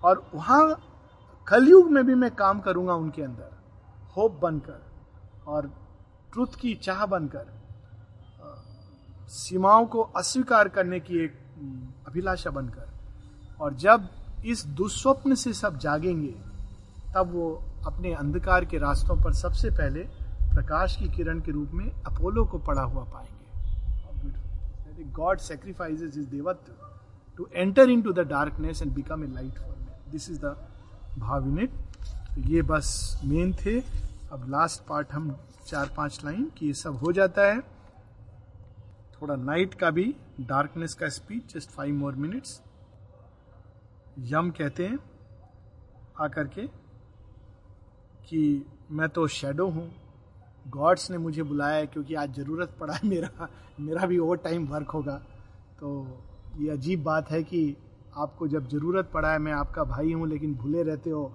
और 0.05 0.31
वहाँ 0.35 0.81
कलयुग 1.47 1.91
में 1.91 2.07
भी 2.07 2.15
मैं 2.15 2.31
काम 2.35 2.61
करूँगा 2.61 2.95
उनके 2.95 3.23
अंदर। 3.23 3.51
होप 4.17 4.39
बनकर 4.43 4.83
और 5.47 5.71
ट्रुथ 6.33 6.61
की 6.61 6.75
चाह 6.75 7.07
बनकर 7.07 7.47
सीमाओं 9.29 9.87
को 9.87 10.01
अस्वीकार 10.01 10.69
करने 10.69 11.01
की 11.01 11.25
एक 11.25 11.35
अभिलाषा 12.09 12.51
बनकर। 12.51 12.89
और 13.61 13.75
जब 13.75 14.09
इस 14.47 14.67
दुस्वप्न 14.67 15.35
से 15.35 15.53
सब 15.53 15.79
जागेंगे, 15.79 16.35
तब 17.15 17.33
वो 17.35 17.65
अपने 17.87 18.15
अंधकार 18.15 18.65
के 18.65 18.79
रास्तों 18.79 19.17
पर 19.17 19.33
सबसे 19.33 19.71
पहले 19.71 20.01
प्रकाश 20.55 20.97
की 20.97 21.09
किरण 21.09 21.41
के 21.41 21.53
रूप 21.53 21.71
में 21.75 21.91
अपोलो 21.91 22.45
को 22.45 22.59
पड़ा 22.59 22.83
हुआ 22.83 23.05
पाएँगे। 23.05 23.38
God 25.05 25.41
sacrifices 25.41 26.15
his 26.15 26.27
devatva 26.27 26.75
to 27.39 27.49
enter 27.55 27.85
into 27.85 28.13
the 28.13 28.25
darkness 28.25 28.81
and 28.81 28.95
become 28.95 29.23
a 29.23 29.27
light 29.29 29.57
for 29.57 29.75
men. 29.75 29.97
This 30.13 30.29
is 30.29 30.39
the 30.39 30.55
भाव 31.19 31.47
इन 31.49 31.59
इट 31.59 31.71
ये 32.47 32.63
बस 32.63 33.21
मेन 33.25 33.53
थे। 33.65 33.79
अब 34.33 34.49
लास्ट 34.51 34.83
पार्ट 34.89 35.13
हम 35.13 35.37
चार 35.67 35.91
पाँच 35.97 36.21
लाइन 36.25 36.51
कि 36.59 36.67
ये 36.67 36.73
सब 36.75 36.97
हो 36.97 37.13
जाता 37.13 37.43
है। 37.43 37.61
थोड़ा 39.21 39.37
नाइट 39.37 39.75
का 39.75 39.91
भी 39.91 40.15
डार्कनेस 40.41 40.95
का 40.95 41.09
speech 41.09 41.55
just 41.55 41.71
five 41.71 41.95
more 41.95 42.15
minutes 42.15 42.61
Yama 44.19 44.51
कहते 44.51 44.87
हैं, 44.87 44.99
आकर 46.21 46.49
के 46.49 46.67
कि 48.29 48.67
मैं 48.91 49.09
तो 49.09 49.27
शेडो 49.29 49.69
हूँ। 49.69 49.91
गॉड्स 50.71 51.11
ने 51.11 51.19
मुझे 51.19 51.43
बुलाया 51.43 51.77
है 51.77 51.87
क्योंकि 51.87 52.15
आज 52.15 52.35
ज़रूरत 52.37 52.77
पड़ा 52.81 52.95
है, 52.95 53.09
मेरा 53.09 53.49
मेरा 53.81 54.07
भी 54.07 54.19
ओवर 54.19 54.37
टाइम 54.37 54.67
वर्क 54.67 54.91
होगा। 54.91 55.17
तो 55.81 56.21
ये 56.59 56.71
अजीब 56.71 57.03
बात 57.03 57.31
है 57.31 57.43
कि 57.43 57.77
आपको 58.17 58.49
जब 58.49 58.69
ज़रूरत 58.69 59.11
पड़ा 59.15 59.33
है, 59.33 59.39
मैं 59.39 59.53
आपका 59.53 59.85
भाई 59.85 60.13
हूँ, 60.13 60.29
लेकिन 60.29 60.55
भूले 60.55 60.83
रहते 60.83 61.11
हो, 61.11 61.33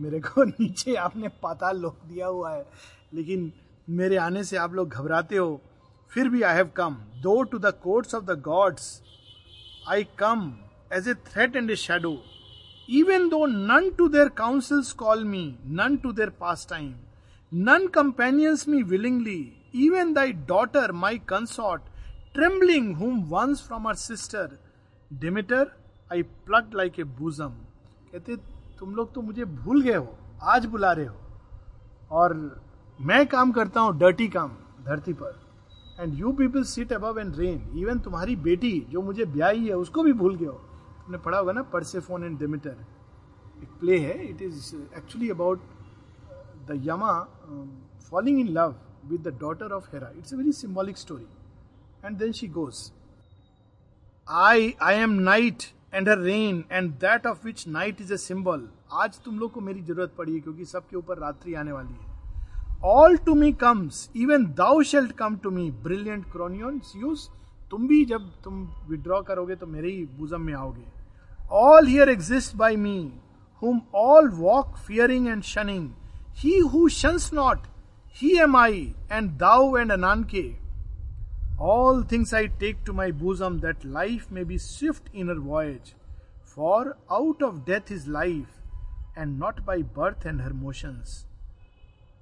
मेरे 0.00 0.20
को 0.20 0.44
नीचे 0.44 0.94
आपने 0.94 1.28
पाताल 1.42 1.80
लोक 1.80 1.98
दिया 2.08 2.26
हुआ 2.26 2.52
है। 2.52 2.66
लेकिन 3.14 3.52
मेरे 3.90 4.16
आने 4.16 4.44
से 4.44 4.56
आप 4.56 4.74
लोग 4.74 4.88
घबराते 4.88 5.36
हो। 5.36 5.60
फिर 6.12 6.28
भी 6.28 6.42
I 6.42 6.54
have 6.54 6.70
come 6.76 6.96
though 7.22 7.42
to 7.42 7.58
the 7.58 7.72
courts 7.82 8.14
of 8.14 8.24
the 8.24 8.40
gods 8.40 9.02
I 9.88 10.04
come 10.18 10.52
as 10.92 11.08
a 11.08 11.14
threat 11.26 11.56
and 11.56 11.70
a 11.70 11.76
shadow 11.76 12.16
even 12.88 13.28
though 13.28 13.44
none 13.46 13.90
to 13.98 14.08
their 14.08 14.28
councils 14.28 14.92
call 14.92 15.24
me 15.24 15.44
none 15.70 15.96
to 15.96 16.12
their 16.12 16.30
pastime 16.70 16.92
None 17.52 17.88
companions 17.88 18.66
me 18.66 18.82
willingly, 18.82 19.54
even 19.74 20.14
thy 20.14 20.32
daughter, 20.32 20.90
my 20.90 21.18
consort, 21.18 21.82
trembling, 22.34 22.94
whom 22.94 23.28
once 23.28 23.60
from 23.60 23.84
her 23.84 23.94
sister, 23.94 24.58
Demeter, 25.10 25.66
I 26.10 26.22
plucked 26.46 26.72
like 26.72 26.96
a 26.98 27.04
bosom. 27.04 27.52
कहते 28.12 28.36
तुम 28.78 28.94
लोग 28.94 29.12
तो 29.14 29.22
मुझे 29.22 29.44
भूल 29.44 29.82
गए 29.82 29.96
हो 29.96 30.16
आज 30.42 30.66
बुला 30.66 30.92
रहे 30.92 31.06
हो। 31.06 31.16
और 32.12 32.34
मैं 33.00 33.26
काम 33.26 33.52
करता 33.52 33.80
हूँ 33.80 33.98
डर्टी 33.98 34.28
काम 34.28 34.56
धरती 34.86 35.12
पर। 35.12 35.38
And 36.00 36.14
you 36.18 36.32
people 36.32 36.64
sit 36.72 36.92
above 36.92 37.18
and 37.20 37.36
reign 37.38 37.78
even 37.78 37.98
तुम्हारी 38.08 38.36
बेटी 38.48 38.74
जो 38.90 39.02
मुझे 39.02 39.24
ब्याही 39.36 39.66
है 39.66 39.74
उसको 39.76 40.02
भी 40.02 40.12
भूल 40.22 40.36
गए 40.36 40.46
हो। 40.46 40.58
तुमने 41.04 41.18
पढ़ा 41.18 41.38
होगा 41.38 41.52
ना 41.52 41.62
परसेफोन 41.72 42.24
एंड 42.24 42.38
डेमिटर 42.38 42.84
एक 43.62 43.78
प्ले 43.80 43.98
है 43.98 44.18
it 44.30 44.42
is 44.42 44.74
actually 44.96 45.30
about 45.30 45.60
the 46.70 46.80
Yama 46.86 47.12
falling 48.10 48.40
in 48.40 48.48
love 48.58 48.74
with 49.06 49.28
the 49.28 49.36
daughter 49.40 49.72
of 49.72 49.88
Hera 49.92 50.10
it's 50.18 50.34
a 50.34 50.36
very 50.36 50.52
symbolic 50.52 50.98
story 50.98 51.26
and 52.04 52.18
then 52.18 52.32
she 52.32 52.48
goes 52.58 52.92
I 54.28 54.74
I 54.82 54.96
am 54.96 55.12
night 55.22 55.62
and 55.94 56.08
a 56.08 56.14
reign 56.18 56.64
and 56.72 56.90
that 57.00 57.26
of 57.26 57.46
which 57.46 57.66
night 57.68 58.00
is 58.00 58.12
a 58.12 58.16
symbol 58.18 58.68
आज 58.92 59.18
तुम 59.24 59.38
लोग 59.38 59.52
को 59.52 59.60
मेरी 59.60 59.80
ज़रूरत 59.82 60.14
पड़ी 60.18 60.34
है, 60.34 60.40
क्योंकि 60.40 60.64
सबके 60.64 60.96
ऊपर 60.96 61.18
रात्रि 61.18 61.54
आने 61.54 61.72
वाली 61.72 61.94
है। 61.94 62.10
All 62.84 63.16
to 63.26 63.34
me 63.34 63.52
comes 63.52 64.08
even 64.16 64.44
thou 64.54 64.82
shalt 64.82 65.12
come 65.16 65.36
to 65.42 65.50
me 65.50 65.70
brilliant 65.84 66.24
Cronions 66.32 66.92
Zeus 66.96 67.28
तुम 67.70 67.86
भी 67.88 68.04
जब 68.04 68.30
तुम 68.44 68.62
विद्रॉ 68.88 69.20
करोगे 69.22 69.54
तो 69.56 69.66
मेरे 69.66 69.90
ही 69.90 70.04
बुजम 70.18 70.40
में 70.40 70.52
आओगे। 70.54 70.84
All 71.52 71.86
here 71.86 72.08
exist 72.08 72.56
by 72.56 72.76
me 72.76 72.98
whom 73.62 73.80
all 73.94 74.28
walk 74.30 74.76
fearing 74.86 75.28
and 75.28 75.42
shunning 75.44 75.88
he 76.37 76.57
who 76.73 76.87
shuns 76.93 77.29
not 77.33 77.67
he 78.15 78.37
am 78.41 78.57
I 78.57 78.81
and 79.11 79.31
thou 79.37 79.77
and 79.77 79.91
Ananke 79.91 80.43
all 81.65 82.03
things 82.11 82.33
I 82.33 82.47
take 82.59 82.83
to 82.87 82.93
my 82.93 83.11
bosom 83.21 83.59
that 83.59 83.85
life 83.85 84.31
may 84.31 84.45
be 84.47 84.57
swift 84.59 85.15
inner 85.15 85.39
voyage 85.47 85.93
far 86.55 86.93
out 87.11 87.43
of 87.43 87.63
death 87.65 87.91
is 87.91 88.07
life 88.09 89.17
and 89.17 89.37
not 89.39 89.61
by 89.65 89.83
birth 89.97 90.25
and 90.27 90.41
her 90.41 90.53
motions 90.55 91.23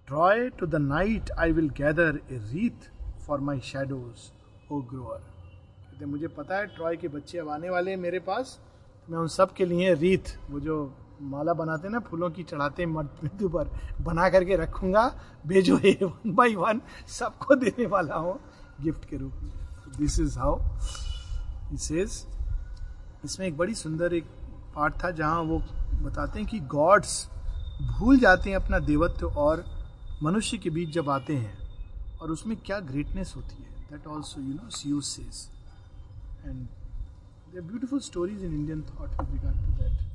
Troy 0.07 0.49
to 0.59 0.65
the 0.65 0.81
night 0.81 1.31
I 1.39 1.51
will 1.51 1.69
gather 1.77 2.19
a 2.31 2.39
wreath 2.53 2.89
for 3.27 3.39
my 3.41 3.59
shadows 3.63 4.29
O 4.71 4.81
grower 4.91 5.19
कहते 5.89 6.05
मुझे 6.05 6.27
पता 6.27 6.57
है 6.57 6.65
Troy 6.67 6.95
के 6.97 7.07
बच्चे 7.07 7.37
अब 7.37 7.49
आने 7.49 7.69
वाले 7.69 7.91
हैं 7.91 7.97
मेरे 7.97 8.19
पास 8.21 8.59
मैं 9.09 9.17
उन 9.17 9.27
सब 9.27 9.53
के 9.53 9.65
लिए 9.65 9.93
रीत 9.95 10.35
वो 10.49 10.59
जो 10.59 10.75
माला 11.20 11.52
बनाते 11.54 11.88
ना, 11.88 11.98
फूलों 12.00 12.30
की 12.30 12.42
चढ़ाते 12.42 12.86
मृत्यु 12.86 13.48
पर। 13.48 13.70
बना 14.02 14.28
करके 14.30 14.56
रखूँगा, 14.56 15.06
भेजो 15.46 15.78
ये 15.78 15.98
वन 16.02 16.34
बाई 16.34 16.54
वन 16.56 16.80
सबको 17.08 17.54
देने 17.54 17.86
वाला 17.86 18.14
हूँ 18.16 18.38
गिफ्ट 18.82 19.04
के 19.04 19.16
रूप 19.16 19.96
दिस 19.98 20.18
इज़ 20.20 20.38
हाउ 20.38 20.58
इज़ 21.72 22.24
इसमें 23.24 23.46
एक 23.46 23.56
बड़ी 23.56 23.74
सुंदर 23.74 24.14
एक 24.14 24.24
पार्ट 24.76 24.94
था 25.04 25.10
जहाँ 25.12 25.40
वो 25.42 25.58
बताते 26.02 26.38
हैं 26.38 26.48
कि 26.48 26.60
गॉड्स 26.70 27.28
भूल 27.90 28.18
जाते 28.18 28.50
हैं 28.50 28.56
अपना 28.56 28.78
देवत्व 28.78 29.26
और 29.38 29.64
मनुष्य 30.22 30.58
के 30.58 30.70
बीच 30.70 30.90
जब 30.94 31.10
आते 31.10 31.36
हैं 31.36 31.58
और 32.22 32.30
उसमें 32.30 32.56
क्या 32.56 32.78
ग्रेटनेस 32.82 33.32
होती 33.36 33.62
है। 33.62 33.68
That 33.90 34.06
also 34.06 34.40
you 34.40 34.54
know 34.54 34.70
see 34.70 35.00
says 35.06 35.48
and 36.46 36.66
beautiful 37.56 38.00
stories 38.00 38.44
in 38.44 38.54
Indian 38.54 38.82
thought 38.82 39.08
with 39.10 39.30
regard 39.32 39.56
to 39.56 39.72
that 39.82 40.09